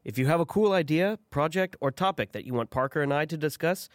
If 0.06 0.18
you 0.18 0.28
have 0.28 0.40
a 0.40 0.46
cool 0.46 0.72
idea, 0.72 1.20
project, 1.30 1.76
or 1.82 1.92
topic 1.92 2.32
that 2.32 2.46
you 2.46 2.54
want 2.54 2.70
Parker 2.70 3.02
and 3.02 3.14
I 3.14 3.26
to 3.26 3.36
discuss, 3.36 3.90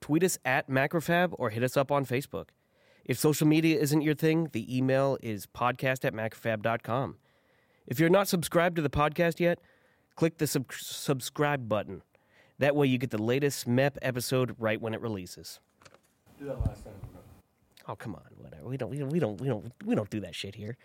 tweet 0.00 0.24
us 0.24 0.36
at 0.44 0.68
Macrofab 0.68 1.32
or 1.38 1.50
hit 1.50 1.62
us 1.62 1.76
up 1.76 1.92
on 1.92 2.04
Facebook. 2.04 2.48
If 3.04 3.16
social 3.16 3.46
media 3.46 3.78
isn't 3.78 4.00
your 4.00 4.16
thing, 4.16 4.48
the 4.50 4.76
email 4.76 5.16
is 5.22 5.46
podcast 5.46 6.04
at 6.04 6.12
macrofab.com. 6.12 7.18
If 7.86 8.00
you're 8.00 8.10
not 8.10 8.26
subscribed 8.26 8.74
to 8.76 8.82
the 8.82 8.90
podcast 8.90 9.38
yet, 9.38 9.60
click 10.16 10.38
the 10.38 10.48
sub- 10.48 10.72
subscribe 10.72 11.68
button. 11.68 12.02
That 12.58 12.76
way 12.76 12.86
you 12.86 12.98
get 12.98 13.10
the 13.10 13.22
latest 13.22 13.68
MEP 13.68 13.96
episode 14.02 14.54
right 14.58 14.80
when 14.80 14.94
it 14.94 15.00
releases. 15.00 15.60
Do 16.38 16.46
that 16.46 16.60
last 16.66 16.84
time. 16.84 16.94
Oh 17.86 17.96
come 17.96 18.14
on, 18.14 18.22
whatever. 18.38 18.66
We 18.66 18.76
don't 18.76 18.90
we 18.90 18.98
don't 18.98 19.10
we 19.10 19.18
don't 19.18 19.40
we 19.40 19.48
don't 19.48 19.72
we 19.84 19.94
don't 19.94 20.10
do 20.10 20.20
that 20.20 20.34
shit 20.34 20.54
here. 20.54 20.76